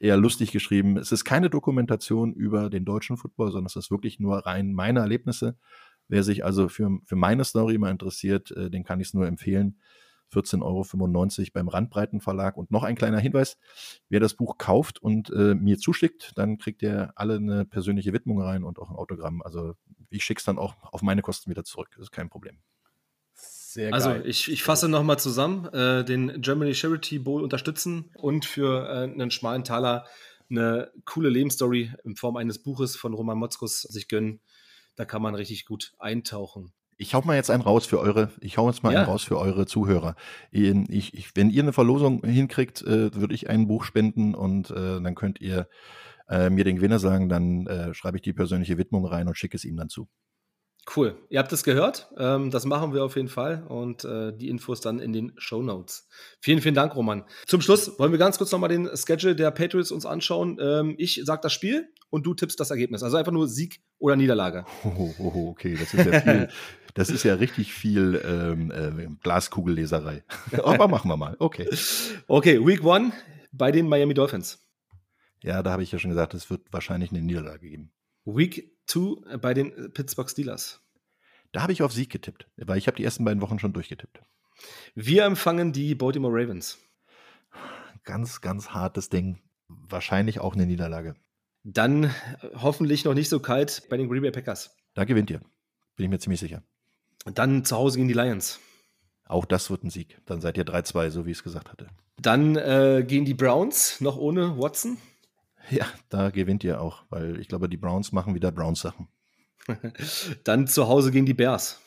eher 0.00 0.16
lustig 0.16 0.50
geschrieben. 0.50 0.96
Es 0.96 1.12
ist 1.12 1.24
keine 1.24 1.48
Dokumentation 1.48 2.32
über 2.32 2.70
den 2.70 2.84
deutschen 2.84 3.18
Football, 3.18 3.52
sondern 3.52 3.66
es 3.66 3.76
ist 3.76 3.92
wirklich 3.92 4.18
nur 4.18 4.38
rein 4.38 4.72
meine 4.72 4.98
Erlebnisse. 4.98 5.56
Wer 6.08 6.22
sich 6.22 6.44
also 6.44 6.68
für, 6.68 6.98
für 7.04 7.16
meine 7.16 7.44
Story 7.44 7.78
mal 7.78 7.90
interessiert, 7.90 8.50
äh, 8.50 8.70
den 8.70 8.84
kann 8.84 9.00
ich 9.00 9.08
es 9.08 9.14
nur 9.14 9.26
empfehlen. 9.26 9.78
14,95 10.32 10.62
Euro 10.62 11.50
beim 11.52 11.68
Randbreitenverlag. 11.68 12.56
Und 12.56 12.70
noch 12.70 12.82
ein 12.82 12.96
kleiner 12.96 13.18
Hinweis, 13.18 13.56
wer 14.08 14.20
das 14.20 14.34
Buch 14.34 14.58
kauft 14.58 15.00
und 15.00 15.30
äh, 15.30 15.54
mir 15.54 15.78
zuschickt, 15.78 16.32
dann 16.36 16.58
kriegt 16.58 16.82
ihr 16.82 17.12
alle 17.14 17.36
eine 17.36 17.64
persönliche 17.64 18.12
Widmung 18.12 18.40
rein 18.40 18.64
und 18.64 18.78
auch 18.78 18.90
ein 18.90 18.96
Autogramm. 18.96 19.42
Also 19.42 19.74
ich 20.10 20.24
schicke 20.24 20.40
es 20.40 20.44
dann 20.44 20.58
auch 20.58 20.74
auf 20.92 21.02
meine 21.02 21.22
Kosten 21.22 21.50
wieder 21.50 21.64
zurück. 21.64 21.88
Das 21.94 22.04
ist 22.04 22.12
kein 22.12 22.28
Problem. 22.28 22.58
Sehr 23.34 23.92
also 23.92 24.10
geil. 24.10 24.22
ich, 24.26 24.50
ich 24.50 24.62
fasse 24.62 24.88
nochmal 24.88 25.18
zusammen, 25.18 25.66
äh, 25.72 26.04
den 26.04 26.40
Germany 26.40 26.74
Charity 26.74 27.18
Bowl 27.18 27.42
unterstützen 27.42 28.10
und 28.14 28.44
für 28.44 28.88
äh, 28.88 29.02
einen 29.02 29.32
schmalen 29.32 29.64
Taler 29.64 30.06
eine 30.48 30.92
coole 31.04 31.28
Lebensstory 31.28 31.92
in 32.04 32.14
Form 32.14 32.36
eines 32.36 32.60
Buches 32.60 32.96
von 32.96 33.14
Roman 33.14 33.38
Motzkus 33.38 33.82
sich 33.82 34.06
gönnen. 34.06 34.40
Da 34.96 35.04
kann 35.04 35.22
man 35.22 35.34
richtig 35.34 35.64
gut 35.64 35.92
eintauchen. 35.98 36.72
Ich 36.96 37.14
hau 37.14 37.22
mal 37.22 37.34
jetzt 37.34 37.50
einen 37.50 37.62
raus 37.62 37.86
für 37.86 37.98
eure, 37.98 38.30
ich 38.40 38.56
hau 38.56 38.68
jetzt 38.68 38.82
mal 38.82 38.92
ja. 38.92 39.00
einen 39.00 39.08
raus 39.08 39.24
für 39.24 39.38
eure 39.38 39.66
Zuhörer. 39.66 40.14
Ich, 40.52 41.14
ich, 41.14 41.34
wenn 41.34 41.50
ihr 41.50 41.62
eine 41.62 41.72
Verlosung 41.72 42.22
hinkriegt, 42.24 42.82
äh, 42.82 43.12
würde 43.14 43.34
ich 43.34 43.50
ein 43.50 43.66
Buch 43.66 43.84
spenden 43.84 44.34
und 44.34 44.70
äh, 44.70 45.00
dann 45.00 45.14
könnt 45.16 45.40
ihr 45.40 45.68
äh, 46.28 46.50
mir 46.50 46.64
den 46.64 46.76
Gewinner 46.76 47.00
sagen, 47.00 47.28
dann 47.28 47.66
äh, 47.66 47.94
schreibe 47.94 48.18
ich 48.18 48.22
die 48.22 48.32
persönliche 48.32 48.78
Widmung 48.78 49.04
rein 49.06 49.26
und 49.26 49.36
schicke 49.36 49.56
es 49.56 49.64
ihm 49.64 49.76
dann 49.76 49.88
zu. 49.88 50.08
Cool. 50.94 51.16
Ihr 51.30 51.38
habt 51.38 51.52
es 51.52 51.64
gehört. 51.64 52.10
Ähm, 52.18 52.50
das 52.50 52.66
machen 52.66 52.92
wir 52.92 53.04
auf 53.04 53.16
jeden 53.16 53.28
Fall 53.28 53.64
und 53.68 54.04
äh, 54.04 54.36
die 54.36 54.48
Infos 54.48 54.80
dann 54.80 54.98
in 54.98 55.12
den 55.12 55.32
Show 55.38 55.62
Notes. 55.62 56.08
Vielen, 56.40 56.60
vielen 56.60 56.74
Dank, 56.74 56.94
Roman. 56.94 57.24
Zum 57.46 57.62
Schluss 57.62 57.98
wollen 57.98 58.12
wir 58.12 58.18
ganz 58.18 58.36
kurz 58.36 58.52
nochmal 58.52 58.68
den 58.68 58.90
Schedule 58.94 59.34
der 59.34 59.50
Patriots 59.50 59.90
uns 59.90 60.04
anschauen. 60.04 60.58
Ähm, 60.60 60.94
ich 60.98 61.22
sage 61.24 61.40
das 61.42 61.52
Spiel 61.52 61.88
und 62.14 62.24
du 62.24 62.32
tippst 62.32 62.60
das 62.60 62.70
Ergebnis. 62.70 63.02
Also 63.02 63.16
einfach 63.16 63.32
nur 63.32 63.48
Sieg 63.48 63.80
oder 63.98 64.14
Niederlage. 64.14 64.64
Oh, 64.84 65.12
oh, 65.18 65.32
oh 65.34 65.48
okay, 65.50 65.74
das 65.74 65.92
ist 65.92 66.06
ja 66.06 66.20
viel. 66.20 66.48
das 66.94 67.10
ist 67.10 67.24
ja 67.24 67.34
richtig 67.34 67.72
viel 67.72 68.22
ähm, 68.24 68.70
äh, 68.70 69.08
Glaskugelleserei. 69.20 70.22
Aber 70.62 70.86
machen 70.86 71.10
wir 71.10 71.16
mal. 71.16 71.34
Okay. 71.40 71.68
Okay, 72.28 72.64
Week 72.64 72.84
One 72.84 73.12
bei 73.50 73.72
den 73.72 73.88
Miami 73.88 74.14
Dolphins. 74.14 74.64
Ja, 75.42 75.64
da 75.64 75.72
habe 75.72 75.82
ich 75.82 75.90
ja 75.90 75.98
schon 75.98 76.10
gesagt, 76.10 76.34
es 76.34 76.50
wird 76.50 76.72
wahrscheinlich 76.72 77.10
eine 77.10 77.20
Niederlage 77.20 77.68
geben. 77.68 77.90
Week 78.24 78.70
2 78.86 79.38
bei 79.38 79.52
den 79.52 79.92
Pittsburgh 79.92 80.30
Steelers. 80.30 80.80
Da 81.50 81.62
habe 81.62 81.72
ich 81.72 81.82
auf 81.82 81.92
Sieg 81.92 82.10
getippt, 82.10 82.46
weil 82.56 82.78
ich 82.78 82.86
habe 82.86 82.96
die 82.96 83.04
ersten 83.04 83.24
beiden 83.24 83.42
Wochen 83.42 83.58
schon 83.58 83.72
durchgetippt. 83.72 84.20
Wir 84.94 85.24
empfangen 85.24 85.72
die 85.72 85.96
Baltimore 85.96 86.32
Ravens. 86.32 86.78
Ganz, 88.04 88.40
ganz 88.40 88.70
hartes 88.70 89.08
Ding. 89.08 89.40
Wahrscheinlich 89.66 90.38
auch 90.38 90.54
eine 90.54 90.66
Niederlage. 90.66 91.16
Dann 91.64 92.14
hoffentlich 92.56 93.04
noch 93.04 93.14
nicht 93.14 93.30
so 93.30 93.40
kalt 93.40 93.86
bei 93.88 93.96
den 93.96 94.08
Green 94.08 94.22
Bay 94.22 94.30
Packers. 94.30 94.76
Da 94.92 95.04
gewinnt 95.04 95.30
ihr. 95.30 95.40
Bin 95.96 96.04
ich 96.04 96.10
mir 96.10 96.18
ziemlich 96.18 96.40
sicher. 96.40 96.62
Dann 97.24 97.64
zu 97.64 97.76
Hause 97.76 97.96
gegen 97.96 98.08
die 98.08 98.14
Lions. 98.14 98.60
Auch 99.26 99.46
das 99.46 99.70
wird 99.70 99.82
ein 99.82 99.90
Sieg. 99.90 100.20
Dann 100.26 100.42
seid 100.42 100.58
ihr 100.58 100.66
3-2, 100.66 101.10
so 101.10 101.24
wie 101.24 101.30
ich 101.30 101.38
es 101.38 101.42
gesagt 101.42 101.70
hatte. 101.70 101.88
Dann 102.18 102.56
äh, 102.56 103.04
gegen 103.06 103.24
die 103.24 103.32
Browns, 103.32 104.00
noch 104.02 104.18
ohne 104.18 104.58
Watson. 104.58 104.98
Ja, 105.70 105.86
da 106.10 106.28
gewinnt 106.28 106.62
ihr 106.64 106.82
auch, 106.82 107.04
weil 107.08 107.40
ich 107.40 107.48
glaube, 107.48 107.70
die 107.70 107.78
Browns 107.78 108.12
machen 108.12 108.34
wieder 108.34 108.52
Browns-Sachen. 108.52 109.08
Dann 110.44 110.66
zu 110.66 110.88
Hause 110.88 111.10
gegen 111.10 111.24
die 111.24 111.32
Bears. 111.32 111.80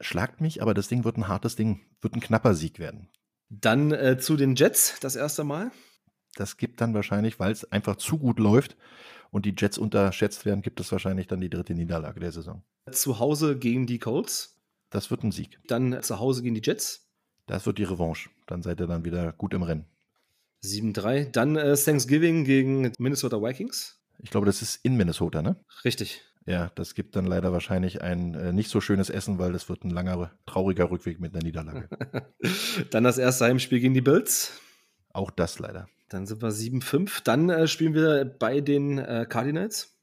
Schlagt 0.00 0.42
mich, 0.42 0.60
aber 0.60 0.74
das 0.74 0.88
Ding 0.88 1.04
wird 1.04 1.16
ein 1.16 1.28
hartes 1.28 1.56
Ding, 1.56 1.80
wird 2.02 2.14
ein 2.14 2.20
knapper 2.20 2.54
Sieg 2.54 2.78
werden. 2.78 3.08
Dann 3.48 3.92
äh, 3.92 4.18
zu 4.18 4.36
den 4.36 4.54
Jets 4.54 5.00
das 5.00 5.16
erste 5.16 5.44
Mal. 5.44 5.72
Das 6.40 6.56
gibt 6.56 6.80
dann 6.80 6.94
wahrscheinlich, 6.94 7.38
weil 7.38 7.52
es 7.52 7.70
einfach 7.70 7.96
zu 7.96 8.16
gut 8.16 8.38
läuft 8.38 8.74
und 9.30 9.44
die 9.44 9.54
Jets 9.54 9.76
unterschätzt 9.76 10.46
werden, 10.46 10.62
gibt 10.62 10.80
es 10.80 10.90
wahrscheinlich 10.90 11.26
dann 11.26 11.42
die 11.42 11.50
dritte 11.50 11.74
Niederlage 11.74 12.18
der 12.18 12.32
Saison. 12.32 12.62
Zu 12.90 13.18
Hause 13.18 13.58
gegen 13.58 13.86
die 13.86 13.98
Colts. 13.98 14.58
Das 14.88 15.10
wird 15.10 15.22
ein 15.22 15.32
Sieg. 15.32 15.60
Dann 15.68 16.02
zu 16.02 16.18
Hause 16.18 16.42
gegen 16.42 16.54
die 16.54 16.62
Jets. 16.64 17.10
Das 17.46 17.66
wird 17.66 17.76
die 17.76 17.84
Revanche. 17.84 18.30
Dann 18.46 18.62
seid 18.62 18.80
ihr 18.80 18.86
dann 18.86 19.04
wieder 19.04 19.32
gut 19.32 19.52
im 19.52 19.62
Rennen. 19.62 19.84
7-3. 20.64 21.30
Dann 21.30 21.56
äh, 21.56 21.76
Thanksgiving 21.76 22.44
gegen 22.44 22.90
Minnesota 22.98 23.42
Vikings. 23.42 24.00
Ich 24.18 24.30
glaube, 24.30 24.46
das 24.46 24.62
ist 24.62 24.82
in 24.82 24.96
Minnesota, 24.96 25.42
ne? 25.42 25.56
Richtig. 25.84 26.22
Ja, 26.46 26.72
das 26.74 26.94
gibt 26.94 27.16
dann 27.16 27.26
leider 27.26 27.52
wahrscheinlich 27.52 28.00
ein 28.00 28.34
äh, 28.34 28.54
nicht 28.54 28.70
so 28.70 28.80
schönes 28.80 29.10
Essen, 29.10 29.38
weil 29.38 29.52
das 29.52 29.68
wird 29.68 29.84
ein 29.84 29.90
langer, 29.90 30.30
trauriger 30.46 30.90
Rückweg 30.90 31.20
mit 31.20 31.34
einer 31.34 31.44
Niederlage. 31.44 31.90
dann 32.90 33.04
das 33.04 33.18
erste 33.18 33.44
Heimspiel 33.44 33.80
gegen 33.80 33.92
die 33.92 34.00
Bills. 34.00 34.58
Auch 35.12 35.30
das 35.30 35.58
leider. 35.58 35.88
Dann 36.08 36.26
sind 36.26 36.42
wir 36.42 36.50
7-5. 36.50 37.22
Dann 37.24 37.50
äh, 37.50 37.66
spielen 37.66 37.94
wir 37.94 38.24
bei 38.24 38.60
den 38.60 38.98
äh, 38.98 39.26
Cardinals. 39.28 39.96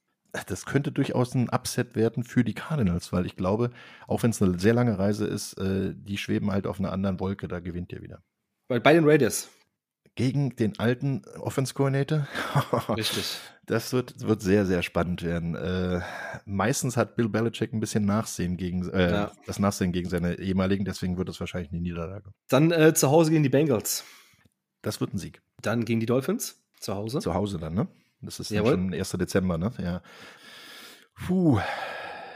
Das 0.48 0.66
könnte 0.66 0.92
durchaus 0.92 1.34
ein 1.34 1.50
Upset 1.50 1.96
werden 1.96 2.24
für 2.24 2.44
die 2.44 2.54
Cardinals, 2.54 3.12
weil 3.12 3.26
ich 3.26 3.36
glaube, 3.36 3.72
auch 4.08 4.24
wenn 4.24 4.30
es 4.30 4.42
eine 4.42 4.60
sehr 4.60 4.74
lange 4.74 5.00
Reise 5.00 5.26
ist, 5.26 5.54
äh, 5.54 5.94
die 5.96 6.18
schweben 6.18 6.52
halt 6.52 6.68
auf 6.68 6.80
einer 6.80 6.92
anderen 6.92 7.20
Wolke, 7.20 7.48
da 7.48 7.60
gewinnt 7.60 7.92
ihr 7.92 8.02
wieder. 8.02 8.22
Bei, 8.68 8.80
bei 8.80 8.94
den 8.94 9.06
Raiders 9.06 9.50
gegen 10.18 10.56
den 10.56 10.78
alten 10.80 11.22
Offense 11.40 11.74
Coordinator. 11.74 12.28
Richtig. 12.90 13.38
Das 13.66 13.94
wird, 13.94 14.28
wird 14.28 14.42
sehr, 14.42 14.66
sehr 14.66 14.82
spannend 14.82 15.24
werden. 15.24 15.56
Äh, 15.56 16.02
meistens 16.46 16.98
hat 16.98 17.16
Bill 17.16 17.30
Belichick 17.30 17.72
ein 17.72 17.80
bisschen 17.80 18.06
Nachsehen 18.06 18.58
gegen, 18.58 18.90
äh, 18.90 19.12
ja. 19.12 19.32
das 19.46 19.60
Nachsehen 19.60 19.92
gegen 19.92 20.10
seine 20.10 20.40
ehemaligen, 20.40 20.86
deswegen 20.86 21.18
wird 21.18 21.30
es 21.30 21.40
wahrscheinlich 21.40 21.72
eine 21.72 21.82
Niederlage. 21.82 22.32
Dann 22.50 22.72
äh, 22.72 22.94
zu 22.94 23.10
Hause 23.12 23.32
gegen 23.32 23.44
die 23.44 23.50
Bengals. 23.50 24.04
Das 24.88 25.02
wird 25.02 25.14
ein 25.14 25.18
Sieg. 25.18 25.42
Dann 25.62 25.84
gegen 25.84 26.00
die 26.00 26.06
Dolphins. 26.06 26.64
Zu 26.80 26.96
Hause. 26.96 27.20
Zu 27.20 27.34
Hause 27.34 27.58
dann, 27.58 27.74
ne? 27.74 27.90
Das 28.22 28.40
ist 28.40 28.56
schon 28.56 28.94
1. 28.94 29.12
Dezember, 29.12 29.58
ne? 29.58 29.74
Ja. 29.80 30.02
Puh. 31.14 31.60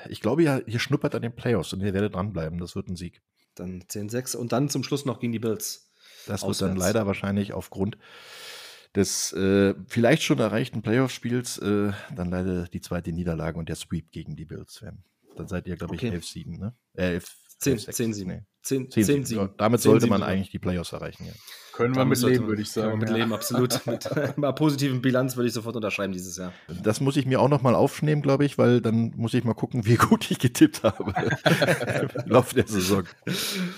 Ich 0.10 0.20
glaube, 0.20 0.44
ihr, 0.44 0.68
ihr 0.68 0.80
schnuppert 0.80 1.16
an 1.16 1.22
den 1.22 1.34
Playoffs 1.34 1.72
und 1.72 1.80
ihr 1.80 1.94
werdet 1.94 2.14
dranbleiben. 2.14 2.60
Das 2.60 2.76
wird 2.76 2.90
ein 2.90 2.98
Sieg. 2.98 3.22
Dann 3.56 3.84
10-6 3.84 4.36
und 4.36 4.52
dann 4.52 4.68
zum 4.68 4.84
Schluss 4.84 5.06
noch 5.06 5.22
gegen 5.22 5.32
die 5.32 5.40
Bills. 5.40 5.94
Das 6.28 6.44
Auswärts. 6.44 6.60
wird 6.60 6.72
dann 6.72 6.78
leider 6.78 7.08
wahrscheinlich 7.08 7.54
aufgrund 7.54 7.98
des 8.96 9.32
äh, 9.32 9.74
vielleicht 9.88 10.24
schon 10.24 10.40
erreichten 10.40 10.82
Playoff-Spiels 10.82 11.58
äh, 11.60 11.94
dann 12.14 12.32
leider 12.32 12.66
die 12.66 12.82
zweite 12.82 13.14
Niederlage 13.14 13.58
und 13.60 13.70
der 13.70 13.78
Sweep 13.78 14.12
gegen 14.12 14.36
die 14.36 14.44
Bills 14.44 14.82
werden. 14.82 15.06
Dann 15.38 15.48
seid 15.48 15.68
ihr, 15.68 15.78
glaube 15.78 15.96
ich, 15.96 16.04
okay. 16.04 16.18
11-7, 16.18 16.60
ne? 16.60 16.76
Äh, 16.96 17.14
11, 17.14 17.36
10, 17.60 17.80
10, 17.80 18.14
7. 18.14 18.30
Nee. 18.30 18.42
10, 18.64 18.92
10, 18.92 19.06
10 19.06 19.26
7. 19.26 19.50
Damit 19.56 19.80
10, 19.80 19.90
sollte 19.90 20.04
7, 20.04 20.10
man 20.10 20.24
eigentlich 20.24 20.52
die 20.52 20.60
Playoffs 20.60 20.92
erreichen, 20.92 21.28
ja. 21.28 21.34
Können 21.82 21.96
wir 21.96 22.06
mit 22.06 22.22
leben, 22.22 22.48
würde 22.48 22.62
ich 22.62 22.72
sagen. 22.72 23.00
Mit 23.00 23.10
ja. 23.10 23.15
leben, 23.15 23.34
absolut. 23.34 23.86
mit 23.86 24.12
einer 24.38 24.54
positiven 24.54 25.02
Bilanz 25.02 25.36
würde 25.36 25.48
ich 25.48 25.54
sofort 25.54 25.76
unterschreiben 25.76 26.13
dieses 26.13 26.38
Jahr. 26.38 26.54
Das 26.84 27.02
muss 27.02 27.17
ich 27.17 27.26
mir 27.26 27.39
auch 27.41 27.50
noch 27.50 27.62
mal 27.62 27.76
aufnehmen, 27.76 28.22
glaube 28.22 28.46
ich, 28.46 28.58
weil 28.58 28.82
dann 28.82 29.13
muss 29.15 29.34
ich 29.34 29.44
mal 29.44 29.54
gucken, 29.54 29.86
wie 29.86 29.96
gut 29.98 30.30
ich 30.30 30.39
getippt 30.39 30.84
habe 30.84 31.13
im 32.24 32.32
Laufe 32.32 32.56
der 32.56 32.67
Saison. 32.67 33.04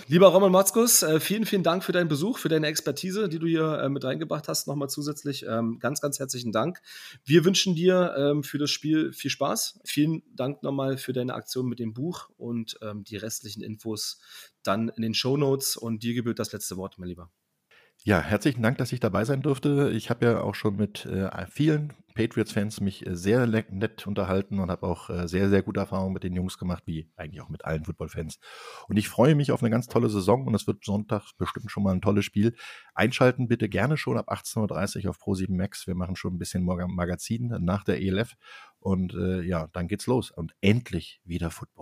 Lieber 0.08 0.28
Roman 0.28 0.52
Matzkus, 0.52 1.04
äh, 1.04 1.20
vielen, 1.20 1.46
vielen 1.46 1.64
Dank 1.64 1.84
für 1.84 1.92
deinen 1.92 2.08
Besuch, 2.08 2.38
für 2.38 2.50
deine 2.50 2.68
Expertise, 2.68 3.30
die 3.30 3.40
du 3.40 3.48
hier 3.48 3.80
äh, 3.80 3.90
mit 3.90 4.04
reingebracht 4.04 4.48
hast, 4.48 4.68
nochmal 4.68 4.90
zusätzlich. 4.90 5.46
Ähm, 5.48 5.80
ganz, 5.80 6.02
ganz 6.02 6.20
herzlichen 6.20 6.52
Dank. 6.52 6.82
Wir 7.24 7.46
wünschen 7.46 7.76
dir 7.76 8.16
ähm, 8.18 8.44
für 8.44 8.58
das 8.58 8.72
Spiel 8.72 9.14
viel 9.14 9.32
Spaß. 9.32 9.80
Vielen 9.86 10.24
Dank 10.36 10.64
nochmal 10.64 10.98
für 10.98 11.14
deine 11.14 11.34
Aktion 11.34 11.68
mit 11.68 11.80
dem 11.80 11.94
Buch 11.94 12.30
und 12.38 12.78
ähm, 12.82 13.04
die 13.04 13.18
restlichen 13.18 13.64
Infos 13.64 14.20
dann 14.64 14.90
in 14.90 15.02
den 15.02 15.14
Show 15.14 15.38
Notes 15.38 15.78
und 15.78 16.04
dir 16.04 16.14
gebührt 16.14 16.40
das 16.40 16.52
letzte 16.52 16.78
Wort, 16.78 16.98
mein 16.98 17.10
Lieber. 17.10 17.30
Ja, 18.06 18.20
herzlichen 18.20 18.62
Dank, 18.62 18.78
dass 18.80 18.92
ich 18.92 19.00
dabei 19.00 19.24
sein 19.24 19.42
durfte. 19.42 19.90
Ich 19.94 20.10
habe 20.10 20.26
ja 20.26 20.42
auch 20.42 20.56
schon 20.56 20.76
mit 20.76 21.06
äh, 21.06 21.30
vielen 21.48 21.94
Patriots-Fans 22.16 22.82
mich 22.82 23.08
äh, 23.08 23.16
sehr 23.16 23.48
nett 23.48 24.06
unterhalten 24.06 24.60
und 24.60 24.70
habe 24.70 24.86
auch 24.86 25.10
äh, 25.10 25.26
sehr, 25.26 25.48
sehr 25.48 25.62
gute 25.62 25.80
Erfahrungen 25.80 26.12
mit 26.12 26.24
den 26.24 26.34
Jungs 26.34 26.58
gemacht, 26.58 26.84
wie 26.86 27.10
eigentlich 27.16 27.42
auch 27.42 27.48
mit 27.48 27.64
allen 27.64 27.86
Football-Fans. 27.86 28.40
Und 28.90 28.98
ich 28.98 29.08
freue 29.08 29.36
mich 29.36 29.54
auf 29.54 29.64
eine 29.64 29.70
ganz 29.70 29.88
tolle 29.88 30.10
Saison 30.10 30.46
und 30.46 30.54
es 30.54 30.68
wird 30.68 30.84
Sonntag 30.84 31.32
bestimmt 31.38 31.72
schon 31.72 31.84
mal 31.84 31.94
ein 31.94 32.02
tolles 32.02 32.26
Spiel. 32.26 32.58
Einschalten 32.94 33.48
bitte 33.48 33.70
gerne 33.70 33.96
schon 33.96 34.18
ab 34.18 34.30
18.30 34.30 35.06
Uhr 35.06 35.12
auf 35.12 35.22
Pro7 35.22 35.56
Max. 35.56 35.88
Wir 35.88 35.96
machen 35.96 36.18
schon 36.18 36.36
ein 36.36 36.40
bisschen 36.40 36.66
Magazin 36.66 37.56
nach 37.62 37.86
der 37.86 38.02
ELF 38.02 38.36
und 38.82 39.14
äh, 39.14 39.44
ja, 39.44 39.70
dann 39.72 39.88
geht's 39.88 40.08
los 40.08 40.30
und 40.30 40.54
endlich 40.60 41.22
wieder 41.24 41.52
Football. 41.52 41.82